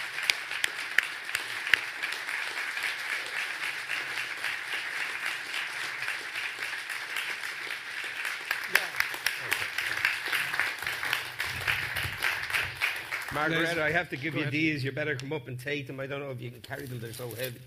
Margaret, 13.32 13.78
I 13.78 13.93
have 13.93 14.10
to 14.10 14.16
give 14.16 14.35
you 14.35 14.51
these. 14.51 14.82
You 14.82 14.90
better 14.93 15.14
come 15.14 15.32
up 15.32 15.48
and 15.48 15.59
take 15.59 15.86
them. 15.86 16.01
I 16.01 16.06
don't 16.06 16.20
know 16.20 16.30
if 16.30 16.40
you 16.40 16.51
can 16.51 16.60
carry 16.60 16.86
them, 16.86 16.98
they're 17.01 17.12
so 17.12 17.28
heavy. 17.30 17.60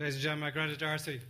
Ladies 0.00 0.14
and 0.16 0.22
gentlemen, 0.22 0.52
Margaret 0.52 0.76
D'Arcy. 0.76 1.20